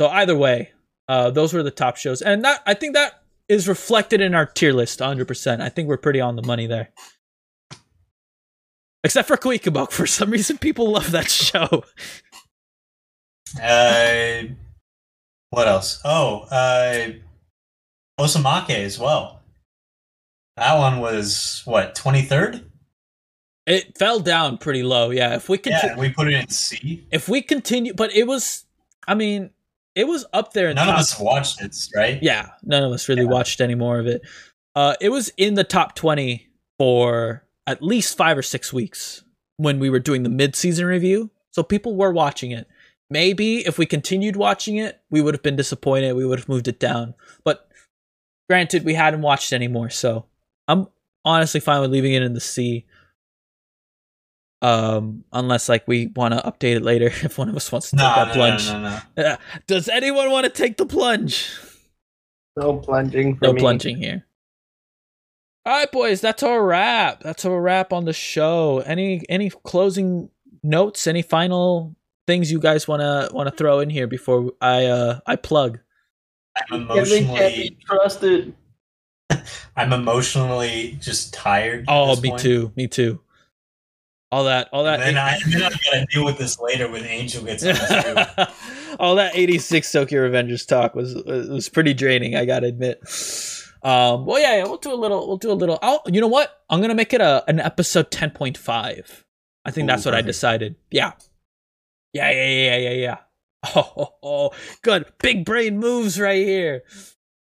[0.00, 0.72] So either way,
[1.08, 4.46] uh, those were the top shows, and that I think that is reflected in our
[4.46, 5.60] tier list 100%.
[5.60, 6.90] I think we're pretty on the money there.
[9.04, 9.92] Except for Kuikabok.
[9.92, 11.84] For some reason, people love that show.
[13.62, 14.42] Uh,
[15.50, 16.00] what else?
[16.04, 17.10] Oh, uh,
[18.18, 19.42] Osamake as well.
[20.56, 22.64] That one was what 23rd?
[23.66, 25.10] It fell down pretty low.
[25.10, 27.04] Yeah, if we continue, Yeah, we put it in C.
[27.10, 28.64] if we continue, but it was,
[29.08, 29.50] I mean,
[29.96, 30.94] it was up there in None top.
[30.96, 32.18] of us watched it, right?
[32.22, 33.28] Yeah, none of us really Yeah.
[33.30, 34.22] watched any more of it.
[34.76, 36.46] Uh, it was in the top twenty
[36.78, 39.24] for at least five or six weeks
[39.56, 41.30] when we were doing the mid-season review.
[41.52, 42.68] So people were watching it.
[43.08, 46.12] Maybe if we continued watching it, we would have been disappointed.
[46.12, 47.14] We would have moved it down.
[47.42, 47.68] But
[48.50, 50.26] granted, we hadn't watched anymore, so
[50.68, 50.88] I'm
[51.24, 52.84] honestly fine with leaving it in the C.
[54.62, 57.96] Um, unless like we want to update it later if one of us wants to
[57.96, 58.66] take that no, plunge.
[58.68, 59.36] no, no, no.
[59.66, 61.50] Does anyone want to take the plunge?
[62.56, 63.60] No plunging for No me.
[63.60, 64.24] plunging here.
[65.66, 67.22] All right, boys, that's our wrap.
[67.22, 68.82] That's our wrap on the show.
[68.86, 70.30] Any any closing
[70.62, 71.06] notes?
[71.06, 71.94] Any final
[72.26, 75.80] things you guys wanna wanna throw in here before I uh I plug?
[76.70, 78.54] I'm Kevin can't be emotionally, trusted.
[79.76, 81.80] I'm emotionally just tired.
[81.80, 82.40] at Oh, this me point.
[82.42, 82.72] too.
[82.76, 83.20] Me too.
[84.32, 87.04] All that, all that, And then I, then I gotta deal with this later when
[87.04, 88.46] Angel gets on
[88.98, 92.98] all that 86 Tokyo Revengers talk was was pretty draining, I gotta admit.
[93.82, 95.28] Um, well, yeah, yeah, we'll do a little.
[95.28, 95.78] We'll do a little.
[95.80, 96.62] I'll, you know what?
[96.68, 99.22] I'm gonna make it a an episode 10.5.
[99.64, 100.26] I think Ooh, that's what I perfect.
[100.26, 100.76] decided.
[100.90, 101.12] Yeah,
[102.12, 103.16] yeah, yeah, yeah, yeah, yeah.
[103.74, 104.50] Oh, oh, oh,
[104.82, 105.06] good.
[105.18, 106.82] Big brain moves right here.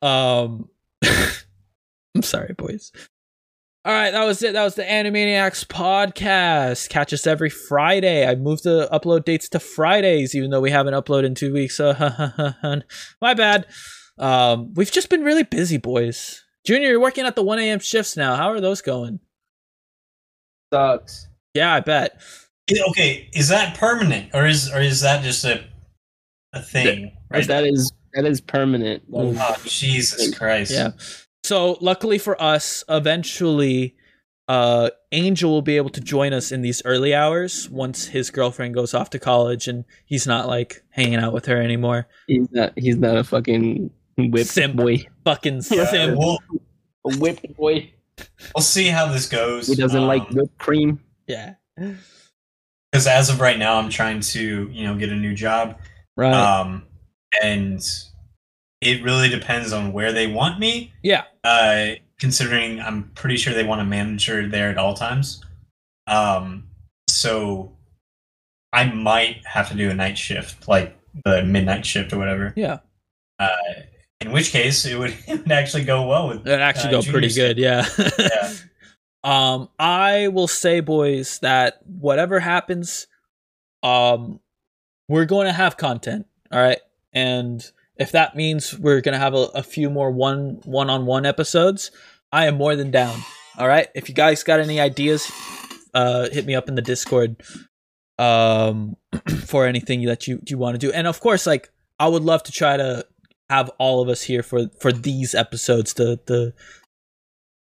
[0.01, 0.69] Um,
[1.03, 2.91] I'm sorry, boys.
[3.84, 4.53] All right, that was it.
[4.53, 6.90] That was the Animaniacs podcast.
[6.90, 8.27] Catch us every Friday.
[8.27, 11.77] I moved the upload dates to Fridays, even though we haven't uploaded in two weeks.
[11.77, 11.93] So,
[13.22, 13.66] my bad.
[14.19, 16.43] Um, we've just been really busy, boys.
[16.64, 17.80] Junior, you're working at the 1 a.m.
[17.80, 18.35] shifts now.
[18.35, 19.19] How are those going?
[20.72, 21.27] Sucks.
[21.56, 22.22] Yeah, I bet.
[22.90, 25.66] Okay, is that permanent or is or is that just a
[26.53, 27.11] a thing?
[27.32, 29.03] Right that is that is permanent.
[29.11, 30.72] That is- Oh Jesus Christ!
[30.72, 30.92] Yeah.
[31.44, 33.95] So luckily for us, eventually,
[34.48, 38.74] uh, Angel will be able to join us in these early hours once his girlfriend
[38.76, 42.08] goes off to college and he's not like hanging out with her anymore.
[42.28, 42.74] He's not.
[42.78, 44.76] He's not a fucking whip Simp.
[44.76, 45.06] boy.
[45.26, 46.16] Fucking Yeah, sim.
[46.18, 46.38] we'll
[47.10, 47.92] A whip boy.
[48.56, 49.68] we'll see how this goes.
[49.68, 51.00] He doesn't like whipped cream.
[51.28, 51.56] Yeah.
[51.78, 55.80] because as of right now, I'm trying to you know get a new job.
[56.18, 56.34] Right.
[56.34, 56.84] Um,
[57.42, 57.82] and
[58.82, 60.92] it really depends on where they want me.
[61.03, 61.24] yeah.
[61.43, 65.43] Uh, considering I'm pretty sure they want a manager there at all times.
[66.06, 66.68] Um,
[67.10, 67.72] so
[68.74, 70.95] I might have to do a night shift, like
[71.26, 72.53] the midnight shift or whatever.
[72.56, 72.80] Yeah.
[73.40, 73.48] Uh,
[74.19, 76.45] in which case, it would, it would actually go well with.
[76.48, 77.58] It actually uh, go pretty good.
[77.58, 77.85] Yeah.
[78.19, 78.53] Yeah.
[79.24, 83.06] Um, I will say, boys, that whatever happens,
[83.84, 84.40] um,
[85.08, 86.26] we're going to have content.
[86.51, 86.80] All right,
[87.14, 87.64] and
[88.02, 91.92] if that means we're to have a, a few more one one on one episodes,
[92.32, 93.20] I am more than down.
[93.58, 95.32] All right, if you guys got any ideas,
[95.94, 97.42] uh, hit me up in the Discord.
[98.18, 98.98] Um,
[99.46, 102.44] for anything that you you want to do, and of course, like I would love
[102.44, 103.06] to try to
[103.52, 106.54] have all of us here for for these episodes the the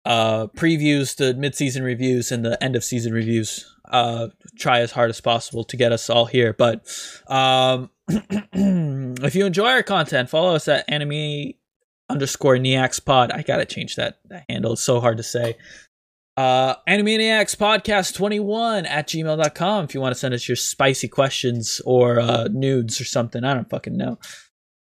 [0.05, 4.29] uh previews the mid-season reviews and the end of season reviews uh
[4.59, 6.87] try as hard as possible to get us all here but
[7.29, 7.91] um
[9.25, 11.53] if you enjoy our content follow us at anime
[12.09, 15.57] underscore neax pod i gotta change that, that handle it's so hard to say
[16.37, 21.81] uh animaniacs podcast 21 at gmail.com if you want to send us your spicy questions
[21.85, 24.19] or uh nudes or something i don't fucking know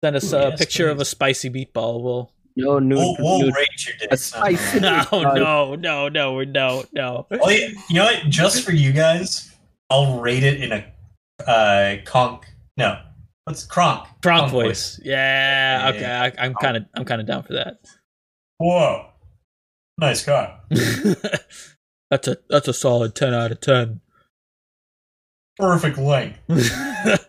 [0.03, 1.09] send us Ooh, a yes, picture of a please.
[1.09, 2.99] spicy meatball we'll No nude.
[2.99, 3.55] We'll, we'll nude.
[3.55, 5.05] rate your A spicy- mine.
[5.11, 7.27] no, no, no, no, no, no.
[7.31, 8.25] Oh, yeah, you know what?
[8.29, 9.55] Just for you guys,
[9.89, 10.85] I'll rate it in a
[11.49, 12.45] uh, Kronk.
[12.77, 12.99] No,
[13.45, 14.07] what's cronk?
[14.23, 15.01] Kronk voice.
[15.03, 16.35] Yeah, Yeah, okay.
[16.39, 17.79] I, I'm kind of, I'm kind of down for that.
[18.59, 19.07] Whoa,
[19.99, 20.61] nice car.
[20.71, 24.01] that's a, that's a solid ten out of ten.
[25.57, 26.39] Perfect length.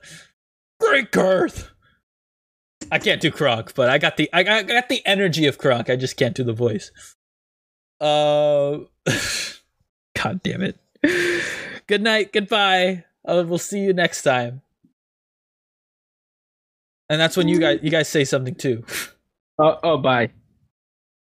[0.79, 1.69] Great girth.
[2.91, 5.57] I can't do Kronk, but I got the, I got, I got the energy of
[5.57, 5.89] Kronk.
[5.89, 6.91] I just can't do the voice.
[7.99, 8.79] Uh,
[10.15, 10.79] God damn it.
[11.87, 12.33] Good night.
[12.33, 13.05] Goodbye.
[13.23, 14.61] Uh, we'll see you next time.
[17.11, 18.83] And that's when you guys, you guys say something too.
[19.59, 20.31] Oh, oh, bye.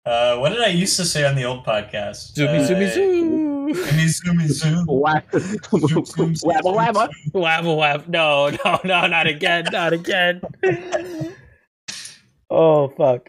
[0.06, 2.34] Uh, what did I used to say on the old podcast?
[2.34, 3.74] Zoomy, uh, zoomy, zoom.
[3.74, 4.86] Zoomy, zoomy, zoom.
[4.86, 7.08] Wabba, wabba.
[7.34, 8.06] Wabba wab.
[8.06, 9.64] No, no, no, not again.
[9.72, 10.40] Not again.
[12.50, 13.28] oh, fuck.